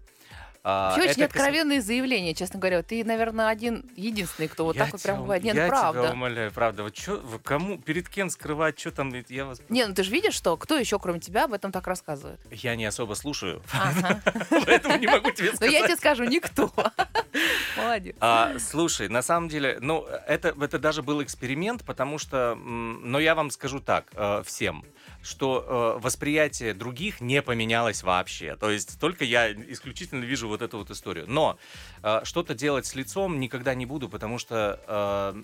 А, 0.68 0.90
Вообще 0.90 1.02
очень 1.12 1.12
это 1.12 1.22
косме- 1.22 1.26
откровенные 1.42 1.80
заявления, 1.82 2.34
честно 2.34 2.60
говоря. 2.60 2.82
Ты, 2.82 3.04
наверное, 3.06 3.50
один 3.50 3.86
единственный, 3.96 4.48
кто 4.48 4.66
вот 4.66 4.76
Я 4.76 4.86
так 4.86 4.94
вот 4.94 5.04
прям 5.04 5.18
тебя- 5.18 5.24
говорит. 5.26 5.44
Нет, 5.46 5.56
я 5.56 5.62
ну 5.62 5.68
тебя 5.70 5.80
правда. 5.80 6.12
умоляю, 6.14 6.52
правда. 6.52 6.82
Вот 6.84 6.94
чё, 6.96 7.20
вы 7.22 7.38
кому, 7.38 7.78
перед 7.78 8.10
кем 8.10 8.32
скрывать, 8.32 8.80
что 8.80 8.90
там, 8.92 9.14
я 9.30 9.46
вас... 9.46 9.62
Не, 9.70 9.86
ну 9.86 9.94
ты 9.94 10.02
же 10.04 10.10
видишь, 10.10 10.34
что 10.34 10.58
кто 10.58 10.76
еще, 10.76 10.98
кроме 10.98 11.20
тебя, 11.20 11.44
об 11.44 11.54
этом 11.54 11.72
так 11.72 11.86
рассказывает? 11.86 12.40
Я 12.50 12.76
не 12.76 12.86
особо 12.86 13.14
слушаю, 13.14 13.62
поэтому 14.66 14.98
не 14.98 15.06
могу 15.08 15.30
тебе 15.32 15.52
Но 15.52 15.56
сказать. 15.58 15.72
Ну, 15.74 15.80
я 15.80 15.86
тебе 15.86 15.98
скажу, 15.98 16.24
никто. 16.24 16.72
Молодец. 17.78 18.16
А, 18.20 18.58
слушай, 18.60 19.08
на 19.10 19.22
самом 19.22 19.50
деле, 19.50 19.78
ну, 19.82 20.06
это, 20.28 20.56
это 20.60 20.80
даже 20.80 21.04
был 21.04 21.22
эксперимент, 21.22 21.84
потому 21.84 22.18
что, 22.18 22.56
но 22.56 23.20
я 23.20 23.36
вам 23.36 23.52
скажу 23.52 23.80
так, 23.80 24.08
э, 24.14 24.42
всем, 24.46 24.84
что 25.26 25.96
э, 25.98 26.02
восприятие 26.02 26.76
других 26.76 27.20
не 27.20 27.42
поменялось 27.42 28.04
вообще. 28.04 28.56
То 28.56 28.70
есть 28.70 29.00
только 29.00 29.26
я 29.26 29.52
исключительно 29.52 30.24
вижу 30.24 30.48
вот 30.48 30.62
эту 30.62 30.78
вот 30.78 30.92
историю. 30.92 31.26
Но 31.28 31.58
э, 32.04 32.22
что-то 32.24 32.54
делать 32.54 32.86
с 32.86 32.94
лицом 32.94 33.40
никогда 33.40 33.74
не 33.74 33.88
буду, 33.88 34.08
потому 34.08 34.38
что, 34.38 34.80
э, 34.88 35.44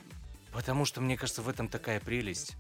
потому 0.54 0.86
что, 0.86 1.02
мне 1.02 1.18
кажется, 1.18 1.42
в 1.42 1.50
этом 1.50 1.68
такая 1.68 2.00
прелесть. 2.00 2.56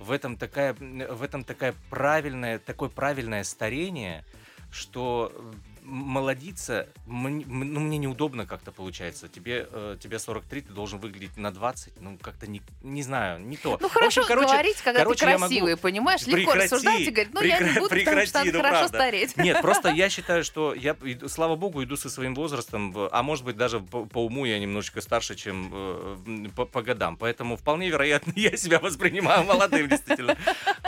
В 0.00 0.10
этом 0.10 0.36
такая, 0.36 0.74
в 0.74 1.22
этом 1.22 1.44
такая 1.44 1.72
правильная, 1.88 2.58
такое 2.58 2.88
правильное 2.88 3.44
старение, 3.44 4.24
что 4.72 5.32
м, 5.34 5.62
молодиться, 5.86 6.88
м- 7.06 7.26
м- 7.26 7.72
ну, 7.72 7.80
мне 7.80 7.98
неудобно 7.98 8.46
как-то 8.46 8.72
получается. 8.72 9.28
Тебе, 9.28 9.68
э, 9.70 9.96
тебе 10.00 10.18
43, 10.18 10.60
ты 10.62 10.72
должен 10.72 10.98
выглядеть 10.98 11.36
на 11.36 11.50
20, 11.52 12.00
ну, 12.00 12.18
как-то 12.20 12.46
не, 12.46 12.62
не 12.82 13.02
знаю, 13.02 13.40
не 13.40 13.56
то. 13.56 13.78
Ну 13.80 13.88
В 13.88 13.92
хорошо 13.92 14.20
общем, 14.22 14.28
короче, 14.34 14.52
говорить, 14.52 14.76
когда 14.82 15.00
короче, 15.00 15.24
ты 15.24 15.30
я 15.30 15.38
могу- 15.38 15.48
красивый, 15.48 15.76
понимаешь? 15.76 16.26
Легко 16.26 16.52
Прекрати, 16.52 16.58
рассуждать 16.74 17.00
и 17.00 17.10
говорить, 17.10 17.34
ну 17.34 17.42
я 17.42 17.58
не 17.60 17.64
прекра- 17.70 17.78
буду, 17.80 17.88
потому 17.88 18.00
что 18.00 18.14
прекрати, 18.14 18.52
ну, 18.52 18.58
хорошо 18.58 18.78
правда. 18.78 18.98
стареть. 18.98 19.36
Нет, 19.36 19.60
просто 19.62 19.88
я 19.90 20.08
считаю, 20.10 20.44
что 20.44 20.74
я, 20.74 20.96
слава 21.28 21.56
богу, 21.56 21.82
иду 21.84 21.96
со 21.96 22.10
своим 22.10 22.34
возрастом, 22.34 22.94
а 23.12 23.22
может 23.22 23.44
быть 23.44 23.56
даже 23.56 23.80
по, 23.80 24.04
по 24.04 24.24
уму 24.24 24.44
я 24.44 24.58
немножечко 24.58 25.00
старше, 25.00 25.34
чем 25.36 25.70
э, 25.72 26.48
по, 26.54 26.64
по 26.66 26.82
годам. 26.82 27.16
Поэтому 27.16 27.56
вполне 27.56 27.88
вероятно, 27.90 28.32
я 28.36 28.56
себя 28.56 28.78
воспринимаю 28.80 29.44
молодым, 29.44 29.88
действительно. 29.88 30.36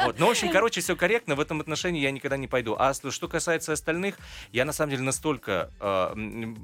Вот. 0.04 0.18
Ну, 0.18 0.26
в 0.26 0.30
общем, 0.30 0.50
короче, 0.50 0.80
все 0.80 0.96
корректно. 0.96 1.34
В 1.34 1.40
этом 1.40 1.60
отношении 1.60 2.00
я 2.00 2.10
никогда 2.10 2.36
не 2.36 2.46
пойду. 2.48 2.74
А 2.78 2.92
что 2.94 3.28
касается 3.28 3.72
остальных, 3.72 4.16
я 4.52 4.64
на 4.64 4.72
самом 4.72 4.87
деле 4.90 5.02
настолько 5.02 5.70
э, 5.80 6.54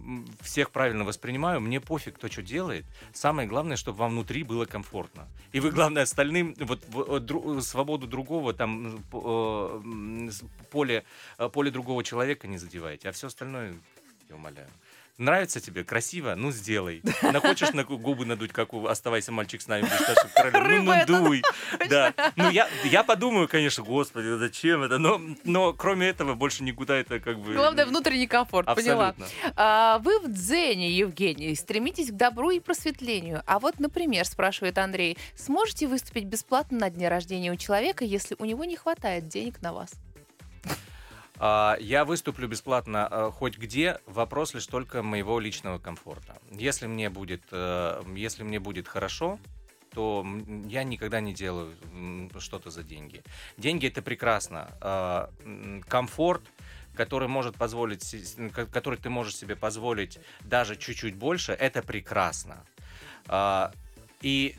всех 0.40 0.70
правильно 0.70 1.04
воспринимаю. 1.04 1.60
Мне 1.60 1.80
пофиг, 1.80 2.16
кто 2.16 2.28
что 2.28 2.42
делает. 2.42 2.84
Самое 3.12 3.48
главное, 3.48 3.76
чтобы 3.76 3.98
вам 3.98 4.12
внутри 4.12 4.42
было 4.42 4.64
комфортно. 4.64 5.26
И 5.52 5.60
вы, 5.60 5.70
главное, 5.70 6.02
остальным 6.02 6.54
вот, 6.60 6.82
в- 6.88 7.16
дру- 7.20 7.60
свободу 7.60 8.06
другого 8.06 8.52
там 8.52 8.96
э, 9.12 10.30
поле, 10.70 11.04
э, 11.38 11.48
поле 11.48 11.70
другого 11.70 12.02
человека 12.04 12.48
не 12.48 12.58
задеваете. 12.58 13.08
А 13.08 13.12
все 13.12 13.26
остальное, 13.28 13.74
я 14.28 14.34
умоляю. 14.36 14.68
Нравится 15.16 15.60
тебе, 15.60 15.84
красиво, 15.84 16.34
ну 16.34 16.50
сделай. 16.50 17.00
Хочешь 17.40 17.72
на 17.72 17.84
гу- 17.84 17.98
губы 17.98 18.26
надуть, 18.26 18.52
как 18.52 18.74
у 18.74 18.86
«Оставайся, 18.86 19.30
мальчик, 19.30 19.62
с 19.62 19.68
нами 19.68 19.82
будешь 19.82 20.00
старшим 20.00 20.30
королем», 20.34 20.84
ну 20.84 20.92
надуй. 20.92 21.42
Да. 21.88 22.12
Ну 22.34 22.50
я, 22.50 22.68
я 22.84 23.04
подумаю, 23.04 23.46
конечно, 23.46 23.84
господи, 23.84 24.36
зачем 24.38 24.82
это, 24.82 24.98
но, 24.98 25.20
но 25.44 25.72
кроме 25.72 26.08
этого 26.08 26.34
больше 26.34 26.64
никуда 26.64 26.96
это 26.96 27.20
как 27.20 27.38
бы... 27.38 27.54
Главное, 27.54 27.86
внутренний 27.86 28.26
комфорт, 28.26 28.66
поняла. 28.74 29.14
А, 29.54 29.98
вы 30.00 30.18
в 30.18 30.32
дзене, 30.32 30.90
Евгений, 30.90 31.54
стремитесь 31.54 32.10
к 32.10 32.14
добру 32.14 32.50
и 32.50 32.58
просветлению. 32.58 33.42
А 33.46 33.60
вот, 33.60 33.78
например, 33.78 34.24
спрашивает 34.24 34.78
Андрей, 34.78 35.16
сможете 35.36 35.86
выступить 35.86 36.24
бесплатно 36.24 36.78
на 36.78 36.90
дне 36.90 37.08
рождения 37.08 37.52
у 37.52 37.56
человека, 37.56 38.04
если 38.04 38.34
у 38.38 38.44
него 38.44 38.64
не 38.64 38.76
хватает 38.76 39.28
денег 39.28 39.62
на 39.62 39.72
вас? 39.72 39.92
А, 41.38 41.76
Я 41.80 42.04
выступлю 42.04 42.48
бесплатно 42.48 43.08
э, 43.10 43.30
хоть 43.32 43.58
где, 43.58 43.98
вопрос 44.06 44.54
лишь 44.54 44.66
только 44.66 45.02
моего 45.02 45.40
личного 45.40 45.78
комфорта. 45.78 46.36
Если 46.50 46.86
мне 46.86 47.10
будет, 47.10 47.42
э, 47.50 48.02
если 48.14 48.44
мне 48.44 48.60
будет 48.60 48.88
хорошо, 48.88 49.38
то 49.94 50.26
я 50.66 50.82
никогда 50.82 51.20
не 51.20 51.32
делаю 51.32 51.74
что-то 52.38 52.70
за 52.70 52.82
деньги. 52.82 53.22
Деньги 53.56 53.86
это 53.86 54.02
прекрасно. 54.02 54.68
А, 54.80 55.30
Комфорт, 55.88 56.42
который 56.94 57.28
может 57.28 57.54
позволить, 57.56 58.16
который 58.72 58.98
ты 58.98 59.08
можешь 59.08 59.36
себе 59.36 59.54
позволить 59.56 60.18
даже 60.40 60.76
чуть-чуть 60.76 61.14
больше, 61.14 61.52
это 61.52 61.82
прекрасно. 61.82 62.64
А, 63.28 63.72
И 64.20 64.56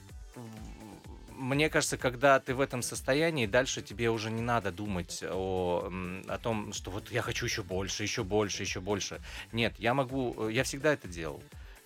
мне 1.38 1.70
кажется, 1.70 1.98
когда 1.98 2.40
ты 2.40 2.54
в 2.54 2.62
этом 2.62 2.82
состоянии, 2.82 3.46
дальше 3.46 3.82
тебе 3.82 4.10
уже 4.10 4.30
не 4.32 4.42
надо 4.42 4.72
думать 4.72 5.24
о, 5.24 5.92
о 6.28 6.38
том, 6.38 6.74
что 6.74 6.92
вот 6.92 7.12
я 7.12 7.22
хочу 7.22 7.46
еще 7.46 7.64
больше, 7.64 8.04
еще 8.04 8.24
больше, 8.24 8.64
еще 8.64 8.80
больше. 8.82 9.20
Нет, 9.52 9.74
я 9.78 9.94
могу, 9.94 10.36
э, 10.48 10.52
я 10.54 10.64
всегда 10.64 10.94
это 10.94 11.08
делал. 11.08 11.42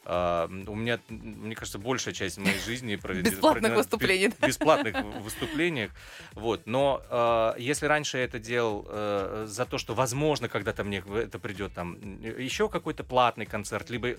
М, 0.05 0.63
У 0.67 0.73
меня, 0.75 0.97
мне 1.09 1.53
кажется, 1.55 1.77
большая 1.77 2.13
часть 2.15 2.37
моей 2.39 2.57
жизни 2.59 2.95
проведена- 2.95 3.23
Бесплатных 3.31 3.41
проведена 3.51 3.67
в 3.67 3.71
бе- 3.71 3.75
выступлений, 3.77 4.33
бесплатных 4.41 4.95
выступлениях. 5.21 5.91
Вот. 6.33 6.65
Но 6.65 7.03
э, 7.09 7.53
если 7.61 7.85
раньше 7.85 8.17
я 8.17 8.23
это 8.23 8.39
делал 8.39 8.87
э, 8.89 9.45
за 9.47 9.65
то, 9.65 9.77
что, 9.77 9.93
возможно, 9.93 10.47
когда-то 10.49 10.83
мне 10.83 11.03
это 11.15 11.37
придет 11.37 11.73
там 11.73 11.95
еще 12.21 12.69
какой-то 12.69 13.03
платный 13.03 13.45
концерт, 13.45 13.89
либо 13.91 14.15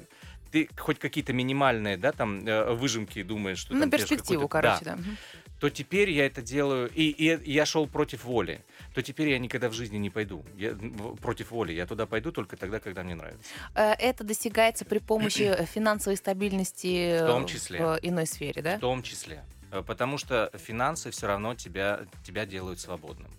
ты 0.51 0.69
хоть 0.77 0.99
какие-то 0.99 1.33
минимальные, 1.33 1.97
да, 1.97 2.13
там 2.13 2.47
э, 2.47 2.73
выжимки 2.75 3.23
думаешь, 3.23 3.59
что 3.59 3.75
На 3.75 3.81
там 3.81 3.91
перспективу, 3.91 4.49
короче, 4.49 4.85
да. 4.85 4.97
Мгм. 4.97 5.17
то 5.61 5.71
теперь 5.71 6.11
я 6.11 6.27
это 6.27 6.43
делаю, 6.43 6.91
и, 6.95 7.11
и 7.11 7.53
я 7.53 7.67
шел 7.67 7.87
против 7.87 8.25
воли, 8.25 8.65
то 8.95 9.03
теперь 9.03 9.29
я 9.29 9.39
никогда 9.39 9.69
в 9.69 9.73
жизни 9.73 9.99
не 9.99 10.11
пойду 10.11 10.45
я, 10.57 10.77
против 11.21 11.51
воли. 11.51 11.73
Я 11.73 11.87
туда 11.87 12.07
пойду 12.07 12.33
только 12.33 12.57
тогда, 12.57 12.81
когда 12.81 13.03
мне 13.03 13.15
нравится. 13.15 13.51
Э, 13.75 13.93
Это 13.93 14.25
достигается 14.25 14.85
при 14.85 14.99
помощи 14.99 15.43
э, 15.43 15.65
финансовой 15.67 16.17
стабильности 16.17 17.23
В 17.23 17.27
том 17.27 17.47
числе. 17.47 17.79
в 17.85 17.99
иной 18.03 18.27
сфере, 18.27 18.63
да? 18.63 18.77
В 18.77 18.81
том 18.81 19.03
числе. 19.03 19.45
Потому 19.87 20.19
что 20.19 20.51
финансы 20.55 21.13
все 21.13 21.29
равно 21.29 21.55
тебя, 21.55 22.01
тебя 22.25 22.45
делают 22.45 22.81
свободным. 22.81 23.31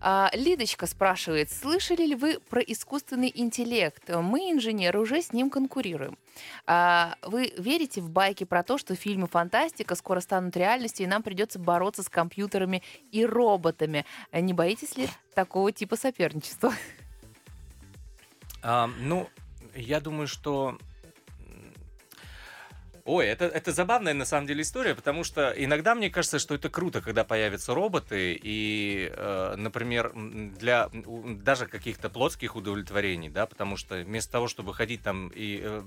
А, 0.00 0.30
Лидочка 0.34 0.86
спрашивает, 0.86 1.50
слышали 1.50 2.04
ли 2.04 2.14
вы 2.14 2.38
про 2.38 2.60
искусственный 2.60 3.32
интеллект? 3.34 4.02
Мы, 4.08 4.50
инженеры, 4.52 5.00
уже 5.00 5.22
с 5.22 5.32
ним 5.32 5.50
конкурируем. 5.50 6.18
А, 6.66 7.16
Вы 7.22 7.52
верите 7.56 8.00
в 8.00 8.10
байки 8.10 8.44
про 8.44 8.62
то, 8.62 8.76
что 8.76 8.94
фильмы 8.94 9.28
фантастика 9.28 9.94
скоро 9.94 10.20
станут 10.20 10.56
реальностью, 10.56 11.06
и 11.06 11.08
нам 11.08 11.22
придется 11.22 11.58
бороться 11.58 12.02
с 12.02 12.08
компьютерами 12.08 12.82
и 13.12 13.24
роботами? 13.24 14.04
А 14.30 14.40
Не 14.40 14.52
боитесь 14.52 14.96
ли 14.96 15.08
такого 15.34 15.72
типа 15.72 15.96
соперничества? 15.96 16.72
А, 18.62 18.88
ну, 19.00 19.28
я 19.74 20.00
думаю, 20.00 20.26
что 20.26 20.78
Ой, 23.06 23.26
это, 23.26 23.44
это 23.44 23.70
забавная 23.72 24.14
на 24.14 24.24
самом 24.24 24.46
деле 24.46 24.62
история, 24.62 24.94
потому 24.94 25.24
что 25.24 25.50
иногда 25.50 25.94
мне 25.94 26.08
кажется, 26.08 26.38
что 26.38 26.54
это 26.54 26.70
круто, 26.70 27.02
когда 27.02 27.22
появятся 27.22 27.74
роботы, 27.74 28.38
и, 28.42 29.12
э, 29.14 29.54
например, 29.58 30.12
для 30.14 30.88
даже 30.94 31.66
каких-то 31.66 32.08
плотских 32.08 32.56
удовлетворений, 32.56 33.28
да, 33.28 33.44
потому 33.44 33.76
что 33.76 33.96
вместо 33.96 34.32
того, 34.32 34.48
чтобы 34.48 34.72
ходить 34.72 35.02
там 35.02 35.30
и 35.34 35.60
э, 35.62 35.82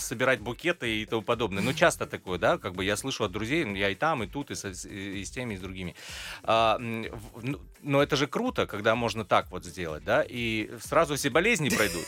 собирать 0.00 0.40
букеты 0.40 0.96
и 0.96 1.06
тому 1.06 1.22
подобное, 1.22 1.62
ну, 1.62 1.72
часто 1.72 2.06
такое, 2.06 2.40
да, 2.40 2.58
как 2.58 2.74
бы 2.74 2.84
я 2.84 2.96
слышу 2.96 3.22
от 3.22 3.30
друзей, 3.30 3.64
я 3.76 3.88
и 3.88 3.94
там, 3.94 4.24
и 4.24 4.26
тут, 4.26 4.50
и, 4.50 4.56
со- 4.56 4.70
и 4.70 5.24
с 5.24 5.30
теми, 5.30 5.54
и 5.54 5.56
с 5.56 5.60
другими. 5.60 5.94
А, 6.42 6.76
ну, 6.78 7.60
но 7.82 8.02
это 8.02 8.16
же 8.16 8.26
круто, 8.26 8.66
когда 8.66 8.96
можно 8.96 9.24
так 9.24 9.48
вот 9.52 9.64
сделать, 9.64 10.02
да, 10.02 10.24
и 10.28 10.72
сразу 10.80 11.14
все 11.14 11.30
болезни 11.30 11.68
пройдут. 11.68 12.04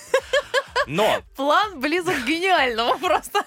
Но 0.86 1.22
План 1.36 1.80
близок 1.80 2.14
к 2.14 2.26
гениальному 2.26 2.98
просто. 2.98 3.44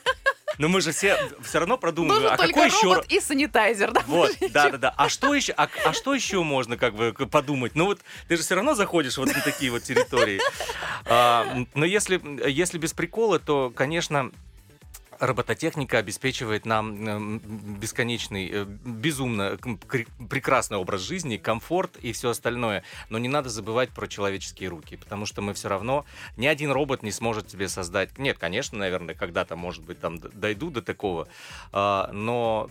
но 0.57 0.67
мы 0.67 0.81
же 0.81 0.91
все 0.91 1.17
все 1.41 1.59
равно 1.59 1.77
продумываем, 1.77 2.23
Нужен 2.23 2.33
а 2.33 2.37
только 2.37 2.53
какой 2.53 2.67
еще 2.67 2.93
робот 2.93 3.05
и 3.09 3.19
санитайзер. 3.19 3.91
да, 3.91 4.03
вот, 4.07 4.37
больше 4.37 4.53
да, 4.53 4.69
да, 4.69 4.77
да. 4.77 4.93
А 4.97 5.09
что 5.09 5.33
еще, 5.33 5.53
а, 5.53 5.69
а 5.85 5.93
что 5.93 6.13
еще 6.13 6.43
можно 6.43 6.77
как 6.77 6.95
бы 6.95 7.13
подумать? 7.13 7.75
Ну 7.75 7.85
вот 7.85 8.01
ты 8.27 8.35
же 8.35 8.43
все 8.43 8.55
равно 8.55 8.73
заходишь 8.75 9.17
вот 9.17 9.27
на 9.27 9.41
такие 9.41 9.71
вот 9.71 9.83
территории. 9.83 10.39
А, 11.05 11.45
но 11.73 11.85
если, 11.85 12.21
если 12.49 12.77
без 12.77 12.93
прикола, 12.93 13.39
то, 13.39 13.71
конечно, 13.75 14.31
робототехника 15.19 15.97
обеспечивает 15.97 16.65
нам 16.65 17.39
бесконечный, 17.79 18.49
э, 18.51 18.65
безумно 18.65 19.57
прекрасный 20.29 20.77
образ 20.77 21.01
жизни, 21.01 21.37
комфорт 21.37 21.97
и 21.97 22.11
все 22.13 22.29
остальное. 22.29 22.83
Но 23.09 23.17
не 23.17 23.27
надо 23.27 23.49
забывать 23.49 23.89
про 23.89 24.07
человеческие 24.07 24.69
руки, 24.69 24.95
потому 24.95 25.25
что 25.25 25.41
мы 25.41 25.53
все 25.53 25.67
равно, 25.69 26.05
ни 26.37 26.47
один 26.47 26.71
робот 26.71 27.03
не 27.03 27.11
сможет 27.11 27.47
тебе 27.47 27.67
создать. 27.67 28.17
Нет, 28.17 28.37
конечно, 28.37 28.77
наверное, 28.77 29.15
когда-то, 29.15 29.55
может 29.55 29.83
быть, 29.83 29.99
там 29.99 30.19
дойду 30.19 30.69
до 30.69 30.81
такого, 30.81 31.27
а, 31.71 32.09
но 32.13 32.69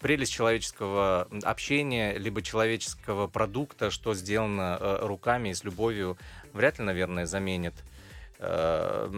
прелесть 0.00 0.32
человеческого 0.32 1.28
общения, 1.42 2.16
либо 2.18 2.42
человеческого 2.42 3.26
продукта, 3.26 3.90
что 3.90 4.14
сделано 4.14 4.76
э, 4.80 4.98
руками 5.02 5.50
и 5.50 5.54
с 5.54 5.64
любовью, 5.64 6.18
вряд 6.52 6.78
ли, 6.78 6.84
наверное, 6.84 7.26
заменит 7.26 7.74
э, 8.38 9.08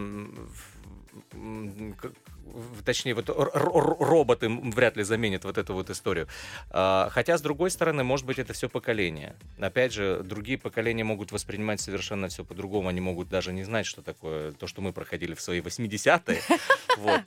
точнее, 2.85 3.13
вот 3.13 3.29
роботы 3.29 4.49
вряд 4.49 4.97
ли 4.97 5.03
заменят 5.03 5.43
вот 5.45 5.57
эту 5.57 5.73
вот 5.73 5.89
историю. 5.89 6.27
А, 6.69 7.09
Хотя, 7.11 7.37
с 7.37 7.41
другой 7.41 7.71
стороны, 7.71 8.03
может 8.03 8.25
быть, 8.25 8.39
это 8.39 8.53
все 8.53 8.69
поколение. 8.69 9.35
Опять 9.59 9.93
же, 9.93 10.21
другие 10.23 10.57
поколения 10.57 11.03
могут 11.03 11.31
воспринимать 11.31 11.81
совершенно 11.81 12.27
все 12.27 12.43
по-другому. 12.43 12.89
Они 12.89 13.01
могут 13.01 13.29
даже 13.29 13.53
не 13.53 13.63
знать, 13.63 13.85
что 13.85 14.01
такое 14.01 14.51
то, 14.53 14.67
что 14.67 14.81
мы 14.81 14.93
проходили 14.93 15.33
в 15.33 15.41
свои 15.41 15.61
80-е. 15.61 16.41
Вот. 16.97 17.21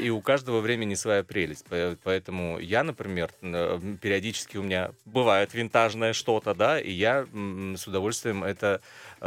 И 0.00 0.10
у 0.10 0.20
каждого 0.20 0.60
времени 0.60 0.94
своя 0.94 1.24
прелесть. 1.24 1.64
По- 1.64 1.96
Поэтому 2.04 2.60
я, 2.60 2.84
например, 2.84 3.32
периодически 3.40 4.56
у 4.58 4.62
меня 4.62 4.92
бывает 5.06 5.54
винтажное 5.54 6.12
что-то, 6.12 6.54
да, 6.54 6.80
и 6.80 6.92
я 6.92 7.26
с 7.76 7.86
удовольствием 7.86 8.44
это 8.44 8.80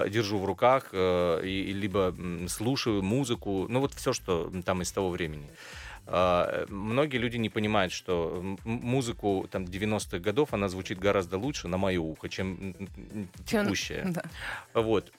держу 0.10 0.38
в 0.40 0.46
руках, 0.46 0.90
э, 0.94 1.42
и, 1.46 1.74
либо 1.74 2.16
слушаю 2.48 3.02
музыку, 3.04 3.66
ну 3.70 3.80
вот 3.80 3.94
все, 3.94 4.14
что 4.14 4.52
там 4.66 4.82
из 4.82 4.92
того 4.92 5.10
времени. 5.10 5.50
Э, 6.08 6.66
Многие 6.70 7.18
люди 7.18 7.38
не 7.38 7.50
понимают, 7.50 7.94
что 7.94 8.44
музыку 8.64 9.48
там 9.52 9.64
90-х 9.66 10.20
годов 10.20 10.54
она 10.54 10.68
звучит 10.70 11.00
гораздо 11.00 11.38
лучше 11.38 11.68
на 11.68 11.78
мое 11.78 12.00
ухо, 12.00 12.30
чем 12.30 12.74
Чем- 13.46 13.66
текущая. 13.66 14.06
Да. 14.12 14.24
Вот. 14.74 15.12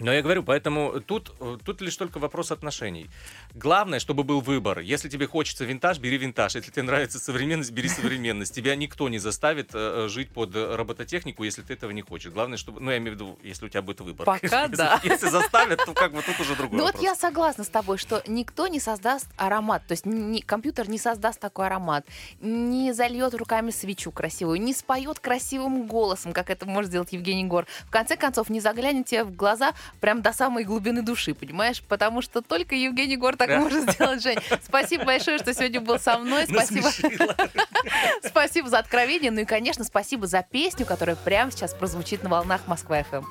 Но 0.00 0.12
я 0.12 0.22
говорю, 0.22 0.42
поэтому 0.42 1.00
тут, 1.00 1.32
тут 1.64 1.80
лишь 1.80 1.96
только 1.96 2.18
вопрос 2.18 2.50
отношений. 2.52 3.08
Главное, 3.54 3.98
чтобы 3.98 4.24
был 4.24 4.40
выбор. 4.40 4.80
Если 4.80 5.08
тебе 5.08 5.26
хочется 5.26 5.64
винтаж, 5.64 5.98
бери 5.98 6.18
винтаж. 6.18 6.54
Если 6.54 6.70
тебе 6.70 6.82
нравится 6.82 7.18
современность, 7.18 7.72
бери 7.72 7.88
современность. 7.88 8.54
Тебя 8.54 8.76
никто 8.76 9.08
не 9.08 9.18
заставит 9.18 9.70
э, 9.74 10.06
жить 10.08 10.30
под 10.30 10.54
робототехнику, 10.54 11.44
если 11.44 11.62
ты 11.62 11.74
этого 11.74 11.90
не 11.90 12.02
хочешь. 12.02 12.32
Главное, 12.32 12.58
чтобы... 12.58 12.80
Ну, 12.80 12.90
я 12.90 12.98
имею 12.98 13.12
в 13.12 13.14
виду, 13.14 13.38
если 13.42 13.66
у 13.66 13.68
тебя 13.68 13.82
будет 13.82 14.00
выбор. 14.00 14.26
Пока 14.26 14.62
Если- 14.62 14.76
да. 14.76 15.00
Если 15.04 15.28
заставят, 15.28 15.84
то 15.84 15.92
как 15.94 16.12
бы 16.12 16.22
тут 16.22 16.38
уже 16.40 16.54
другой 16.56 16.78
Ну 16.78 16.84
вот 16.84 17.00
я 17.00 17.14
согласна 17.14 17.64
с 17.64 17.68
тобой, 17.68 17.98
что 17.98 18.22
никто 18.26 18.66
не 18.68 18.80
создаст 18.80 19.26
аромат, 19.36 19.82
то 19.86 19.92
есть 19.92 20.04
компьютер 20.46 20.88
не 20.88 20.98
создаст 20.98 21.40
такой 21.40 21.66
аромат, 21.66 22.06
не 22.40 22.92
зальет 22.92 23.34
руками 23.34 23.70
свечу 23.70 24.10
красивую, 24.10 24.60
не 24.60 24.72
споет 24.72 25.18
красивым 25.18 25.86
голосом, 25.86 26.32
как 26.32 26.50
это 26.50 26.66
может 26.66 26.90
сделать 26.90 27.12
Евгений 27.12 27.44
Гор. 27.44 27.66
В 27.86 27.90
конце 27.90 28.16
концов, 28.16 28.50
не 28.50 28.60
заглянет 28.60 29.06
тебе 29.06 29.24
в 29.24 29.34
глаза 29.34 29.72
прям 30.00 30.22
до 30.22 30.32
самой 30.32 30.64
глубины 30.64 31.02
души, 31.02 31.34
понимаешь? 31.34 31.82
Потому 31.82 32.22
что 32.22 32.42
только 32.42 32.74
Евгений 32.74 33.16
Гор 33.16 33.36
так 33.36 33.48
Да. 33.48 33.58
может 33.60 33.90
сделать, 33.90 34.22
Жень. 34.22 34.38
Спасибо 34.64 35.04
большое, 35.04 35.38
что 35.38 35.52
сегодня 35.54 35.80
был 35.80 35.98
со 35.98 36.18
мной. 36.18 36.46
Спасибо, 36.48 36.90
спасибо 38.28 38.68
за 38.68 38.78
откровение. 38.78 39.30
Ну 39.30 39.40
и, 39.40 39.44
конечно, 39.44 39.84
спасибо 39.84 40.26
за 40.26 40.42
песню, 40.42 40.86
которая 40.86 41.16
прямо 41.16 41.50
сейчас 41.50 41.74
прозвучит 41.74 42.22
на 42.22 42.30
волнах 42.30 42.62
Москва 42.66 43.02
ФМ. 43.02 43.24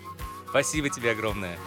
Спасибо 0.49 0.89
тебе 0.89 1.11
огромное. 1.11 1.57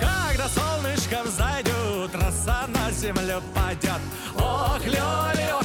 Когда 0.00 0.48
солнышко 0.48 1.22
взойдет, 1.24 2.14
роса 2.14 2.66
на 2.68 2.90
землю 2.90 3.42
падет. 3.54 4.00
Ох, 4.36 4.80
Лёли, 4.84 5.52
ох, 5.54 5.59